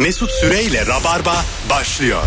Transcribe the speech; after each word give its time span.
Mesut 0.00 0.30
Süreyle 0.30 0.86
Rabarba 0.86 1.44
başlıyor. 1.70 2.22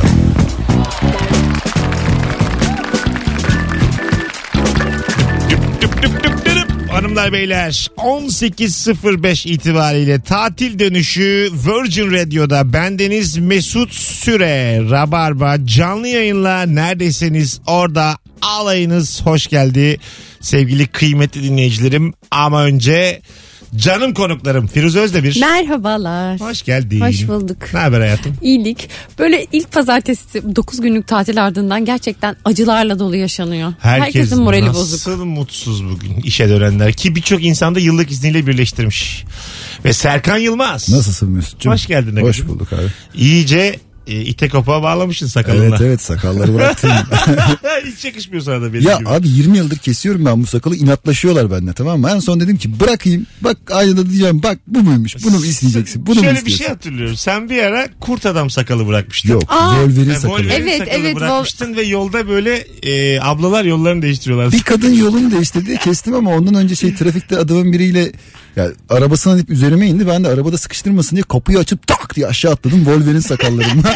Hanımlar 6.91 7.33
beyler 7.33 7.87
18.05 7.97 9.49
itibariyle 9.49 10.21
tatil 10.21 10.79
dönüşü 10.79 11.49
Virgin 11.53 12.11
Radio'da. 12.11 12.73
Bendeniz 12.73 13.37
Mesut 13.37 13.93
Süre. 13.93 14.79
Rabarba 14.89 15.55
canlı 15.65 16.07
yayınla 16.07 16.61
neredeyseniz 16.61 17.61
orada 17.67 18.17
alayınız. 18.41 19.21
Hoş 19.21 19.47
geldi 19.47 19.99
sevgili 20.41 20.87
kıymetli 20.87 21.43
dinleyicilerim. 21.43 22.13
Ama 22.31 22.63
önce 22.63 23.21
canım 23.75 24.13
konuklarım 24.13 24.67
Firuze 24.67 24.99
Özdemir 24.99 25.37
Merhabalar. 25.39 26.39
hoş 26.39 26.61
geldin. 26.61 27.01
Hoş 27.01 27.27
bulduk. 27.27 27.57
Ne 27.73 27.79
haber 27.79 27.99
hayatım? 27.99 28.35
İyilik. 28.41 28.89
Böyle 29.19 29.45
ilk 29.51 29.71
pazartesi 29.71 30.55
9 30.55 30.81
günlük 30.81 31.07
tatil 31.07 31.45
ardından 31.45 31.85
gerçekten 31.85 32.35
acılarla 32.45 32.99
dolu 32.99 33.15
yaşanıyor. 33.15 33.73
Herkesin 33.79 34.41
morali 34.41 34.65
nasıl 34.65 34.79
bozuk. 34.79 35.25
mutsuz 35.25 35.85
bugün 35.85 36.15
işe 36.23 36.49
dönenler 36.49 36.93
ki 36.93 37.15
birçok 37.15 37.43
insan 37.43 37.75
da 37.75 37.79
yıllık 37.79 38.11
izniyle 38.11 38.47
birleştirmiş. 38.47 39.25
Ve 39.85 39.93
Serkan 39.93 40.37
Yılmaz. 40.37 40.89
Nasılsın 40.89 41.29
Mesut'cum? 41.31 41.73
Hoş 41.73 41.87
geldin 41.87 42.21
Hoş 42.21 42.47
bulduk 42.47 42.73
abi. 42.73 42.87
İyice 43.15 43.79
e, 44.07 44.21
ite 44.21 44.49
kopağa 44.49 44.83
bağlamışsın 44.83 45.27
sakalına. 45.27 45.63
Evet 45.65 45.81
evet 45.81 46.01
sakalları 46.01 46.53
bıraktım. 46.53 46.91
Hiç 47.85 48.05
yakışmıyor 48.05 48.43
sana 48.43 48.61
da 48.61 48.73
benim 48.73 48.87
ya 48.87 48.97
gibi. 48.97 49.09
abi 49.09 49.29
20 49.29 49.57
yıldır 49.57 49.77
kesiyorum 49.77 50.25
ben 50.25 50.43
bu 50.43 50.45
sakalı 50.47 50.75
inatlaşıyorlar 50.75 51.51
benimle 51.51 51.73
tamam 51.73 51.99
mı? 52.01 52.09
En 52.15 52.19
son 52.19 52.39
dedim 52.39 52.57
ki 52.57 52.79
bırakayım 52.79 53.25
bak 53.41 53.57
aynada 53.71 54.09
diyeceğim 54.09 54.43
bak 54.43 54.57
bu 54.67 54.79
muymuş 54.79 55.15
bunu 55.23 55.39
mu 55.39 55.45
isteyeceksin 55.45 56.05
bunu 56.05 56.15
mu 56.15 56.21
Şöyle 56.23 56.31
bir 56.31 56.37
istiyorsun? 56.37 56.63
şey 56.63 56.67
hatırlıyorum. 56.67 57.15
Sen 57.17 57.49
bir 57.49 57.63
ara 57.63 57.87
kurt 57.99 58.25
adam 58.25 58.49
sakalı 58.49 58.87
bırakmıştın. 58.87 59.29
Yok 59.29 59.43
Aa. 59.47 59.75
Wolverine 59.75 60.15
sakalı. 60.15 60.37
Wolverine 60.37 60.69
Evet, 60.71 60.77
sakalı 60.77 60.95
evet, 60.95 61.15
bırakmıştın 61.15 61.75
ve 61.75 61.81
yolda 61.83 62.27
böyle 62.27 62.55
e, 62.83 63.19
ablalar 63.21 63.65
yollarını 63.65 64.01
değiştiriyorlar. 64.01 64.51
Bir 64.51 64.63
kadın 64.63 64.93
yolunu 64.93 65.31
değiştirdi 65.31 65.77
kestim 65.77 66.13
ama 66.15 66.31
ondan 66.31 66.55
önce 66.55 66.75
şey 66.75 66.95
trafikte 66.95 67.37
adamın 67.37 67.73
biriyle 67.73 68.11
ya 68.55 68.71
arabasına 68.89 69.33
deyip 69.33 69.49
üzerime 69.49 69.87
indi. 69.87 70.07
Ben 70.07 70.23
de 70.23 70.27
arabada 70.27 70.57
sıkıştırmasın 70.57 71.15
diye 71.15 71.23
kapıyı 71.23 71.59
açıp 71.59 71.87
tak 71.87 72.15
diye 72.15 72.27
aşağı 72.27 72.51
atladım 72.51 72.77
Wolverine 72.77 73.21
sakallarımla. 73.21 73.95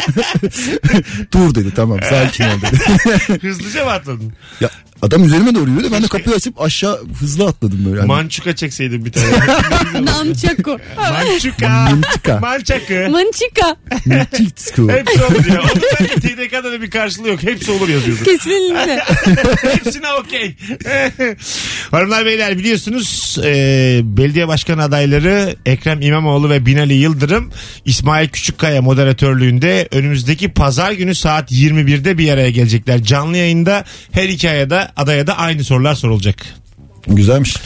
Dur 1.32 1.54
dedi 1.54 1.74
tamam 1.76 1.98
sakin 2.10 2.44
ol 2.44 2.60
dedi. 2.62 3.42
Hızlıca 3.48 3.84
mı 3.84 3.90
atladın? 3.90 4.32
ya 4.60 4.70
adam 5.02 5.24
üzerime 5.24 5.54
doğru 5.54 5.70
yürüdü. 5.70 5.88
Ben 5.92 6.02
de 6.02 6.08
kapıyı 6.08 6.36
açıp 6.36 6.60
aşağı 6.60 7.04
hızlı 7.20 7.46
atladım 7.46 7.84
böyle. 7.84 7.98
Yani. 7.98 8.06
Mançuka 8.06 8.56
çekseydin 8.56 9.04
bir 9.04 9.12
tane. 9.12 9.26
Namçako. 10.04 10.78
Mançuka. 10.96 11.68
Mançuka. 11.68 12.38
Mançakı. 12.38 13.08
Mançika. 13.10 13.76
Mançuka. 14.06 14.92
Hepsi 14.92 15.22
olur 15.24 15.46
ya. 15.54 15.60
Onun 15.60 15.82
bence 16.00 16.14
TDK'da 16.14 16.72
da 16.72 16.82
bir 16.82 16.90
karşılığı 16.90 17.28
yok. 17.28 17.42
Hepsi 17.42 17.70
olur 17.70 17.88
yazıyordu. 17.88 18.24
Kesinlikle. 18.24 19.00
Hepsine 19.62 20.12
okey. 20.12 20.56
Hanımlar 21.90 22.26
beyler 22.26 22.58
biliyorsunuz 22.58 23.38
e, 23.44 24.00
belediye 24.04 24.47
başkan 24.48 24.78
adayları 24.78 25.56
Ekrem 25.66 26.02
İmamoğlu 26.02 26.50
ve 26.50 26.66
Binali 26.66 26.94
Yıldırım 26.94 27.50
İsmail 27.84 28.28
Küçükkaya 28.28 28.82
moderatörlüğünde 28.82 29.88
önümüzdeki 29.90 30.48
pazar 30.48 30.92
günü 30.92 31.14
saat 31.14 31.52
21'de 31.52 32.18
bir 32.18 32.30
araya 32.30 32.50
gelecekler. 32.50 33.02
Canlı 33.02 33.36
yayında 33.36 33.84
her 34.12 34.28
iki 34.28 34.50
ayada 34.50 34.92
adaya 34.96 35.26
da 35.26 35.38
aynı 35.38 35.64
sorular 35.64 35.94
sorulacak. 35.94 36.36
Güzelmiş. 37.06 37.56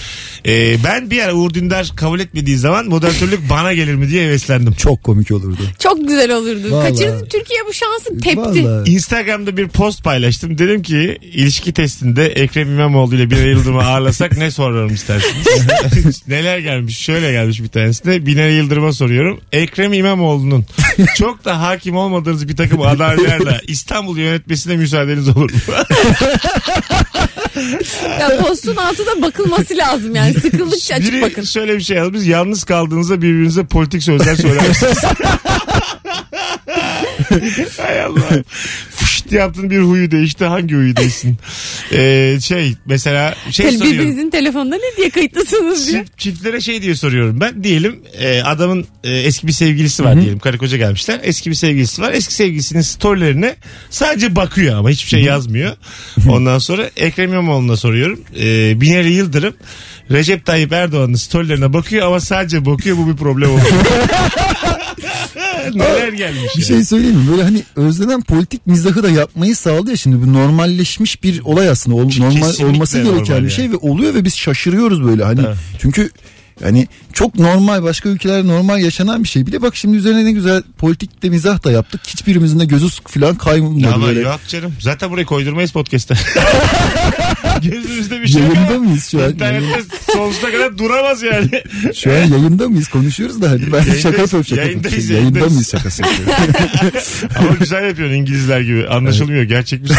E, 0.46 0.84
ben 0.84 1.10
bir 1.10 1.22
ara 1.22 1.34
Uğur 1.34 1.54
Dündar 1.54 1.92
kabul 1.96 2.20
etmediği 2.20 2.56
zaman 2.56 2.86
moderatörlük 2.86 3.50
bana 3.50 3.72
gelir 3.72 3.94
mi 3.94 4.08
diye 4.08 4.26
heveslendim. 4.26 4.72
Çok 4.74 5.02
komik 5.02 5.30
olurdu. 5.30 5.62
Çok 5.78 6.08
güzel 6.08 6.32
olurdu. 6.36 6.70
Vallahi. 6.70 6.88
Kaçırdı 6.88 7.26
Türkiye 7.30 7.60
bu 7.68 7.72
şansı 7.72 8.18
tepti. 8.20 8.36
Vallahi. 8.64 8.90
Instagram'da 8.90 9.56
bir 9.56 9.68
post 9.68 10.04
paylaştım. 10.04 10.58
Dedim 10.58 10.82
ki 10.82 11.18
ilişki 11.22 11.72
testinde 11.72 12.26
Ekrem 12.26 12.68
İmamoğlu 12.68 13.14
ile 13.14 13.30
bir 13.30 13.36
Yıldırım'ı 13.46 13.84
ağırlasak 13.84 14.36
ne 14.38 14.50
sorarım 14.50 14.94
istersiniz? 14.94 16.22
Neler 16.28 16.58
gelmiş? 16.58 16.98
Şöyle 16.98 17.32
gelmiş 17.32 17.62
bir 17.62 17.68
tanesinde. 17.68 18.26
Binali 18.26 18.52
Yıldırım'a 18.54 18.92
soruyorum. 18.92 19.40
Ekrem 19.52 19.92
İmamoğlu'nun 19.92 20.64
çok 21.16 21.44
da 21.44 21.60
hakim 21.60 21.96
olmadığınız 21.96 22.48
bir 22.48 22.56
takım 22.56 22.80
adaylarla 22.82 23.60
İstanbul 23.66 24.18
yönetmesine 24.18 24.76
müsaadeniz 24.76 25.28
olur 25.28 25.50
mu? 25.52 25.58
Ya 28.20 28.38
postun 28.40 28.76
altına 28.76 29.22
bakılması 29.22 29.76
lazım 29.76 30.14
yani. 30.14 30.31
Sıkıldıkça 30.40 30.94
açıp 30.94 31.12
Biri 31.12 31.22
bakın. 31.22 31.42
şöyle 31.42 31.76
bir 31.76 31.82
şey 31.82 31.96
yazmış. 31.96 32.26
Yalnız 32.26 32.64
kaldığınızda 32.64 33.22
birbirinize 33.22 33.64
politik 33.64 34.02
sözler 34.02 34.34
söyler 34.34 34.68
misiniz? 34.68 34.98
Hay 37.78 38.00
Allah. 38.02 38.28
Fışt 38.90 39.32
yaptın 39.32 39.70
bir 39.70 39.78
huyu 39.78 40.10
değişti. 40.10 40.44
Hangi 40.44 40.74
huyu 40.74 40.96
değişsin? 40.96 41.36
Ee, 41.92 42.38
şey 42.42 42.74
mesela 42.86 43.34
şey 43.50 43.66
Yani 43.66 43.78
soruyorum. 43.78 43.98
birbirinizin 44.00 44.30
telefonunda 44.30 44.76
ne 44.76 44.96
diye 44.96 45.10
kayıtlısınız 45.10 45.88
diye. 45.88 45.98
Çift, 46.04 46.18
çiftlere 46.18 46.60
şey 46.60 46.82
diye 46.82 46.94
soruyorum 46.94 47.40
ben. 47.40 47.64
Diyelim 47.64 48.00
e, 48.18 48.42
adamın 48.42 48.86
e, 49.04 49.10
eski 49.16 49.46
bir 49.46 49.52
sevgilisi 49.52 50.04
var 50.04 50.20
diyelim. 50.20 50.38
Karı 50.38 50.58
koca 50.58 50.76
gelmişler. 50.76 51.20
Eski 51.22 51.50
bir 51.50 51.54
sevgilisi 51.54 52.02
var. 52.02 52.12
Eski 52.12 52.34
sevgilisinin 52.34 52.80
storylerine 52.82 53.56
sadece 53.90 54.36
bakıyor 54.36 54.78
ama 54.78 54.90
hiçbir 54.90 55.08
şey 55.10 55.22
yazmıyor. 55.22 55.72
Ondan 56.28 56.58
sonra 56.58 56.90
Ekrem 56.96 57.32
İmamoğlu'na 57.32 57.76
soruyorum. 57.76 58.20
E, 58.40 58.80
Binali 58.80 59.12
Yıldırım 59.12 59.54
Recep 60.10 60.46
Tayyip 60.46 60.72
Erdoğan'ın 60.72 61.14
storylerine 61.14 61.72
bakıyor 61.72 62.06
ama 62.06 62.20
sadece 62.20 62.66
bakıyor. 62.66 62.96
Bu 62.96 63.08
bir 63.08 63.16
problem 63.16 63.50
oluyor. 63.50 63.66
Neler 65.74 66.12
gelmiş 66.12 66.56
Bir 66.56 66.60
ya. 66.60 66.66
şey 66.66 66.84
söyleyeyim 66.84 67.16
mi? 67.16 67.28
Böyle 67.30 67.42
hani 67.42 67.62
özlenen 67.76 68.22
politik 68.22 68.66
mizahı 68.66 69.02
da 69.02 69.10
yapmayı 69.10 69.56
sağlıyor 69.56 69.96
şimdi. 69.96 70.22
Bu 70.26 70.32
normalleşmiş 70.32 71.22
bir 71.22 71.40
olay 71.44 71.68
aslında. 71.68 71.96
Ol- 71.96 72.00
normal 72.18 72.40
Kesinlikle 72.40 72.66
olması 72.66 72.98
gereken 73.02 73.16
normal 73.24 73.44
bir 73.44 73.50
şey 73.50 73.64
yani. 73.64 73.74
ve 73.74 73.76
oluyor 73.76 74.14
ve 74.14 74.24
biz 74.24 74.36
şaşırıyoruz 74.36 75.04
böyle 75.04 75.24
hani. 75.24 75.40
Evet. 75.46 75.56
Çünkü 75.78 76.10
yani 76.64 76.88
çok 77.12 77.38
normal 77.38 77.82
başka 77.82 78.08
ülkelerde 78.08 78.48
normal 78.48 78.80
yaşanan 78.80 79.24
bir 79.24 79.28
şey. 79.28 79.46
Bir 79.46 79.52
de 79.52 79.62
bak 79.62 79.76
şimdi 79.76 79.96
üzerine 79.96 80.24
ne 80.24 80.32
güzel 80.32 80.62
politik 80.78 81.22
de 81.22 81.28
mizah 81.28 81.64
da 81.64 81.70
yaptık. 81.72 82.00
Hiçbirimizin 82.06 82.60
de 82.60 82.64
gözü 82.64 82.86
falan 83.06 83.34
kaymadı 83.34 83.88
Ama 83.94 84.06
böyle. 84.06 84.20
yok 84.20 84.40
canım. 84.48 84.72
Zaten 84.80 85.10
burayı 85.10 85.26
koydurmayız 85.26 85.72
podcast'ta. 85.72 86.14
Gözümüzde 87.62 88.22
bir 88.22 88.28
şey 88.28 88.42
Yayında 88.42 88.72
yok. 88.72 88.84
mıyız 88.84 89.08
şu 89.10 89.24
an? 89.24 89.30
İnternette 89.30 89.82
sonsuza 90.12 90.50
kadar 90.52 90.78
duramaz 90.78 91.22
yani. 91.22 91.48
Şu 91.94 92.10
an 92.10 92.14
yayında 92.16 92.68
mıyız? 92.68 92.88
Konuşuyoruz 92.88 93.42
da 93.42 93.50
hadi 93.50 93.62
ben 93.72 93.72
Yayındayız, 93.72 94.02
şaka 94.02 94.18
yapıyorum 94.22 94.46
şaka 94.48 94.62
yayındayız, 94.62 95.10
yapıyorum. 95.10 95.34
Yayında 95.34 95.50
mıyız 95.50 95.70
şakası 95.70 96.02
yapıyorum. 96.02 96.34
Ama 97.38 97.48
güzel 97.60 97.84
yapıyorsun 97.88 98.16
İngilizler 98.16 98.60
gibi. 98.60 98.88
Anlaşılmıyor. 98.88 99.42
Gerçek 99.42 99.82
misin? 99.82 99.96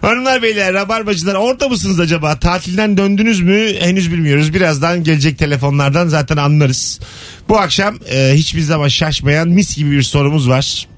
Hanımlar 0.00 0.42
beyler 0.42 0.74
rabarbacılar 0.74 1.34
orada 1.34 1.68
mısınız 1.68 2.00
acaba? 2.00 2.38
Tatilden 2.38 2.96
döndünüz 2.96 3.40
mü? 3.40 3.74
Henüz 3.80 4.12
bilmiyoruz. 4.12 4.54
Birazdan 4.54 5.04
gelecek 5.04 5.38
telefonlardan 5.38 6.08
zaten 6.08 6.36
anlarız. 6.36 7.00
Bu 7.48 7.58
akşam 7.58 7.98
e, 8.10 8.32
hiçbir 8.34 8.60
zaman 8.60 8.88
şaşmayan 8.88 9.48
mis 9.48 9.76
gibi 9.76 9.90
bir 9.90 10.02
sorumuz 10.02 10.48
var. 10.48 10.88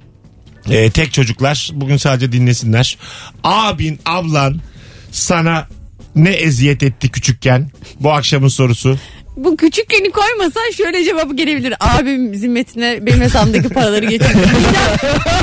E, 0.71 0.91
tek 0.91 1.13
çocuklar 1.13 1.71
bugün 1.75 1.97
sadece 1.97 2.33
dinlesinler. 2.33 2.99
Abin, 3.45 3.99
ablan 4.07 4.61
sana 5.13 5.69
ne 6.17 6.31
eziyet 6.31 6.83
etti 6.83 7.09
küçükken? 7.09 7.71
Bu 8.01 8.13
akşamın 8.13 8.49
sorusu. 8.49 8.99
Bu 9.37 9.57
küçükkeni 9.57 10.11
koymasan 10.11 10.71
şöyle 10.77 11.05
cevabı 11.05 11.37
gelebilir. 11.37 11.75
Abim 11.81 12.35
zimmetine 12.35 13.07
benim 13.07 13.21
hesabımdaki 13.21 13.69
paraları 13.69 14.07
getirdi. 14.07 14.39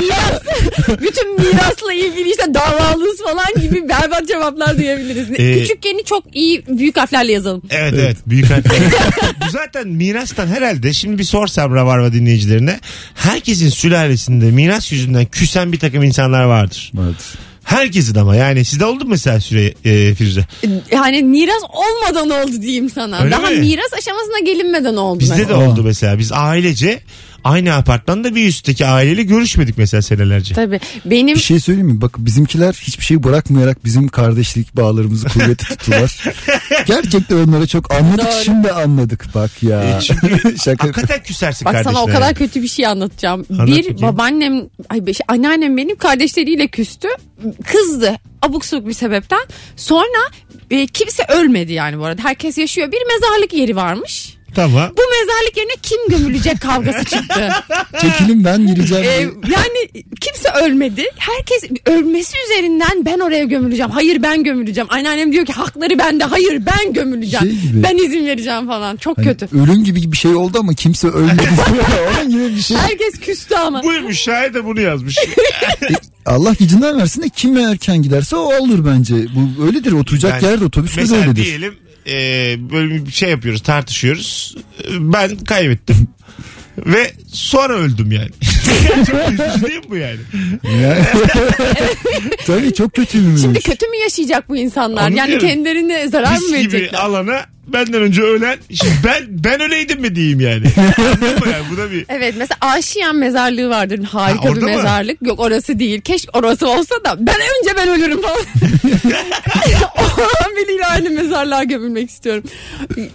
miras, 0.00 1.00
bütün 1.00 1.40
mirasla 1.40 1.92
ilgili 1.92 2.30
işte 2.30 2.54
davalıyız 2.54 3.22
falan 3.22 3.62
gibi 3.68 3.88
berbat 3.88 4.28
cevaplar 4.28 4.78
duyabiliriz. 4.78 5.30
Ee, 5.30 5.58
Küçükkeni 5.58 6.04
çok 6.04 6.24
iyi 6.36 6.62
büyük 6.68 6.96
harflerle 6.96 7.32
yazalım. 7.32 7.62
Evet 7.70 7.94
evet, 7.96 8.16
büyük 8.26 8.50
harfler. 8.50 8.78
Bu 9.46 9.50
zaten 9.50 9.88
mirastan 9.88 10.46
herhalde 10.46 10.92
şimdi 10.92 11.18
bir 11.18 11.24
sorsam 11.24 11.74
Ravarva 11.74 12.12
dinleyicilerine 12.12 12.80
herkesin 13.14 13.68
sülalesinde 13.68 14.50
miras 14.50 14.92
yüzünden 14.92 15.24
küsen 15.24 15.72
bir 15.72 15.78
takım 15.78 16.02
insanlar 16.02 16.44
vardır. 16.44 16.90
Vardır. 16.94 17.24
Herkesin 17.64 18.14
ama 18.18 18.36
yani 18.36 18.64
sizde 18.64 18.84
oldu 18.84 19.04
mu 19.04 19.10
mesela 19.10 19.40
süre 19.40 19.74
e, 19.84 20.14
Firuze? 20.14 20.44
Yani 20.92 21.22
miras 21.22 21.62
olmadan 21.68 22.30
oldu 22.30 22.62
diyeyim 22.62 22.90
sana. 22.90 23.20
Öyle 23.22 23.30
Daha 23.30 23.50
mi? 23.50 23.56
miras 23.58 23.92
aşamasına 23.98 24.38
gelinmeden 24.38 24.96
oldu. 24.96 25.20
Bizde 25.20 25.48
de 25.48 25.54
oldu 25.54 25.82
mesela 25.84 26.18
biz 26.18 26.32
ailece 26.32 27.00
aynı 27.44 27.74
apartmanda 27.74 28.34
bir 28.34 28.48
üstteki 28.48 28.86
aileyle 28.86 29.22
görüşmedik 29.22 29.78
mesela 29.78 30.02
senelerce. 30.02 30.54
Tabii. 30.54 30.80
Benim 31.04 31.34
Bir 31.36 31.40
şey 31.40 31.60
söyleyeyim 31.60 31.88
mi? 31.88 32.00
Bak 32.00 32.14
bizimkiler 32.18 32.72
hiçbir 32.82 33.04
şey 33.04 33.22
bırakmayarak 33.22 33.84
bizim 33.84 34.08
kardeşlik 34.08 34.76
bağlarımızı 34.76 35.28
kuvvetli 35.28 35.56
tuttular. 35.66 36.24
Gerçekten 36.86 37.36
onlara 37.36 37.66
çok 37.66 37.94
anladık 37.94 38.24
Doğru. 38.26 38.44
şimdi 38.44 38.72
anladık 38.72 39.24
bak 39.34 39.62
ya. 39.62 39.82
E 39.98 40.00
çünkü 40.00 40.58
Şaka. 40.64 40.84
hakikaten 40.88 41.22
küsersin 41.22 41.64
Bak 41.64 41.72
kardeşlerine. 41.72 41.98
sana 42.00 42.10
o 42.10 42.14
kadar 42.14 42.34
kötü 42.34 42.62
bir 42.62 42.68
şey 42.68 42.86
anlatacağım. 42.86 43.46
Anlat 43.52 43.66
bir 43.66 43.78
bakayım. 43.78 44.02
babaannem, 44.02 44.60
ay 44.88 45.06
be- 45.06 45.12
anneannem 45.28 45.76
benim 45.76 45.96
kardeşleriyle 45.96 46.68
küstü. 46.68 47.08
Kızdı 47.64 48.16
abuk 48.42 48.64
sabuk 48.64 48.88
bir 48.88 48.92
sebepten. 48.92 49.40
Sonra 49.76 50.18
e, 50.70 50.86
kimse 50.86 51.22
ölmedi 51.28 51.72
yani 51.72 51.98
bu 51.98 52.04
arada. 52.04 52.22
Herkes 52.24 52.58
yaşıyor. 52.58 52.92
Bir 52.92 52.98
mezarlık 53.14 53.52
yeri 53.52 53.76
varmış. 53.76 54.34
Tamam. 54.54 54.90
Bu 54.98 55.00
mezarlık 55.10 55.56
yerine 55.56 55.72
kim 55.82 55.98
gömülecek 56.08 56.60
kavgası 56.60 57.04
çıktı. 57.04 57.48
Çekilin 58.00 58.44
ben 58.44 58.66
gireceğim. 58.66 59.04
Ee, 59.04 59.50
yani 59.52 60.04
kimse 60.20 60.48
ölmedi. 60.64 61.04
Herkes 61.16 61.70
ölmesi 61.86 62.36
üzerinden 62.46 63.04
ben 63.06 63.18
oraya 63.18 63.44
gömüleceğim. 63.44 63.90
Hayır 63.90 64.22
ben 64.22 64.44
gömüleceğim. 64.44 64.88
Anneannem 64.90 65.32
diyor 65.32 65.46
ki 65.46 65.52
hakları 65.52 65.98
bende. 65.98 66.24
Hayır 66.24 66.62
ben 66.66 66.92
gömüleceğim. 66.92 67.46
Şey 67.46 67.56
gibi. 67.70 67.82
Ben 67.82 67.96
izin 67.96 68.26
vereceğim 68.26 68.66
falan. 68.66 68.96
Çok 68.96 69.18
Hani 69.18 69.26
kötü. 69.26 69.48
ölüm 69.56 69.84
gibi 69.84 70.12
bir 70.12 70.16
şey 70.16 70.34
oldu 70.34 70.58
ama 70.60 70.74
kimse 70.74 71.08
ölmedi. 71.08 71.48
Onun 72.20 72.30
gibi 72.30 72.56
bir 72.56 72.62
şey. 72.62 72.76
Herkes 72.76 73.20
küstü 73.20 73.54
ama. 73.54 73.82
Buymuş 73.82 74.18
şair 74.18 74.54
de 74.54 74.64
bunu 74.64 74.80
yazmış. 74.80 75.16
Allah 76.26 76.52
gecinden 76.58 76.98
versin 76.98 77.22
de 77.22 77.28
kim 77.28 77.56
erken 77.56 78.02
giderse 78.02 78.36
o 78.36 78.52
alır 78.64 78.86
bence. 78.86 79.14
Bu 79.14 79.64
öyledir 79.66 79.92
oturacak 79.92 80.42
Yani 80.42 80.52
yerde 80.52 80.64
otobüste 80.64 80.96
de 80.96 81.00
Mesela 81.00 81.22
öyledir. 81.22 81.44
diyelim 81.44 81.74
e, 82.10 82.56
böyle 82.70 83.06
bir 83.06 83.10
şey 83.12 83.30
yapıyoruz 83.30 83.62
tartışıyoruz. 83.62 84.56
Ben 84.90 85.36
kaybettim. 85.36 86.08
Ve 86.86 87.12
sonra 87.32 87.72
öldüm 87.74 88.12
yani. 88.12 88.30
Çok 88.88 89.28
üzücü 89.32 89.66
değil 89.66 89.78
mi 89.78 89.84
bu 89.90 89.96
yani? 89.96 90.18
Yani- 90.82 91.04
Tabii 92.46 92.74
çok 92.74 92.94
kötüymüş. 92.94 93.40
Şimdi 93.40 93.60
kötü 93.60 93.86
mü 93.86 93.96
yaşayacak 93.96 94.48
bu 94.48 94.56
insanlar? 94.56 95.08
Onu 95.10 95.16
yani 95.16 95.28
diyorum. 95.28 95.48
kendilerine 95.48 96.08
zarar 96.08 96.30
mı 96.32 96.38
Pis 96.38 96.46
gibi 96.48 96.56
verecekler? 96.72 96.98
alana 96.98 97.46
benden 97.66 98.02
önce 98.02 98.22
ölen 98.22 98.58
şimdi 98.68 98.92
ben 99.04 99.24
ben 99.28 99.60
öleydim 99.60 100.00
mi 100.00 100.14
diyeyim 100.14 100.40
yani. 100.40 100.66
Anladın 100.98 101.38
mı 101.38 101.52
yani? 101.52 101.64
Bu 101.72 101.76
da 101.76 101.90
bir 101.90 102.04
Evet 102.08 102.34
mesela 102.38 102.56
Aşiyan 102.60 103.16
mezarlığı 103.16 103.68
vardır. 103.70 104.04
Ha, 104.04 104.22
Harika 104.22 104.42
bir 104.44 104.48
orada 104.48 104.64
mı? 104.64 104.76
mezarlık. 104.76 105.16
Yok 105.22 105.40
orası 105.40 105.78
değil. 105.78 106.00
Keşke 106.00 106.30
orası 106.32 106.68
olsa 106.68 106.94
da 107.04 107.16
ben 107.18 107.34
önce 107.34 107.76
ben 107.76 107.88
ölürüm 107.88 108.22
falan. 108.22 108.36
o 109.98 110.56
biriyle 110.56 110.86
aynı 110.86 111.10
mezarlığa 111.10 111.64
gömülmek 111.64 112.10
istiyorum. 112.10 112.44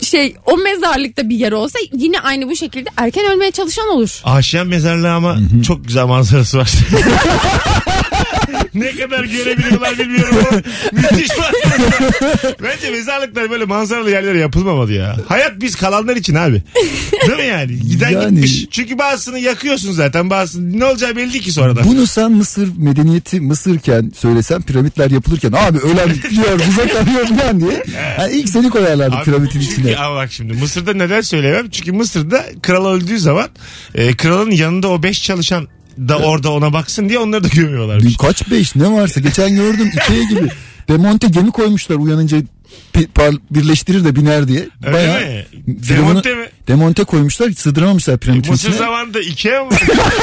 Şey 0.02 0.36
o 0.46 0.58
mezarlıkta 0.58 1.30
bir 1.30 1.36
yer 1.36 1.52
olsa 1.52 1.80
yine 1.94 2.20
aynı 2.20 2.50
bu 2.50 2.56
şekilde 2.56 2.90
erken 2.98 3.26
ölmeye 3.32 3.52
çalışan 3.52 3.88
olur. 3.90 4.22
Aşiyan 4.24 4.68
mezarlığı 4.68 5.12
ama 5.12 5.38
çok 5.62 5.88
güzel 5.88 6.06
manzarası 6.06 6.58
var. 6.58 6.74
ne 8.76 8.92
kadar 8.92 9.24
görebiliyorlar 9.24 10.00
bilmiyorum 10.00 10.36
ama 10.52 10.62
müthiş 10.92 11.30
manzarası. 11.38 12.56
Bence 12.64 12.92
mezarlıklar 12.92 13.50
böyle 13.50 13.66
manzaralı 13.66 14.12
yerlere 14.12 14.40
yapılmamalı 14.40 14.94
ya. 14.94 15.18
Hayat 15.28 15.52
biz 15.62 15.76
kalanlar 15.76 16.16
için 16.16 16.36
abi. 16.36 16.64
Değil 17.28 17.38
mi 17.40 17.46
yani? 17.46 17.80
Giden 17.80 18.10
Yani- 18.10 18.30
gitmiş. 18.36 18.66
Çünkü 18.72 18.98
bazısını 18.98 19.40
yakıyorsun 19.40 19.92
zaten. 19.92 20.30
Bazısını 20.30 20.80
ne 20.80 20.86
olacağı 20.86 21.16
belli 21.16 21.40
ki 21.40 21.52
sonradan. 21.52 21.84
Bunu 21.84 22.08
sen 22.08 22.32
Mısır 22.32 22.70
medeniyeti 22.78 23.42
Mısırken 23.42 24.12
söylesen 24.18 24.62
piramitler 24.62 25.12
yapılırken 25.12 25.52
abi 25.52 25.78
ölen 25.80 26.10
diyor 26.30 26.60
uzak 26.70 26.96
arıyor 26.96 27.28
falan 27.40 27.60
diye. 27.60 27.84
Yani 28.20 28.34
ilk 28.34 28.50
seni 28.50 28.70
koyarlardı 28.70 29.16
Abi 29.16 29.24
piramitin 29.26 29.60
çünkü, 29.60 29.74
içine. 29.74 29.98
Ama 29.98 30.16
bak 30.16 30.32
şimdi 30.32 30.54
Mısır'da 30.54 30.94
neden 30.94 31.22
söyleyemem? 31.22 31.70
Çünkü 31.70 31.92
Mısır'da 31.92 32.46
kral 32.62 32.86
öldüğü 32.86 33.20
zaman 33.20 33.50
e, 33.96 34.16
kralın 34.18 34.52
yanında 34.52 34.88
o 34.88 35.04
beş 35.04 35.24
çalışan 35.24 35.68
da 35.98 36.18
orada 36.18 36.52
ona 36.52 36.74
baksın 36.74 37.10
diye 37.10 37.20
onları 37.20 37.44
da 37.44 37.48
gömüyorlarmış. 37.48 38.18
Kaç 38.18 38.52
beş 38.52 38.76
ne 38.76 38.92
varsa 38.92 39.20
geçen 39.20 39.56
gördüm 39.56 39.92
Ikea 39.94 40.24
gibi. 40.24 40.50
Demonte 40.88 41.28
gemi 41.28 41.52
koymuşlar 41.52 41.96
uyanınca 41.96 42.38
birleştirir 43.52 44.06
de 44.06 44.16
biner 44.16 44.48
diye. 44.48 44.68
Öyle 44.86 44.94
Bayağı 44.98 45.20
mi? 45.22 45.46
Demonte 45.68 46.36
mi? 46.36 46.50
Demonte 46.68 47.04
koymuşlar 47.04 47.52
sığdıramamışlar 47.52 48.18
piramitin 48.18 48.52
Mısır 48.52 48.70
içine. 48.70 48.80
zamanında 48.80 49.20
Ikea 49.22 49.64
mı? 49.64 49.72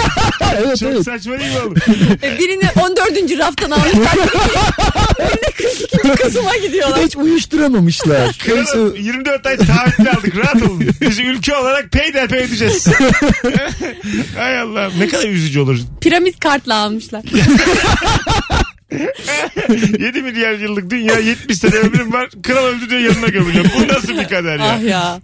evet 0.57 0.79
Çok 0.79 0.93
evet. 0.93 1.05
saçma 1.05 1.39
değil 1.41 1.53
mi 1.53 1.59
oğlum? 1.61 1.75
E, 2.23 2.39
Birini 2.39 2.71
14. 2.81 3.39
raftan 3.39 3.71
almışlar. 3.71 4.15
Birine 5.19 5.51
42. 6.11 6.23
kısma 6.23 6.57
gidiyorlar. 6.57 7.05
Hiç 7.05 7.17
uyuşturamamışlar. 7.17 8.39
Kralım 8.39 8.97
24 8.97 9.47
ay 9.47 9.57
taahhüt 9.57 10.01
aldık 10.09 10.37
rahat 10.37 10.63
olun. 10.63 10.85
Biz 11.01 11.19
ülke 11.19 11.57
olarak 11.57 11.91
peyderpey 11.93 12.39
ödeyeceğiz. 12.39 12.87
Hay 14.37 14.59
Allah 14.61 14.91
ne 14.99 15.09
kadar 15.09 15.29
üzücü 15.29 15.61
olur. 15.61 15.79
Piramit 16.01 16.41
kartla 16.41 16.75
almışlar. 16.75 17.23
7 19.99 20.23
milyar 20.23 20.53
yıllık 20.53 20.91
dünya 20.91 21.19
70 21.19 21.59
sene 21.59 21.75
ömrüm 21.75 22.13
var. 22.13 22.31
Kral 22.43 22.65
öldü 22.65 22.91
diye 22.91 23.01
yanına 23.01 23.27
gömülüyor. 23.27 23.65
Bu 23.79 23.89
nasıl 23.89 24.19
bir 24.19 24.29
kader 24.29 24.59
ya? 24.59 24.65
ah 24.65 24.83
ya. 24.83 25.21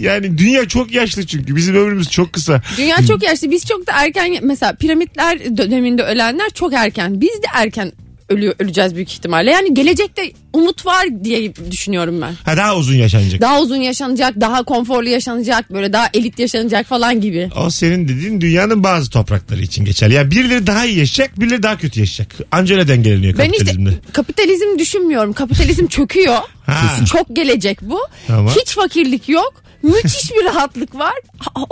yani 0.00 0.38
dünya 0.38 0.68
çok 0.68 0.92
yaşlı 0.92 1.26
çünkü. 1.26 1.56
Bizim 1.56 1.74
ömrümüz 1.74 2.10
çok 2.10 2.32
kısa. 2.32 2.62
Dünya 2.76 2.96
çok 3.06 3.22
yaşlı. 3.22 3.50
Biz 3.50 3.66
çok 3.66 3.86
da 3.86 3.92
erken 3.94 4.38
mesela 4.42 4.72
piramitler 4.72 5.56
döneminde 5.56 6.02
ölenler 6.02 6.50
çok 6.50 6.72
erken. 6.74 7.20
Biz 7.20 7.42
de 7.42 7.46
erken 7.54 7.92
ölüyor, 8.28 8.54
öleceğiz 8.58 8.94
büyük 8.94 9.12
ihtimalle. 9.12 9.50
Yani 9.50 9.74
gelecekte 9.74 10.32
umut 10.52 10.86
var 10.86 11.06
diye 11.24 11.52
düşünüyorum 11.70 12.20
ben. 12.22 12.34
Ha 12.44 12.56
daha 12.56 12.76
uzun 12.76 12.94
yaşanacak. 12.94 13.40
Daha 13.40 13.60
uzun 13.60 13.76
yaşanacak, 13.76 14.40
daha 14.40 14.62
konforlu 14.62 15.08
yaşanacak, 15.08 15.72
böyle 15.72 15.92
daha 15.92 16.06
elit 16.14 16.38
yaşanacak 16.38 16.86
falan 16.86 17.20
gibi. 17.20 17.50
O 17.66 17.70
senin 17.70 18.08
dediğin 18.08 18.40
dünyanın 18.40 18.84
bazı 18.84 19.10
toprakları 19.10 19.62
için 19.62 19.84
geçerli. 19.84 20.14
Yani 20.14 20.30
birileri 20.30 20.66
daha 20.66 20.86
iyi 20.86 20.98
yaşayacak, 20.98 21.40
birileri 21.40 21.62
daha 21.62 21.78
kötü 21.78 22.00
yaşayacak. 22.00 22.34
Anca 22.52 22.74
öyle 22.74 22.88
dengeleniyor 22.88 23.38
Ben 23.38 23.44
işte 23.44 23.58
kapitalizmde. 23.64 24.12
kapitalizm 24.12 24.78
düşünmüyorum. 24.78 25.32
Kapitalizm 25.32 25.86
çöküyor. 25.86 26.36
Ha. 26.66 26.96
Çok 27.12 27.36
gelecek 27.36 27.78
bu. 27.82 27.98
Tamam. 28.26 28.52
Hiç 28.60 28.74
fakirlik 28.74 29.28
yok. 29.28 29.62
Müthiş 29.82 30.30
bir 30.30 30.44
rahatlık 30.44 30.94
var. 30.94 31.14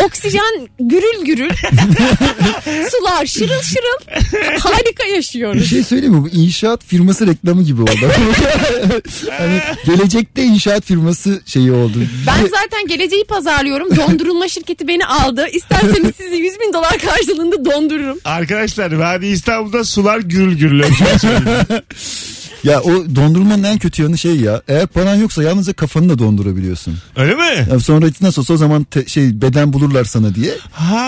Oksijen 0.05 0.69
gürül 0.81 1.25
gürül. 1.25 1.51
Sular 2.91 3.27
şırıl 3.27 3.63
şırıl. 3.63 4.21
Harika 4.61 5.05
bir 5.09 5.15
yaşıyoruz. 5.15 5.71
şey 5.71 5.83
söyleyeyim 5.85 6.15
mi? 6.15 6.23
Bu 6.23 6.29
inşaat 6.29 6.85
firması 6.85 7.27
reklamı 7.27 7.63
gibi 7.63 7.83
oldu. 7.83 7.91
hani 9.39 9.61
gelecekte 9.87 10.43
inşaat 10.43 10.85
firması 10.85 11.41
şeyi 11.47 11.73
oldu. 11.73 11.99
Ben 12.27 12.41
zaten 12.63 12.87
geleceği 12.89 13.25
pazarlıyorum. 13.25 13.97
Dondurulma 13.97 14.49
şirketi 14.49 14.89
beni 14.89 15.07
aldı. 15.07 15.47
İsterseniz 15.53 16.17
sizi 16.17 16.37
100 16.37 16.61
bin 16.61 16.73
dolar 16.73 16.99
karşılığında 16.99 17.65
dondururum. 17.65 18.19
Arkadaşlar 18.25 18.93
Vadi 18.93 19.27
İstanbul'da 19.27 19.85
sular 19.85 20.19
gürül 20.19 20.59
gürül. 20.59 20.83
Ya 22.65 22.81
o 22.81 22.91
dondurmanın 23.17 23.63
en 23.63 23.79
kötü 23.79 24.03
yanı 24.03 24.19
şey 24.19 24.37
ya. 24.37 24.63
Eğer 24.69 24.87
paran 24.87 25.15
yoksa 25.15 25.43
yalnızca 25.43 25.73
kafanı 25.73 26.09
da 26.09 26.19
dondurabiliyorsun. 26.19 26.95
Öyle 27.17 27.35
mi? 27.35 27.67
Ya 27.73 27.81
sonra 27.81 28.07
nasıl 28.21 28.43
olsa 28.43 28.55
o 28.55 28.57
zaman 28.57 28.85
te- 28.85 29.07
şey 29.07 29.41
beden 29.43 29.73
bulurlar 29.73 30.05
sana 30.05 30.35
diye. 30.35 30.53
Ha. 30.73 31.05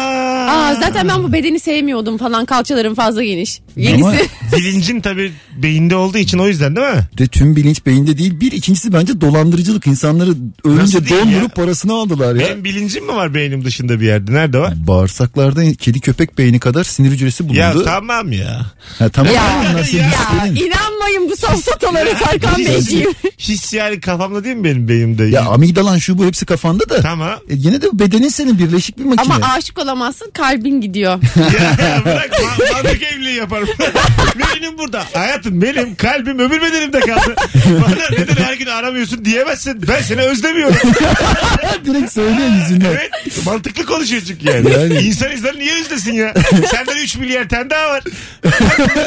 Aa, 0.50 0.74
zaten 0.74 1.08
ben 1.08 1.22
bu 1.24 1.32
bedeni 1.32 1.60
sevmiyordum 1.60 2.18
falan. 2.18 2.44
Kalçalarım 2.44 2.94
fazla 2.94 3.24
geniş. 3.24 3.60
Yenisi. 3.76 4.04
Ama 4.04 4.14
Bilincin 4.56 5.00
tabii 5.00 5.32
beyinde 5.56 5.96
olduğu 5.96 6.18
için 6.18 6.38
o 6.38 6.48
yüzden 6.48 6.76
değil 6.76 6.86
mi? 6.88 7.02
de 7.18 7.26
tüm 7.26 7.56
bilinç 7.56 7.86
beyinde 7.86 8.18
değil. 8.18 8.40
Bir 8.40 8.52
ikincisi 8.52 8.92
bence 8.92 9.20
dolandırıcılık. 9.20 9.86
İnsanları 9.86 10.30
ölünce 10.64 11.08
dondurup 11.08 11.42
ya? 11.42 11.64
parasını 11.64 11.92
aldılar 11.92 12.34
ya. 12.34 12.40
Benim 12.40 12.64
bilincim 12.64 13.06
mi 13.06 13.12
var 13.14 13.34
beynim 13.34 13.64
dışında 13.64 14.00
bir 14.00 14.06
yerde? 14.06 14.32
Nerede 14.32 14.58
var? 14.58 14.74
Bağırsaklarda 14.86 15.74
kedi 15.74 16.00
köpek 16.00 16.38
beyni 16.38 16.60
kadar 16.60 16.84
sinir 16.84 17.10
hücresi 17.10 17.44
bulundu. 17.44 17.58
Ya 17.58 17.74
tamam 17.84 18.32
ya. 18.32 18.66
Ha, 18.98 19.08
tamam 19.08 19.34
Ya, 19.34 19.42
senin 19.84 20.02
ya 20.02 20.08
hislerin. 20.10 20.56
inanmayın 20.70 21.30
bu 21.30 21.36
safsatalara 21.36 22.10
Serkan 22.16 22.58
Beyciğim. 22.58 23.10
His 23.38 23.72
yani 23.72 24.00
kafamda 24.00 24.44
değil 24.44 24.56
mi 24.56 24.64
benim 24.64 24.88
beynimde? 24.88 25.24
Ya 25.24 25.40
amigdalan 25.46 25.98
şu 25.98 26.18
bu 26.18 26.24
hepsi 26.24 26.46
kafanda 26.46 26.88
da. 26.88 27.00
Tamam. 27.00 27.30
E, 27.30 27.54
yine 27.54 27.82
de 27.82 27.86
bedenin 27.92 28.28
senin 28.28 28.58
birleşik 28.58 28.98
bir 28.98 29.04
makine. 29.04 29.34
Ama 29.34 29.46
aşık 29.52 29.78
olamazsın 29.78 30.30
kalbin 30.34 30.80
gidiyor. 30.80 31.12
ya 31.36 32.02
bırak 32.04 32.30
ma- 32.32 32.72
mantık 32.72 33.02
evliliği 33.02 33.36
yaparım. 33.68 33.92
Beynim 34.38 34.78
burada. 34.78 35.04
Hayatım 35.12 35.62
benim 35.62 35.94
kalbim 35.94 36.38
öbür 36.38 36.62
bedenimde 36.62 37.00
kaldı. 37.00 37.34
Bana 37.66 38.20
neden 38.20 38.44
her 38.44 38.54
gün 38.54 38.66
aramıyorsun 38.66 39.24
diyemezsin. 39.24 39.88
Ben 39.88 40.02
seni 40.02 40.20
özlemiyorum. 40.20 40.76
Direkt 41.84 42.12
söylüyor 42.12 42.48
yüzünden. 42.62 42.90
Evet. 42.90 43.10
Mantıklı 43.46 43.86
konuşuyor 43.86 44.22
çünkü 44.26 44.48
yani. 44.48 44.72
Yani. 44.72 44.94
İnsan 44.94 45.32
izler 45.32 45.56
niye 45.58 45.80
özlesin 45.80 46.12
ya? 46.12 46.34
Senden 46.70 46.96
3 46.96 47.16
milyar 47.16 47.48
tane 47.48 47.70
daha 47.70 47.88
var. 47.88 48.02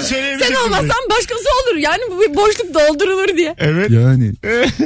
Sen 0.04 0.22
miyim? 0.38 0.58
olmasan 0.66 1.10
başkası 1.10 1.42
olur. 1.64 1.78
Yani 1.78 2.02
bu 2.12 2.22
bir 2.22 2.36
boşluk 2.36 2.74
doldurulur 2.74 3.38
diye. 3.38 3.56
Evet. 3.58 3.92
Yani. 3.92 4.32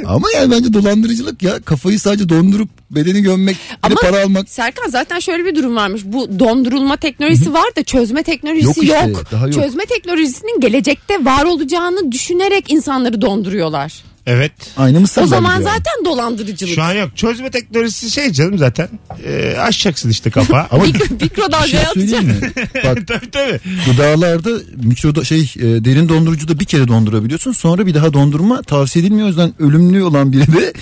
Ama 0.06 0.26
yani 0.34 0.50
bence 0.50 0.72
dolandırıcılık 0.72 1.42
ya. 1.42 1.60
Kafayı 1.64 2.00
sadece 2.00 2.28
dondurup 2.28 2.68
bedeni 2.90 3.22
gömmek 3.22 3.56
Ama 3.82 3.94
para 3.94 4.22
almak. 4.22 4.48
Serkan 4.48 4.88
zaten 4.88 5.18
şöyle 5.18 5.44
bir 5.44 5.54
durum 5.54 5.76
varmış. 5.76 6.02
Bu 6.04 6.38
dondurulma 6.38 6.96
teknolojisi 6.96 7.54
var 7.54 7.76
da 7.76 7.82
çözme 7.84 8.22
teknolojisi 8.22 8.66
Yok 8.66 8.76
yok. 8.76 9.18
işte, 9.18 9.30
daha 9.32 9.46
yok. 9.46 9.54
Çözme 9.62 9.86
teknolojisinin 9.86 10.60
gelecekte 10.60 11.24
var 11.24 11.44
olacağını 11.44 12.12
düşünerek 12.12 12.72
insanları 12.72 13.20
donduruyorlar. 13.22 14.07
Evet. 14.30 14.52
Aynı 14.76 15.00
mısır 15.00 15.22
O 15.22 15.26
zaman 15.26 15.58
gibi 15.58 15.64
yani. 15.68 15.74
zaten 15.76 16.04
dolandırıcılık. 16.04 16.74
Şu 16.74 16.82
an 16.82 16.92
yok. 16.92 17.16
Çözme 17.16 17.50
teknolojisi 17.50 18.10
şey 18.10 18.32
canım 18.32 18.58
zaten. 18.58 18.88
Ee, 19.26 19.56
açacaksın 19.60 20.10
işte 20.10 20.30
kapağı. 20.30 20.66
Ama 20.70 20.84
Mikro, 20.84 21.00
bir 21.04 21.08
şey 21.08 21.16
mikrodalgaya 21.20 21.84
söyleyeyim 21.94 22.30
atacak. 22.30 22.56
mi? 22.56 22.64
Bak 22.84 23.06
tabii 23.06 23.30
tabii. 23.30 23.60
gıdalarda 23.86 24.50
mikro 24.82 25.24
şey 25.24 25.40
e, 25.40 25.62
derin 25.84 26.08
dondurucuda 26.08 26.60
bir 26.60 26.64
kere 26.64 26.88
dondurabiliyorsun. 26.88 27.52
Sonra 27.52 27.86
bir 27.86 27.94
daha 27.94 28.12
dondurma 28.12 28.62
tavsiye 28.62 29.04
edilmiyor. 29.04 29.26
O 29.26 29.28
yüzden 29.28 29.52
ölümlü 29.58 30.02
olan 30.02 30.32
biri 30.32 30.46
de 30.52 30.72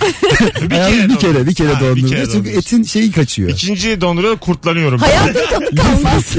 Bir 0.69 0.75
hayatı 0.75 1.09
bir 1.09 1.15
kere 1.15 1.47
bir 1.47 1.53
kere 1.55 1.73
Ha, 1.73 1.95
bir 1.95 2.07
kere 2.07 2.25
Çünkü 2.25 2.33
dondurursun. 2.37 2.59
etin 2.59 2.83
şeyi 2.83 3.11
kaçıyor. 3.11 3.49
İkinci 3.49 4.01
donduruda 4.01 4.35
kurtlanıyorum. 4.35 4.99
Hayatın 4.99 5.33
tadı 5.33 5.75
kalmaz. 5.75 6.35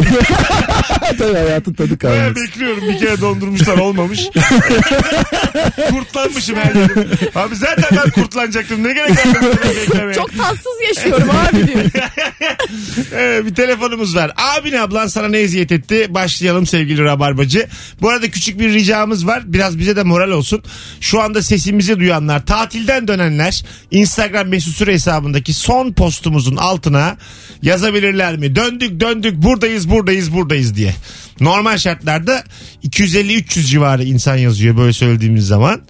Tabii 1.19 1.33
hayatın 1.39 1.73
tadı 1.75 1.91
Ben 1.91 1.97
kalmaz. 1.97 2.37
bekliyorum 2.37 2.89
bir 2.89 2.99
kere 2.99 3.21
dondurmuşlar 3.21 3.79
olmamış. 3.79 4.29
Kurtlanmışım 5.91 6.57
her 6.57 6.75
yerim. 6.75 6.98
Abi 7.35 7.57
zaten 7.57 7.99
ben 8.05 8.11
kurtulanacaktım. 8.11 8.85
Ne 8.85 8.93
gerek 8.93 9.11
var 9.27 9.45
beklemeye? 9.65 10.15
Çok 10.15 10.37
tatsız 10.39 10.73
yaşıyorum 10.89 11.31
abi 11.31 11.67
diyor. 11.67 11.85
Ee, 13.13 13.47
bir 13.47 13.55
telefonumuz 13.55 14.17
var. 14.17 14.33
Abin 14.37 14.73
ablan 14.73 15.07
sana 15.07 15.29
ne 15.29 15.39
eziyet 15.39 15.73
etti? 15.73 16.07
Başlayalım 16.11 16.67
sevgili 16.67 17.05
Rabarbacı. 17.05 17.69
Bu 18.01 18.09
arada 18.11 18.31
küçük 18.31 18.61
bir 18.61 18.73
ricamız 18.73 19.27
var. 19.27 19.43
Biraz 19.47 19.79
bize 19.79 19.97
de 19.97 20.03
moral 20.03 20.31
olsun. 20.31 20.63
Şu 21.01 21.21
anda 21.21 21.43
sesimizi 21.43 22.01
duyanlar, 22.01 22.47
tatilden 22.47 23.09
dönenler 23.09 23.65
Instagram 23.91 24.49
mesut 24.49 24.75
süre 24.77 24.93
hesabındaki 24.93 25.55
son 25.55 25.93
postumuzun 25.93 26.57
altına 26.57 27.17
yazabilirler 27.63 28.37
mi? 28.37 28.57
Döndük 28.57 29.01
döndük 29.01 29.35
buradayız 29.35 29.91
buradayız 29.91 30.33
buradayız 30.35 30.75
diye. 30.77 30.95
Normal 31.41 31.79
şartlarda 31.79 32.45
250-300 32.85 33.61
civarı 33.67 34.05
insan 34.05 34.37
yazıyor 34.37 34.77
böyle 34.77 34.93
söylediğimiz 34.93 35.47
zaman. 35.47 35.81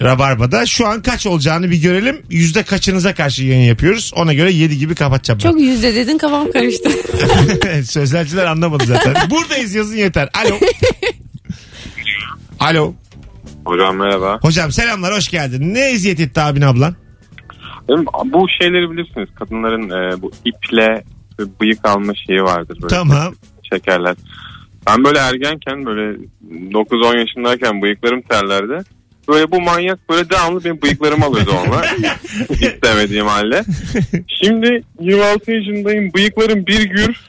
Rabarba'da 0.00 0.66
şu 0.66 0.86
an 0.86 1.02
kaç 1.02 1.26
olacağını 1.26 1.70
bir 1.70 1.82
görelim. 1.82 2.22
Yüzde 2.30 2.62
kaçınıza 2.62 3.14
karşı 3.14 3.44
yayın 3.44 3.68
yapıyoruz. 3.68 4.12
Ona 4.16 4.34
göre 4.34 4.52
7 4.52 4.78
gibi 4.78 4.94
kapatacağım. 4.94 5.40
ben. 5.44 5.50
Çok 5.50 5.60
yüzde 5.60 5.94
dedin 5.94 6.18
kafam 6.18 6.52
karıştı. 6.52 6.90
Sözlerciler 7.84 8.44
anlamadı 8.44 8.84
zaten. 8.86 9.14
Buradayız 9.30 9.74
yazın 9.74 9.96
yeter. 9.96 10.28
Alo. 10.44 10.58
Alo. 12.60 12.94
Hocam 13.64 13.96
merhaba. 13.96 14.38
Hocam 14.42 14.72
selamlar 14.72 15.14
hoş 15.14 15.28
geldin. 15.28 15.74
Ne 15.74 15.80
eziyet 15.90 16.20
etti 16.20 16.40
abin 16.40 16.62
ablan? 16.62 16.94
Benim 17.88 18.04
bu 18.06 18.46
şeyleri 18.62 18.90
bilirsiniz. 18.90 19.28
Kadınların 19.38 19.90
e, 19.90 20.22
bu 20.22 20.30
iple 20.44 21.04
bıyık 21.60 21.84
alma 21.84 22.12
şeyi 22.26 22.42
vardır. 22.42 22.78
Böyle 22.82 22.94
Tamam. 22.94 23.34
Çekerler. 23.72 24.16
Ben 24.86 25.04
böyle 25.04 25.18
ergenken 25.18 25.86
böyle 25.86 26.18
9-10 26.50 27.18
yaşındayken 27.18 27.82
bıyıklarım 27.82 28.22
terlerdi. 28.22 28.84
Böyle 29.28 29.50
bu 29.50 29.60
manyak 29.60 29.98
böyle 30.10 30.30
devamlı 30.30 30.64
benim 30.64 30.82
bıyıklarımı 30.82 31.24
alıyordu 31.24 31.50
onlar. 31.66 31.94
İstemediğim 32.50 33.26
halde. 33.26 33.62
Şimdi 34.42 34.82
26 35.00 35.52
yaşındayım. 35.52 36.14
Bıyıklarım 36.14 36.66
bir 36.66 36.84
gür. 36.84 37.20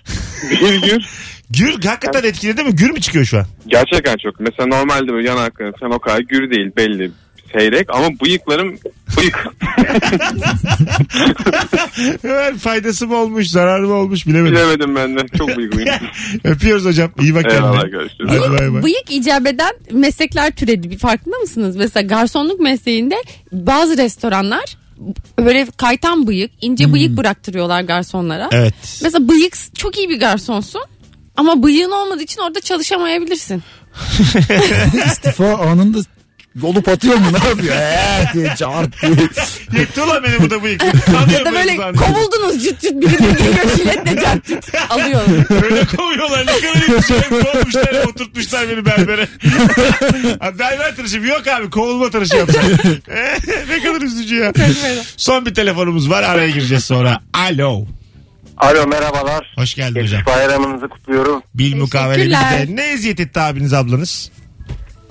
Bir 0.51 0.81
gür. 0.81 1.03
Gür 1.49 1.71
hakikaten 1.71 2.29
etkiledi 2.29 2.63
mi? 2.63 2.75
Gür 2.75 2.89
mü 2.89 3.01
çıkıyor 3.01 3.25
şu 3.25 3.37
an? 3.37 3.45
Gerçekten 3.67 4.15
çok. 4.17 4.39
Mesela 4.39 4.67
normalde 4.67 5.13
böyle 5.13 5.27
yanaklarım 5.27 5.73
sen 5.79 5.87
o 5.87 5.99
kadar 5.99 6.19
gür 6.19 6.51
değil 6.51 6.71
belli 6.77 7.11
seyrek 7.53 7.89
ama 7.95 8.07
bıyıklarım 8.23 8.77
bıyık. 9.17 9.47
Evet, 12.23 12.57
faydası 12.59 13.07
mı 13.07 13.15
olmuş 13.15 13.47
zararı 13.47 13.87
mı 13.87 13.93
olmuş 13.93 14.27
bilemedim. 14.27 14.55
Bilemedim 14.55 14.95
ben 14.95 15.15
de. 15.17 15.27
Çok 15.37 15.57
bıyıklıyım. 15.57 15.89
Öpüyoruz 16.43 16.85
hocam. 16.85 17.11
İyi 17.21 17.35
bak 17.35 17.45
Eyvallah 17.51 17.73
kendine. 17.81 17.89
görüşürüz. 17.91 18.29
Hadi 18.29 18.51
bay 18.59 18.73
bay. 18.73 18.83
Bıyık 18.83 19.11
icap 19.11 19.47
eden 19.47 19.73
meslekler 19.91 20.51
türedi. 20.51 20.91
Bir 20.91 20.97
farkında 20.97 21.37
mısınız? 21.37 21.75
Mesela 21.75 22.07
garsonluk 22.07 22.59
mesleğinde 22.59 23.15
bazı 23.51 23.97
restoranlar 23.97 24.77
böyle 25.39 25.67
kaytan 25.77 26.27
bıyık, 26.27 26.51
ince 26.61 26.93
bıyık 26.93 27.17
bıraktırıyorlar 27.17 27.81
garsonlara. 27.81 28.49
Evet. 28.51 28.73
Mesela 29.03 29.29
bıyık 29.29 29.57
çok 29.75 29.97
iyi 29.97 30.09
bir 30.09 30.19
garsonsun. 30.19 30.81
Ama 31.37 31.63
bıyığın 31.63 31.91
olmadığı 31.91 32.23
için 32.23 32.41
orada 32.41 32.59
çalışamayabilirsin. 32.61 33.63
İstifa 35.07 35.53
anında 35.57 35.97
olup 36.63 36.87
atıyor 36.89 37.15
mu 37.17 37.25
ne 37.33 37.47
yapıyor? 37.49 37.75
Eee 37.75 38.29
diye 38.33 38.55
çağırt 38.55 39.01
diye. 39.01 39.11
Yetti 39.81 40.01
ulan 40.01 40.23
benim 40.23 40.39
bu 40.41 40.49
da 40.49 40.63
bıyık. 40.63 40.83
Ya 41.33 41.45
da 41.45 41.53
böyle 41.53 41.75
kovuldunuz 41.77 42.63
cüt 42.63 42.81
cüt 42.81 42.91
birinin 42.93 43.33
geliyor 43.37 43.77
jiletle 43.77 44.21
cart 44.21 44.45
cüt 44.47 44.63
alıyor. 44.89 45.21
Öyle 45.63 45.85
kovuyorlar. 45.97 46.39
Ne 46.47 46.59
kadar 46.59 46.75
üzücü. 46.97 47.29
Kovmuşlar 47.29 48.05
oturtmuşlar 48.07 48.69
beni 48.69 48.85
berbere. 48.85 49.27
Abi 50.41 50.59
Berber 50.59 50.95
tıraşı 50.95 51.17
yok 51.17 51.47
abi. 51.47 51.69
Kovulma 51.69 52.09
tıraşı 52.09 52.35
yapacak. 52.35 52.63
ne 53.69 53.79
kadar 53.83 54.01
üzücü 54.01 54.35
ya. 54.35 54.53
Son 55.17 55.45
bir 55.45 55.53
telefonumuz 55.55 56.09
var. 56.09 56.23
Araya 56.23 56.49
gireceğiz 56.49 56.85
sonra. 56.85 57.19
Alo. 57.33 57.85
Alo 58.57 58.87
merhabalar. 58.87 59.53
Hoş 59.57 59.73
geldin 59.75 60.01
hocam. 60.03 60.19
Geçmiş 60.19 60.35
bayramınızı 60.37 60.87
kutluyorum. 60.89 61.41
Bil 61.55 61.75
mukavele 61.75 62.15
Teşekkürler. 62.15 62.61
bizde. 62.61 62.75
Ne 62.75 62.83
eziyet 62.83 63.19
etti 63.19 63.39
abiniz 63.39 63.73
ablanız? 63.73 64.31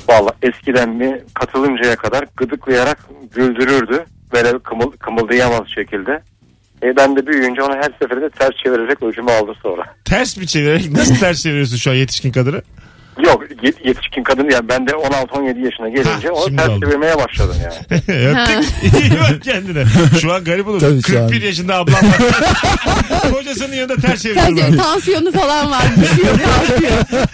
Valla 0.09 0.31
eskiden 0.43 1.01
bir 1.01 1.15
katılıncaya 1.35 1.97
kadar 1.97 2.25
gıdıklayarak 2.37 2.99
güldürürdü. 3.35 4.05
Böyle 4.33 4.59
kımıl, 4.59 4.91
kımıldayamaz 4.91 5.69
şekilde. 5.75 6.23
E 6.83 6.97
ben 6.97 7.17
de 7.17 7.27
büyüyünce 7.27 7.63
onu 7.63 7.75
her 7.75 7.91
seferinde 8.03 8.31
ters 8.31 8.57
çevirerek 8.65 9.03
öcümü 9.03 9.31
aldı 9.31 9.53
sonra. 9.63 9.83
Ters 10.05 10.37
mi 10.37 10.47
çevirerek? 10.47 10.93
Nasıl 10.93 11.15
ters 11.15 11.43
çeviriyorsun 11.43 11.77
şu 11.77 11.91
an 11.91 11.95
yetişkin 11.95 12.33
kadını? 12.33 12.63
Yok 13.25 13.43
yet- 13.63 13.87
yetişkin 13.87 14.23
kadın 14.23 14.51
yani 14.51 14.69
ben 14.69 14.87
de 14.87 14.91
16-17 14.91 15.65
yaşına 15.65 15.89
gelince 15.89 16.29
Ha, 16.29 16.35
onu 16.35 16.57
ters 16.57 16.81
çevirmeye 16.81 17.19
başladım 17.19 17.57
yani. 17.63 18.03
Öptük. 18.29 18.93
İyi 19.01 19.11
bak 19.11 19.43
kendine. 19.45 19.85
Şu 20.21 20.33
an 20.33 20.45
garip 20.45 20.69
olur. 20.69 20.81
Tabii 20.81 21.03
şu 21.03 21.23
an. 21.23 21.29
41 21.29 21.43
yaşında 21.43 21.75
ablam 21.75 21.95
var. 21.95 23.33
Kocasının 23.33 23.75
yanında 23.77 23.97
ters 23.97 24.27
abi. 24.27 24.77
tansiyonu 24.77 25.33
falan 25.33 25.71
var. 25.71 25.85
Düşüyor 26.03 26.39
kalkıyor. 26.39 26.93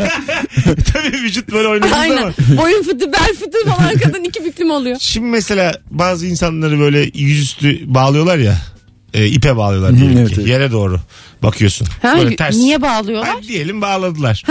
Tabii 0.92 1.22
vücut 1.22 1.52
böyle 1.52 1.94
Aynen. 1.94 2.16
ama. 2.16 2.32
Boyun 2.62 2.82
fıtı 2.82 3.12
bel 3.12 3.34
fıtı 3.40 3.70
falan 3.70 3.98
kadın 3.98 4.24
iki 4.24 4.44
büklüm 4.44 4.70
oluyor. 4.70 4.96
Şimdi 5.00 5.26
mesela 5.26 5.74
bazı 5.90 6.26
insanları 6.26 6.80
böyle 6.80 7.10
yüzüstü 7.14 7.94
bağlıyorlar 7.94 8.38
ya. 8.38 8.56
E, 9.14 9.26
ipe 9.26 9.56
bağlıyorlar 9.56 9.96
diyelim 9.96 10.18
evet, 10.18 10.28
ki. 10.28 10.34
evet. 10.38 10.48
Yere 10.48 10.72
doğru 10.72 11.00
bakıyorsun. 11.42 11.88
Ha, 12.02 12.14
Böyle 12.18 12.36
ters. 12.36 12.56
Niye 12.56 12.82
bağlıyorlar? 12.82 13.34
Ay, 13.36 13.42
diyelim 13.42 13.80
bağladılar. 13.80 14.42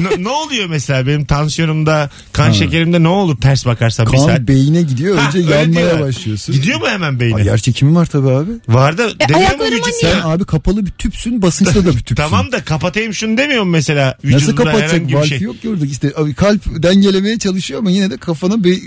ne, 0.00 0.24
ne 0.24 0.28
oluyor 0.28 0.66
mesela 0.66 1.06
benim 1.06 1.24
tansiyonumda 1.24 2.10
kan 2.32 2.52
şekerimde 2.52 3.02
ne 3.02 3.08
olur 3.08 3.36
ters 3.36 3.66
bakarsam 3.66 4.06
bir 4.12 4.16
saat. 4.16 4.26
Kan 4.36 4.48
beyine 4.48 4.82
gidiyor 4.82 5.18
Ha, 5.18 5.26
önce 5.28 5.38
öyle 5.38 5.54
yanmaya 5.54 5.72
diyorlar. 5.86 6.00
başlıyorsun. 6.08 6.54
Gidiyor 6.54 6.80
mu 6.80 6.86
hemen 6.88 7.20
beyne? 7.20 7.34
Ay, 7.34 7.46
yer 7.46 7.58
çekimi 7.58 7.94
var 7.94 8.06
tabii 8.06 8.28
abi. 8.30 8.50
Var 8.68 8.98
da 8.98 9.02
demiyor 9.20 9.28
mu 9.30 9.36
ayaklarıma 9.46 9.76
vücut 9.76 9.86
niye- 10.02 10.12
Sen 10.12 10.18
ya? 10.18 10.24
abi 10.24 10.44
kapalı 10.44 10.86
bir 10.86 10.90
tüpsün 10.90 11.42
basınçta 11.42 11.80
da 11.84 11.88
bir 11.90 11.98
tüpsün. 11.98 12.14
Tamam 12.14 12.52
da 12.52 12.64
kapatayım 12.64 13.14
şunu 13.14 13.38
demiyor 13.38 13.62
mu 13.62 13.70
mesela? 13.70 14.16
Nasıl 14.24 14.36
Vücudunda 14.36 14.56
kapatacak? 14.64 14.92
herhangi 14.92 15.08
bir 15.08 15.14
Valf 15.14 15.26
şey. 15.28 15.40
yok 15.40 15.56
orada. 15.70 15.86
İşte 15.86 16.12
abi 16.16 16.34
kalp 16.34 16.82
dengelemeye 16.82 17.38
çalışıyor 17.38 17.80
ama 17.80 17.90
yine 17.90 18.10
de 18.10 18.16
kafana 18.16 18.64
be, 18.64 18.68
en 18.70 18.78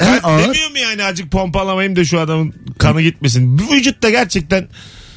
Ben 0.00 0.20
ağır. 0.22 0.42
demiyor 0.44 0.70
mu 0.70 0.78
yani 0.78 1.04
azıcık 1.04 1.30
pompalamayayım 1.30 1.96
da 1.96 2.04
şu 2.04 2.20
adamın 2.20 2.54
kanı 2.78 3.02
gitmesin. 3.02 3.58
Bu 3.58 3.72
vücutta 3.72 4.10
gerçekten 4.10 4.68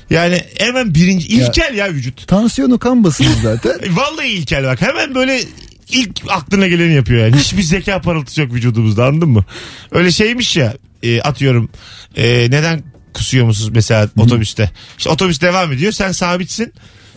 yani 0.10 0.41
hemen 0.60 0.95
birinci 0.95 1.27
ilkel 1.27 1.75
ya, 1.75 1.93
vücut. 1.93 2.27
Tansiyonu 2.27 2.79
kan 2.79 3.03
basıncı 3.03 3.41
zaten. 3.43 3.79
Vallahi 3.95 4.27
ilkel 4.27 4.63
bak 4.63 4.81
hemen 4.81 5.15
böyle 5.15 5.41
ilk 5.89 6.10
aklına 6.29 6.67
geleni 6.67 6.93
yapıyor 6.93 7.25
yani. 7.25 7.36
Hiçbir 7.36 7.63
zeka 7.63 8.01
parıltısı 8.01 8.41
yok 8.41 8.53
vücudumuzda 8.53 9.05
anladın 9.05 9.29
mı? 9.29 9.45
Öyle 9.91 10.12
şeymiş 10.12 10.55
ya 10.57 10.74
e, 11.03 11.22
atıyorum 11.22 11.69
e, 12.15 12.48
neden 12.50 12.83
kusuyor 13.13 13.45
musunuz 13.45 13.72
mesela 13.74 14.10
otobüste? 14.17 14.72
İşte 14.98 15.10
otobüs 15.10 15.41
devam 15.41 15.72
ediyor 15.72 15.91
sen 15.91 16.12
sabitsin. 16.12 16.74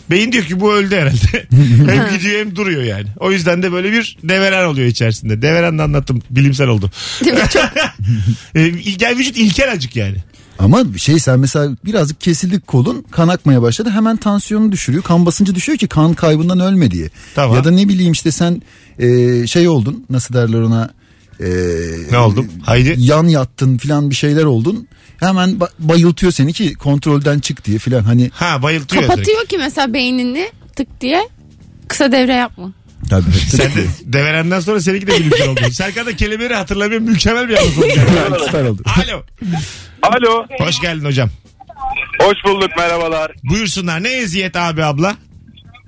Beyin 0.09 0.31
diyor 0.31 0.43
ki 0.43 0.59
bu 0.59 0.73
öldü 0.73 0.95
herhalde. 0.95 1.47
hem 1.91 2.17
gidiyor 2.17 2.39
hem 2.39 2.55
duruyor 2.55 2.83
yani. 2.83 3.07
O 3.19 3.31
yüzden 3.31 3.63
de 3.63 3.71
böyle 3.71 3.91
bir 3.91 4.17
deveren 4.23 4.65
oluyor 4.65 4.87
içerisinde. 4.87 5.41
Deveren 5.41 5.77
de 5.77 5.83
anlattım. 5.83 6.21
Bilimsel 6.29 6.67
oldu. 6.67 6.91
Değil 7.25 7.35
mi? 7.35 7.41
Çok 7.53 7.69
E, 8.55 8.67
ilkel 8.67 9.17
vücut 9.17 9.37
ilkel 9.37 9.71
acık 9.71 9.95
yani. 9.95 10.17
Ama 10.59 10.93
bir 10.93 10.99
şey 10.99 11.19
sen 11.19 11.39
mesela 11.39 11.69
birazcık 11.85 12.21
kesildi 12.21 12.59
kolun 12.59 13.05
kan 13.11 13.27
akmaya 13.27 13.61
başladı 13.61 13.89
hemen 13.89 14.17
tansiyonu 14.17 14.71
düşürüyor 14.71 15.03
kan 15.03 15.25
basıncı 15.25 15.55
düşüyor 15.55 15.77
ki 15.77 15.87
kan 15.87 16.13
kaybından 16.13 16.59
ölme 16.59 16.91
diye. 16.91 17.09
Tamam. 17.35 17.55
Ya 17.57 17.63
da 17.63 17.71
ne 17.71 17.87
bileyim 17.89 18.11
işte 18.13 18.31
sen 18.31 18.61
e, 18.99 19.47
şey 19.47 19.67
oldun 19.67 20.05
nasıl 20.09 20.33
derler 20.33 20.61
ona 20.61 20.89
e, 21.39 21.45
Ne 22.11 22.17
oldum? 22.17 22.47
Haydi. 22.63 22.95
yan 22.97 23.27
yattın 23.27 23.77
filan 23.77 24.09
bir 24.09 24.15
şeyler 24.15 24.43
oldun 24.43 24.87
hemen 25.19 25.49
ba- 25.49 25.69
bayıltıyor 25.79 26.31
seni 26.31 26.53
ki 26.53 26.73
kontrolden 26.73 27.39
çık 27.39 27.65
diye 27.65 27.77
filan 27.79 28.01
hani 28.03 28.29
Ha 28.33 28.63
bayıltıyor. 28.63 29.03
direkt. 29.03 29.15
kapatıyor 29.15 29.45
ki 29.45 29.57
mesela 29.57 29.93
beynini 29.93 30.51
tık 30.75 31.01
diye 31.01 31.29
kısa 31.87 32.11
devre 32.11 32.33
yapma. 32.33 32.71
tabii, 33.09 33.25
Sen 33.49 33.59
de 33.75 33.85
deverenden 34.05 34.59
sonra 34.59 34.81
seninki 34.81 35.07
de 35.07 35.11
bilimsel 35.19 35.49
oldu. 35.49 35.59
Serkan 35.71 36.05
da 36.05 36.15
kelimeleri 36.15 36.53
hatırlamıyor. 36.55 37.01
Mükemmel 37.01 37.49
bir 37.49 37.53
yani. 37.53 37.67
süper 38.45 38.63
oldu. 38.63 38.81
Alo. 39.05 39.23
Alo. 40.03 40.45
Hoş 40.59 40.79
geldin 40.81 41.05
hocam. 41.05 41.29
Hoş 42.21 42.37
bulduk 42.45 42.69
merhabalar. 42.77 43.31
Buyursunlar. 43.43 44.03
Ne 44.03 44.09
eziyet 44.09 44.55
abi 44.55 44.83
abla? 44.83 45.15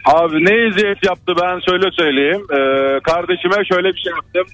Abi 0.06 0.36
ne 0.46 0.68
eziyet 0.68 1.06
yaptı 1.06 1.34
ben 1.42 1.60
şöyle 1.70 1.92
söyleyeyim. 1.92 2.42
Ee, 2.52 3.00
kardeşime 3.04 3.66
şöyle 3.74 3.88
bir 3.88 4.00
şey 4.00 4.14
yaptım. 4.14 4.46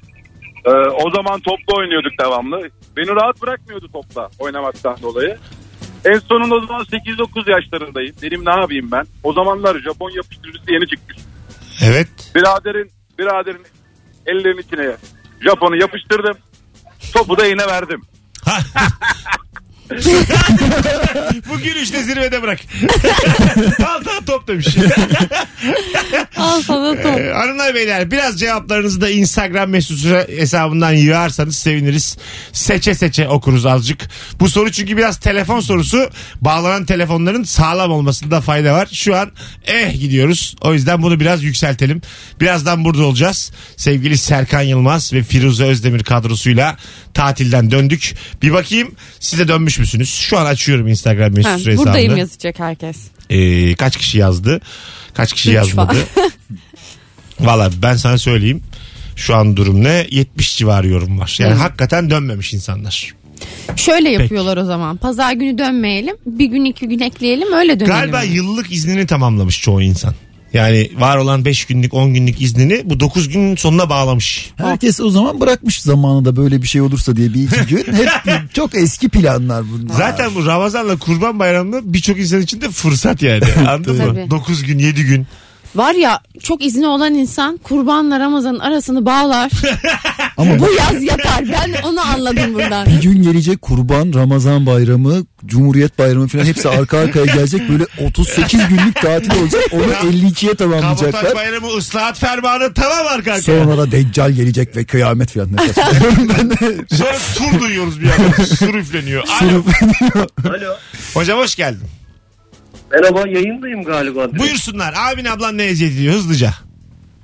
Ee, 0.66 0.70
o 1.06 1.12
zaman 1.12 1.40
topla 1.40 1.78
oynuyorduk 1.78 2.12
devamlı. 2.20 2.70
Beni 2.98 3.08
rahat 3.08 3.42
bırakmıyordu 3.42 3.90
topla 3.94 4.30
oynamaktan 4.40 4.98
dolayı. 5.02 5.38
En 6.06 6.20
sonunda 6.20 6.56
o 6.56 6.66
zaman 6.66 6.82
8-9 6.84 7.52
yaşlarındayım. 7.52 8.16
Dedim 8.22 8.46
ne 8.46 8.50
yapayım 8.50 8.92
ben? 8.92 9.06
O 9.24 9.34
zamanlar 9.34 9.80
Japon 9.80 10.10
yapıştırıcısı 10.10 10.72
yeni 10.74 10.88
çıkmış. 10.88 11.18
Evet. 11.84 12.08
Biraderin, 12.36 12.92
biraderin 13.20 13.66
ellerinin 14.26 14.62
içine 14.62 14.96
Japon'u 15.42 15.76
yapıştırdım. 15.76 16.38
Topu 17.14 17.38
da 17.38 17.46
yine 17.46 17.68
verdim. 17.68 18.02
Bu 21.50 21.60
gülüşle 21.60 22.04
zirvede 22.04 22.42
bırak. 22.42 22.60
Al 23.88 24.06
daha 24.06 24.26
top 24.26 24.48
demiş. 24.48 24.68
Al 26.38 26.62
sana 26.62 27.02
top. 27.02 27.20
Ee, 27.20 27.34
hanımlar 27.34 27.76
beyler 27.76 28.12
biraz 28.12 28.40
cevaplarınızı 28.40 29.02
da 29.02 29.10
Instagram 29.10 29.70
mesut 29.70 30.00
süre 30.00 30.28
hesabından 30.38 30.92
yığarsanız 30.92 31.56
seviniriz. 31.56 32.18
Seçe 32.54 32.96
seçe 32.96 33.28
okuruz 33.28 33.66
azıcık. 33.66 34.10
Bu 34.40 34.50
soru 34.50 34.72
çünkü 34.72 34.98
biraz 34.98 35.20
telefon 35.20 35.60
sorusu. 35.60 36.10
Bağlanan 36.42 36.86
telefonların 36.86 37.44
sağlam 37.44 37.92
olmasında 37.92 38.42
fayda 38.42 38.74
var. 38.74 38.88
Şu 38.92 39.16
an 39.16 39.32
eh 39.66 40.00
gidiyoruz. 40.00 40.56
O 40.62 40.74
yüzden 40.74 41.02
bunu 41.02 41.20
biraz 41.20 41.44
yükseltelim. 41.44 42.02
Birazdan 42.42 42.86
burada 42.86 43.04
olacağız. 43.04 43.52
Sevgili 43.78 44.18
Serkan 44.18 44.62
Yılmaz 44.62 45.14
ve 45.14 45.24
Firuze 45.24 45.64
Özdemir 45.64 46.04
kadrosuyla 46.04 46.78
tatilden 47.14 47.72
döndük. 47.72 48.16
Bir 48.42 48.54
bakayım 48.54 48.96
size 49.20 49.48
dönmüş 49.48 49.75
müsünüz? 49.80 50.10
Şu 50.10 50.38
an 50.38 50.46
açıyorum 50.46 50.88
Instagram 50.88 51.34
mesut 51.34 51.52
Ha, 51.52 51.58
hesabını. 51.58 51.78
buradayım 51.78 52.18
yazacak 52.18 52.60
herkes. 52.60 52.98
Ee, 53.30 53.76
kaç 53.76 53.98
kişi 53.98 54.18
yazdı? 54.18 54.62
Kaç 55.14 55.34
kişi 55.34 55.50
Üç 55.50 55.56
yazmadı? 55.56 55.96
Valla 57.40 57.70
ben 57.82 57.96
sana 57.96 58.18
söyleyeyim. 58.18 58.62
Şu 59.16 59.36
an 59.36 59.58
durum 59.58 59.84
ne? 59.84 60.08
70 60.12 60.58
civarı 60.58 60.88
yorum 60.88 61.20
var. 61.20 61.36
Yani 61.40 61.54
Hı. 61.54 61.58
hakikaten 61.58 62.10
dönmemiş 62.10 62.54
insanlar. 62.54 63.14
Şöyle 63.76 64.10
yapıyorlar 64.10 64.58
o 64.58 64.66
zaman. 64.66 64.98
Pazar 64.98 65.34
günü 65.34 65.58
dönmeyelim. 65.58 66.16
Bir 66.26 66.46
gün 66.46 66.66
iki 66.66 66.88
gün 66.88 67.00
ekleyelim 67.00 67.54
öyle 67.54 67.80
dönelim. 67.80 67.96
Galiba 67.96 68.24
yıllık 68.24 68.72
iznini 68.72 69.06
tamamlamış 69.08 69.62
çoğu 69.62 69.82
insan. 69.82 70.14
Yani 70.56 70.90
var 71.00 71.18
olan 71.18 71.46
5 71.46 71.66
günlük 71.66 71.94
10 71.94 72.14
günlük 72.14 72.42
iznini 72.42 72.82
bu 72.86 73.00
9 73.00 73.30
günün 73.30 73.56
sonuna 73.56 73.90
bağlamış. 73.90 74.52
Herkes 74.58 75.00
o 75.00 75.10
zaman 75.10 75.42
bırakmış 75.42 75.82
zamanında 75.82 76.36
böyle 76.36 76.62
bir 76.62 76.68
şey 76.68 76.82
olursa 76.82 77.16
diye 77.16 77.34
bir 77.34 77.44
iki 77.44 77.66
gün. 77.76 77.94
Hep 77.94 78.54
çok 78.54 78.76
eski 78.76 79.10
planlar 79.10 79.64
bunlar. 79.72 79.96
Zaten 79.96 80.36
bu 80.36 80.46
Ramazan'la 80.46 80.98
Kurban 80.98 81.40
Bayramı 81.40 81.94
birçok 81.94 82.20
insan 82.20 82.42
için 82.42 82.62
de 82.62 82.70
fırsat 82.70 83.22
yani. 83.22 83.44
Anladın 83.68 83.98
mı? 83.98 84.16
Tabii. 84.16 84.32
9 84.32 84.64
gün 84.64 84.80
7 84.80 85.04
gün. 85.04 85.28
Var 85.76 85.94
ya 85.94 86.20
çok 86.44 86.66
izni 86.66 86.88
olan 86.88 87.14
insan 87.14 87.58
kurbanla 87.58 88.20
Ramazan'ın 88.20 88.60
arasını 88.60 89.06
bağlar. 89.06 89.52
Ama 90.38 90.60
Bu 90.60 90.68
yaz 90.74 91.04
yatar. 91.04 91.44
Ben 91.52 91.82
onu 91.84 92.02
anladım 92.02 92.54
buradan. 92.54 92.86
bir 92.86 93.02
gün 93.02 93.24
gelecek 93.24 93.62
kurban, 93.62 94.14
Ramazan 94.14 94.66
bayramı, 94.66 95.26
Cumhuriyet 95.46 96.00
bayramı 96.00 96.28
falan 96.28 96.46
hepsi 96.46 96.70
arka 96.70 96.98
arkaya 96.98 97.26
gelecek. 97.26 97.70
Böyle 97.70 97.86
38 98.08 98.68
günlük 98.70 99.02
tatil 99.02 99.42
olacak. 99.42 99.62
Onu 99.72 99.84
52'ye 99.84 100.54
Kabotaj 100.54 100.58
tamamlayacaklar. 100.58 101.36
Bayramı 101.36 101.68
ıslahat 101.68 102.20
fermanı 102.20 102.74
tamam 102.74 103.08
arka 103.08 103.34
arkaya. 103.34 103.42
Sonra 103.42 103.78
da 103.78 103.92
Deccal 103.92 104.32
gelecek 104.32 104.76
ve 104.76 104.84
kıyamet 104.86 105.32
falan. 105.32 105.50
Ben 106.38 106.50
de. 106.50 106.86
Sonra 106.96 107.18
tur 107.36 107.60
duyuyoruz 107.62 108.02
bir 108.02 108.06
yandan. 108.06 108.44
Sur 108.44 108.74
üfleniyor. 108.76 109.24
Alo. 109.42 109.64
Alo. 110.50 110.74
Hocam 111.14 111.40
hoş 111.40 111.56
geldin. 111.56 111.88
Merhaba 112.96 113.28
yayındayım 113.28 113.84
galiba. 113.84 114.28
Buyursunlar. 114.40 114.94
Abin 114.98 115.26
ablan 115.26 115.58
ne 115.58 115.64
eziyet 115.64 115.94
ediyor 115.94 116.14
hızlıca. 116.14 116.50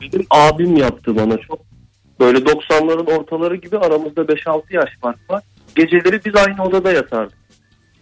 Benim 0.01 0.25
abim 0.29 0.77
yaptı 0.77 1.15
bana 1.15 1.37
çok. 1.37 1.59
Böyle 2.19 2.37
90'ların 2.37 3.17
ortaları 3.17 3.55
gibi 3.55 3.77
aramızda 3.77 4.21
5-6 4.21 4.61
yaş 4.69 4.89
fark 5.01 5.29
var. 5.29 5.43
Geceleri 5.75 6.25
biz 6.25 6.35
aynı 6.35 6.63
odada 6.63 6.91
yatardık. 6.91 7.37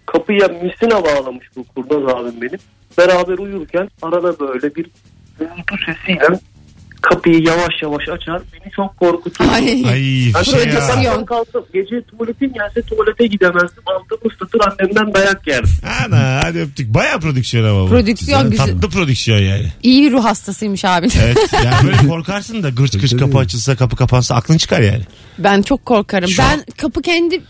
Kapıya 0.06 0.48
misina 0.48 1.04
bağlamış 1.04 1.48
bu 1.56 1.64
kurnaz 1.64 2.14
abim 2.16 2.42
benim. 2.42 2.60
Beraber 2.98 3.38
uyurken 3.38 3.90
arada 4.02 4.40
böyle 4.40 4.76
bir 4.76 4.88
gürültü 5.40 5.76
sesiyle 5.86 6.40
kapıyı 7.02 7.42
yavaş 7.44 7.74
yavaş 7.82 8.10
açar. 8.10 8.42
Beni 8.54 8.72
çok 8.72 8.98
korkuturdu. 8.98 9.50
Ay. 9.52 9.84
Ay 9.86 10.32
Ben 10.36 10.44
şey 10.44 10.68
ya. 11.04 11.26
kalkıp 11.26 11.74
gece 11.74 12.02
tuvaletim 12.04 12.54
gelse 12.54 12.82
tuvalete 12.82 13.28
gidemezdim. 13.28 13.84
Altımı 13.86 14.32
ıslatır 14.34 14.60
annemden 14.60 15.14
dayak 15.14 15.48
yerdim. 15.48 15.72
Ana 16.06 16.40
hadi 16.44 16.60
öptük. 16.60 16.94
Baya 16.94 17.20
prodüksiyon 17.20 17.64
ama 17.64 17.84
bu. 17.86 17.90
Prodüksiyon 17.90 18.50
güzel. 18.52 18.66
Tatlı 18.66 18.90
prodüksiyon 18.90 19.40
yani. 19.40 19.66
İyi 19.84 20.12
ruh 20.12 20.24
hastasıymış 20.24 20.86
abin. 20.86 21.12
Evet. 21.24 21.38
Yani 21.66 21.88
böyle 21.88 21.98
korkarsın 22.08 22.64
da 22.64 22.70
gırç 22.70 22.92
gırç 23.00 23.18
kapı 23.18 23.38
açılsa 23.38 23.76
kapı 23.76 23.96
kapansa 23.96 24.36
aklın 24.36 24.58
çıkar 24.58 24.82
yani. 24.82 25.02
Ben 25.40 25.62
çok 25.62 25.86
korkarım. 25.86 26.30
Şu 26.30 26.42
ben 26.42 26.64
kapı 26.78 27.02
kendi 27.02 27.42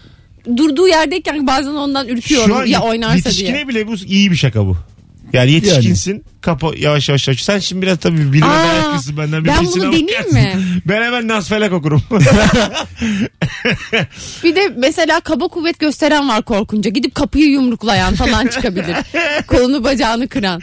durduğu 0.58 0.88
yerdeyken 0.88 1.48
bazen 1.48 1.72
ondan 1.74 2.08
ürküyorum 2.08 2.66
ya 2.66 2.82
oynarsa 2.82 3.16
yetişkine 3.16 3.54
diye. 3.54 3.68
bile 3.68 3.88
bu 3.88 3.96
iyi 3.96 4.32
bir 4.32 4.36
şaka 4.36 4.66
bu. 4.66 4.78
Yani 5.34 5.52
yetişkinsin 5.52 6.24
kapı 6.42 6.74
yavaş 6.78 7.10
yavaş 7.10 7.30
aç. 7.30 7.42
Sen 7.42 7.60
şimdi 7.60 7.82
biraz 7.82 7.98
tabii 7.98 8.34
bilime 8.34 8.46
Aa, 8.46 8.64
meraklısın 8.64 9.18
benden. 9.18 9.44
Bir 9.44 9.50
ben 9.50 9.66
bunu 9.66 9.84
deneyeyim 9.84 10.34
mi? 10.34 10.56
Ben 10.86 11.02
hemen 11.02 11.28
nasfelek 11.28 11.74
okurum. 11.74 12.04
Bir 14.44 14.56
de 14.56 14.74
mesela 14.78 15.20
kaba 15.20 15.48
kuvvet 15.48 15.80
gösteren 15.80 16.30
var 16.30 16.42
korkunca. 16.42 16.90
Gidip 16.90 17.16
kapıyı 17.16 17.46
yumruklayan 17.50 18.16
falan 18.16 18.48
çıkabilir. 18.48 18.96
Kolunu 19.48 19.84
bacağını 19.84 20.28
kıran. 20.28 20.62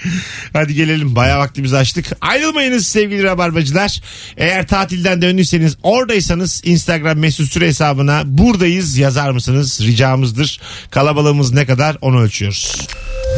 Hadi 0.53 0.75
gelelim. 0.75 1.17
Bayağı 1.17 1.39
vaktimizi 1.39 1.77
açtık. 1.77 2.07
Ayrılmayınız 2.21 2.87
sevgili 2.87 3.23
rabarbacılar. 3.23 4.01
Eğer 4.37 4.67
tatilden 4.67 5.23
döndüyseniz 5.23 5.77
oradaysanız 5.83 6.62
Instagram 6.65 7.19
mesut 7.19 7.53
süre 7.53 7.67
hesabına 7.67 8.23
buradayız 8.27 8.99
yazar 8.99 9.31
mısınız? 9.31 9.81
Ricamızdır. 9.83 10.61
Kalabalığımız 10.91 11.53
ne 11.53 11.67
kadar 11.67 11.97
onu 12.01 12.21
ölçüyoruz. 12.21 12.89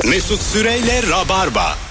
Mesut 0.05 0.43
Süreyle 0.43 1.03
Rabarba. 1.11 1.88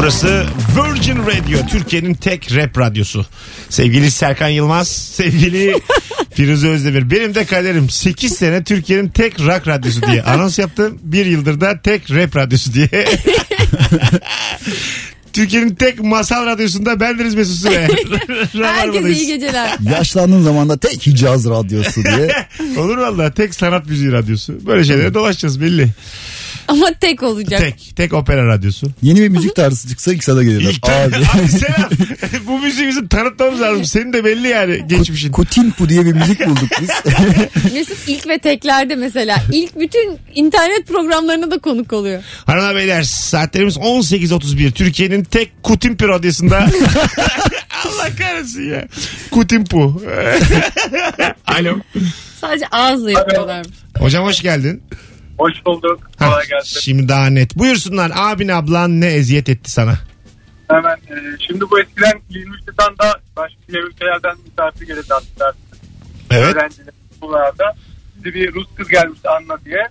Burası 0.00 0.46
Virgin 0.76 1.16
Radio 1.16 1.66
Türkiye'nin 1.70 2.14
tek 2.14 2.56
rap 2.56 2.78
radyosu. 2.78 3.26
Sevgili 3.68 4.10
Serkan 4.10 4.48
Yılmaz, 4.48 4.88
sevgili 4.88 5.74
Firuze 6.34 6.68
Özdemir. 6.68 7.10
Benim 7.10 7.34
de 7.34 7.44
kaderim 7.44 7.90
8 7.90 8.32
sene 8.32 8.64
Türkiye'nin 8.64 9.08
tek 9.08 9.40
rock 9.40 9.68
radyosu 9.68 10.02
diye 10.02 10.22
anons 10.22 10.58
yaptım. 10.58 10.98
Bir 11.02 11.26
yıldır 11.26 11.60
da 11.60 11.82
tek 11.82 12.10
rap 12.10 12.36
radyosu 12.36 12.72
diye. 12.72 12.88
Türkiye'nin 15.32 15.74
tek 15.74 16.00
masal 16.00 16.46
radyosunda 16.46 17.00
bendeniz 17.00 17.34
Mesut 17.34 17.56
Süre. 17.56 17.88
Herkese 18.62 19.12
iyi 19.12 19.26
geceler. 19.26 19.76
Yaşlandığın 19.90 20.42
zaman 20.42 20.68
da 20.68 20.78
tek 20.78 21.06
Hicaz 21.06 21.46
radyosu 21.46 22.04
diye. 22.04 22.46
Olur 22.78 22.98
valla 22.98 23.34
tek 23.34 23.54
sanat 23.54 23.86
müziği 23.86 24.12
radyosu. 24.12 24.66
Böyle 24.66 24.84
şeylere 24.84 25.14
dolaşacağız 25.14 25.60
belli. 25.60 25.88
Ama 26.68 26.86
tek 27.00 27.22
olacak. 27.22 27.60
Tek, 27.60 27.92
tek 27.96 28.12
opera 28.14 28.46
radyosu. 28.46 28.86
Yeni 29.02 29.20
bir 29.20 29.28
müzik 29.28 29.56
tarzı 29.56 29.88
çıksa 29.88 30.12
ilk 30.12 30.24
sana 30.24 30.42
gelirler. 30.42 30.70
İlk 30.70 30.88
Abi. 30.88 31.16
Abi 31.16 31.48
selam. 31.48 31.90
Bu 32.46 32.58
müziği 32.58 32.88
bizim 32.88 33.08
tanıtmamız 33.08 33.60
lazım. 33.60 33.84
Senin 33.84 34.12
de 34.12 34.24
belli 34.24 34.48
yani 34.48 34.84
geçmişin. 34.86 35.32
Kutimpu 35.32 35.88
diye 35.88 36.04
bir 36.06 36.12
müzik 36.12 36.46
bulduk 36.46 36.68
biz. 36.80 36.90
Mesut 37.72 37.98
ilk 38.06 38.28
ve 38.28 38.38
teklerde 38.38 38.94
mesela. 38.96 39.36
ilk 39.52 39.78
bütün 39.80 40.18
internet 40.34 40.88
programlarına 40.88 41.50
da 41.50 41.58
konuk 41.58 41.92
oluyor. 41.92 42.22
Hanımlar 42.46 42.76
beyler 42.76 43.02
saatlerimiz 43.02 43.76
18.31. 43.76 44.72
Türkiye'nin 44.72 45.24
tek 45.24 45.62
Kutimpi 45.62 46.08
radyosunda. 46.08 46.58
Allah 47.84 48.08
kahretsin 48.18 48.70
ya. 48.70 48.88
Kutimpu. 49.30 50.02
Alo. 51.46 51.78
Sadece 52.40 52.66
ağızla 52.66 53.10
yapıyorlar. 53.10 53.66
Hocam 53.98 54.24
hoş 54.24 54.42
geldin. 54.42 54.82
Hoş 55.40 55.66
bulduk. 55.66 56.00
Hah, 56.18 56.30
Kolay 56.30 56.46
gelsin. 56.46 56.80
Şimdi 56.80 57.08
daha 57.08 57.26
net. 57.26 57.56
Buyursunlar 57.58 58.12
abin 58.14 58.48
ablan 58.48 59.00
ne 59.00 59.06
eziyet 59.06 59.48
etti 59.48 59.70
sana? 59.70 59.94
Hemen 60.68 60.96
e, 60.96 61.16
şimdi 61.46 61.64
bu 61.70 61.80
eskiden 61.80 62.20
23 62.28 62.68
Nisan'da 62.68 63.20
başka 63.36 63.56
ülkelerden 63.68 64.36
misafir 64.44 64.86
gelirdi 64.86 65.14
aslında. 65.14 65.52
Evet. 66.30 66.54
Öğrenciler 66.56 66.94
buralarda. 67.20 67.64
Bize 68.16 68.34
bir 68.34 68.54
Rus 68.54 68.66
kız 68.76 68.88
gelmişti 68.88 69.28
Anna 69.28 69.64
diye. 69.64 69.88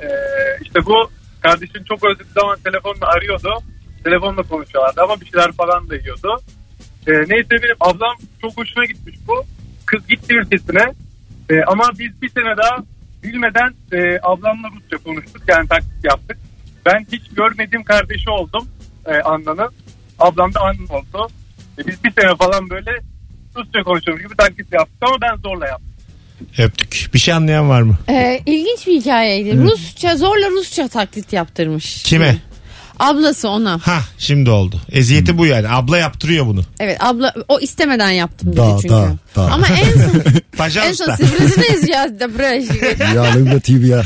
E, 0.00 0.08
işte 0.62 0.86
bu 0.86 1.10
kardeşim 1.40 1.84
çok 1.84 2.04
özlediği 2.04 2.32
zaman 2.34 2.58
telefonla 2.64 3.06
arıyordu. 3.06 3.48
Telefonla 4.04 4.42
konuşuyorlardı 4.42 5.02
ama 5.02 5.20
bir 5.20 5.26
şeyler 5.26 5.52
falan 5.52 5.90
da 5.90 5.96
yiyordu. 5.96 6.40
E, 7.06 7.12
neyse 7.12 7.50
benim 7.50 7.76
ablam 7.80 8.16
çok 8.40 8.56
hoşuna 8.56 8.84
gitmiş 8.84 9.16
bu. 9.28 9.44
Kız 9.86 10.06
gitti 10.08 10.34
ülkesine. 10.34 10.92
E, 11.50 11.62
ama 11.66 11.90
biz 11.98 12.22
bir 12.22 12.28
sene 12.28 12.56
daha 12.56 12.76
bilmeden 13.22 13.74
e, 13.92 14.18
ablamla 14.22 14.68
Rusça 14.76 15.04
konuştuk. 15.04 15.42
Yani 15.48 15.68
taklit 15.68 16.04
yaptık. 16.04 16.38
Ben 16.86 17.06
hiç 17.12 17.22
görmediğim 17.36 17.84
kardeşi 17.84 18.30
oldum 18.30 18.68
e, 19.06 19.10
Anna'nın. 19.10 19.70
Ablam 20.18 20.54
da 20.54 20.60
Anna 20.60 20.98
oldu. 20.98 21.32
E, 21.78 21.86
biz 21.86 22.04
bir 22.04 22.10
sene 22.10 22.36
falan 22.36 22.70
böyle 22.70 22.90
Rusça 23.56 23.82
konuşuyormuş 23.82 24.24
gibi 24.24 24.36
taklit 24.36 24.72
yaptık 24.72 24.98
ama 25.02 25.16
ben 25.22 25.36
zorla 25.36 25.66
yaptım. 25.66 25.90
Öptük. 26.58 27.10
Bir 27.14 27.18
şey 27.18 27.34
anlayan 27.34 27.68
var 27.68 27.82
mı? 27.82 27.98
Ee, 28.08 28.40
ilginç 28.46 28.86
bir 28.86 29.00
hikayeydi. 29.00 29.58
Rusça 29.58 30.16
zorla 30.16 30.50
Rusça 30.50 30.88
taklit 30.88 31.32
yaptırmış. 31.32 32.02
Kime? 32.02 32.36
Ablası 33.00 33.48
ona. 33.48 33.78
Ha 33.82 34.00
şimdi 34.18 34.50
oldu. 34.50 34.80
Eziyeti 34.92 35.38
bu 35.38 35.46
yani. 35.46 35.68
Abla 35.68 35.98
yaptırıyor 35.98 36.46
bunu. 36.46 36.60
Evet 36.80 36.96
abla 37.04 37.34
o 37.48 37.60
istemeden 37.60 38.10
yaptım 38.10 38.52
dedi 38.52 38.56
Da, 38.56 38.76
çünkü. 38.82 38.94
da, 38.94 39.16
da. 39.36 39.42
Ama 39.52 39.66
en 39.68 39.92
son 39.92 40.22
en 40.88 40.92
son 40.92 41.12
usta. 41.12 41.16
Sivrisin'iz 41.16 41.88
ya 41.88 42.20
da 42.20 42.38
bre. 42.38 42.64
ya 43.14 43.22
Lübna 43.24 43.60
TV 43.60 43.86
ya. 43.86 44.02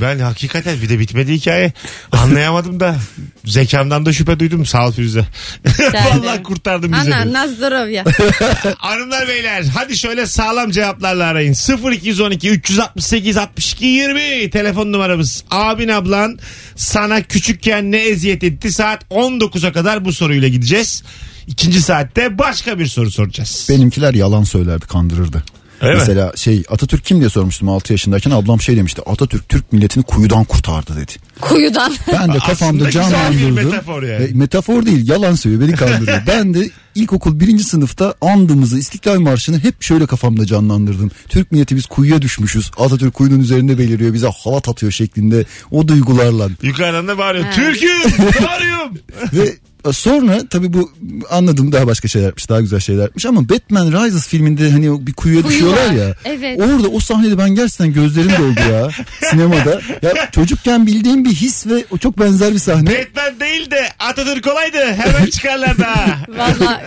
Ben 0.00 0.18
hakikaten 0.18 0.82
bir 0.82 0.88
de 0.88 0.98
bitmedi 0.98 1.32
hikaye. 1.32 1.72
Anlayamadım 2.12 2.80
da. 2.80 2.96
Zekamdan 3.44 4.06
da 4.06 4.12
şüphe 4.12 4.40
duydum. 4.40 4.66
Sağ 4.66 4.88
ol 4.88 4.92
Firuze. 4.92 5.26
Vallahi 5.94 6.42
kurtardın 6.42 6.92
bizi. 6.92 7.14
Ana 7.14 7.32
Nazdarovya. 7.32 8.04
Hanımlar 8.78 9.28
beyler 9.28 9.64
hadi 9.74 9.98
şöyle 9.98 10.26
sağlam 10.26 10.70
cevaplarla 10.70 11.24
arayın. 11.24 11.54
0212 11.92 12.50
368 12.50 13.36
62 13.36 13.86
20 13.86 14.50
telefon 14.50 14.92
numaramız. 14.92 15.44
Abin 15.50 15.88
ablan 15.88 16.38
sana 16.76 17.22
küçükken 17.22 17.92
ne 17.92 17.98
eziyet 17.98 18.22
eziyet 18.22 18.44
etti? 18.44 18.72
Saat 18.72 19.04
19'a 19.10 19.72
kadar 19.72 20.04
bu 20.04 20.12
soruyla 20.12 20.48
gideceğiz. 20.48 21.02
İkinci 21.46 21.82
saatte 21.82 22.38
başka 22.38 22.78
bir 22.78 22.86
soru 22.86 23.10
soracağız. 23.10 23.66
Benimkiler 23.70 24.14
yalan 24.14 24.44
söylerdi 24.44 24.86
kandırırdı. 24.86 25.42
Mi? 25.82 25.94
Mesela 25.94 26.32
şey 26.36 26.62
Atatürk 26.68 27.04
kim 27.04 27.20
diye 27.20 27.30
sormuştum 27.30 27.68
6 27.68 27.92
yaşındayken 27.92 28.30
ablam 28.30 28.60
şey 28.60 28.76
demişti 28.76 29.02
Atatürk 29.06 29.48
Türk 29.48 29.72
milletini 29.72 30.04
kuyudan 30.04 30.44
kurtardı 30.44 30.96
dedi. 30.96 31.12
Kuyudan. 31.40 31.94
Ben 32.12 32.34
de 32.34 32.38
kafamda 32.46 32.90
canlandırdım. 32.90 33.54
metafor 33.54 34.02
yani. 34.02 34.24
E, 34.24 34.28
metafor 34.32 34.86
değil 34.86 35.08
yalan 35.08 35.34
söylüyor 35.34 35.62
beni 35.68 35.76
kandırıyor. 35.76 36.22
ben 36.26 36.54
de 36.54 36.70
ilkokul 36.94 37.40
birinci 37.40 37.64
sınıfta 37.64 38.14
andığımızı 38.20 38.78
İstiklal 38.78 39.20
Marşı'nı 39.20 39.58
hep 39.58 39.82
şöyle 39.82 40.06
kafamda 40.06 40.46
canlandırdım. 40.46 41.10
Türk 41.28 41.52
milleti 41.52 41.76
biz 41.76 41.86
kuyuya 41.86 42.22
düşmüşüz. 42.22 42.70
Atatürk 42.76 43.14
kuyunun 43.14 43.40
üzerinde 43.40 43.78
beliriyor 43.78 44.14
bize 44.14 44.28
halat 44.44 44.68
atıyor 44.68 44.92
şeklinde 44.92 45.44
o 45.70 45.88
duygularla. 45.88 46.48
Yukarıdan 46.62 47.08
da 47.08 47.18
bağırıyor. 47.18 47.52
Türk'üm! 47.52 48.02
Bağırıyorum! 48.46 48.98
Ve 49.32 49.56
sonra 49.90 50.48
tabii 50.50 50.72
bu 50.72 50.92
anladım 51.30 51.72
daha 51.72 51.86
başka 51.86 52.08
şeyler 52.08 52.26
yapmış 52.26 52.48
daha 52.48 52.60
güzel 52.60 52.80
şeyler 52.80 53.02
yapmış 53.02 53.26
ama 53.26 53.48
Batman 53.48 53.92
Rises 53.92 54.28
filminde 54.28 54.70
hani 54.70 55.06
bir 55.06 55.12
kuyuya 55.12 55.42
Kuyu 55.42 55.54
düşüyorlar 55.54 55.92
ya. 55.92 56.14
Evet. 56.24 56.60
Orada 56.60 56.88
o 56.88 57.00
sahnede 57.00 57.38
ben 57.38 57.50
gerçekten 57.54 57.92
gözlerim 57.92 58.30
doldu 58.30 58.60
ya 58.72 58.90
sinemada. 59.30 59.80
Ya 60.02 60.30
çocukken 60.32 60.86
bildiğim 60.86 61.24
bir 61.24 61.34
his 61.34 61.66
ve 61.66 61.84
o 61.90 61.98
çok 61.98 62.18
benzer 62.18 62.54
bir 62.54 62.58
sahne. 62.58 62.90
Batman 62.90 63.40
değil 63.40 63.70
de 63.70 63.88
Atatürk 63.98 64.46
olaydı. 64.46 64.78
Hemen 64.78 65.26
çıkarlardı 65.26 65.82
ha. 65.82 66.18
Valla 66.28 66.82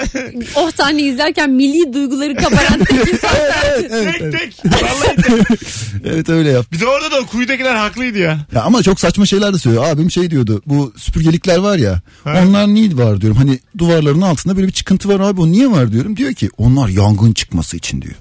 o 0.55 0.71
sahneyi 0.71 1.13
izlerken 1.13 1.49
milli 1.49 1.93
duyguları 1.93 2.35
kabaran 2.35 2.83
tek 2.89 3.13
insan. 3.13 3.29
Evet, 3.65 3.91
tek 3.91 4.21
evet. 4.21 4.39
tek. 4.39 4.73
Vallahi 4.83 5.15
tek. 5.15 5.59
evet 6.05 6.29
öyle 6.29 6.49
yap. 6.49 6.65
Bir 6.71 6.79
de 6.79 6.87
orada 6.87 7.11
da 7.11 7.19
o 7.19 7.25
kuyudakiler 7.25 7.75
haklıydı 7.75 8.17
ya. 8.17 8.39
Ya 8.53 8.61
ama 8.61 8.83
çok 8.83 8.99
saçma 8.99 9.25
şeyler 9.25 9.53
de 9.53 9.57
söylüyor. 9.57 9.85
Abim 9.85 10.11
şey 10.11 10.31
diyordu. 10.31 10.61
Bu 10.65 10.93
süpürgelikler 10.97 11.57
var 11.57 11.77
ya. 11.77 12.01
Ha. 12.23 12.43
Onlar 12.45 12.67
niye 12.67 12.84
var 12.93 13.21
diyorum. 13.21 13.37
Hani 13.37 13.59
duvarların 13.77 14.21
altında 14.21 14.55
böyle 14.55 14.67
bir 14.67 14.73
çıkıntı 14.73 15.09
var 15.09 15.19
abi 15.19 15.41
o 15.41 15.47
niye 15.51 15.71
var 15.71 15.91
diyorum. 15.91 16.17
Diyor 16.17 16.33
ki 16.33 16.49
onlar 16.57 16.87
yangın 16.89 17.33
çıkması 17.33 17.77
için 17.77 18.01
diyor. 18.01 18.15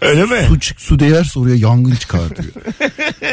Öyle 0.00 0.24
mi? 0.24 0.44
Su, 0.48 0.60
çık, 0.60 0.80
su 0.80 0.98
değerse 0.98 1.40
oraya 1.40 1.56
yangın 1.56 1.94
çıkar 1.94 2.36
diyor. 2.36 2.52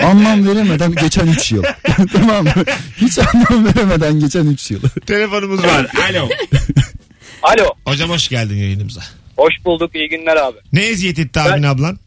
anlam 0.04 0.48
veremeden 0.48 0.96
geçen 0.96 1.28
3 1.28 1.52
yıl. 1.52 1.63
tamam 2.13 2.44
mı? 2.44 2.52
Hiç 2.98 3.20
anlam 3.20 3.65
veremeden 3.65 4.20
geçen 4.20 4.46
3 4.46 4.72
yıl. 4.72 4.82
Telefonumuz 5.06 5.63
var. 5.63 5.88
Alo. 6.12 6.30
Alo. 7.44 7.74
Hocam 7.86 8.10
hoş 8.10 8.28
geldin 8.28 8.56
yayınımıza. 8.56 9.02
Hoş 9.38 9.54
bulduk. 9.65 9.96
iyi 9.96 10.10
günler 10.10 10.36
abi. 10.36 10.58
Ne 10.74 10.82
eziyet 10.86 11.20
etti 11.20 11.39
abin 11.39 11.63
ablan? 11.63 12.00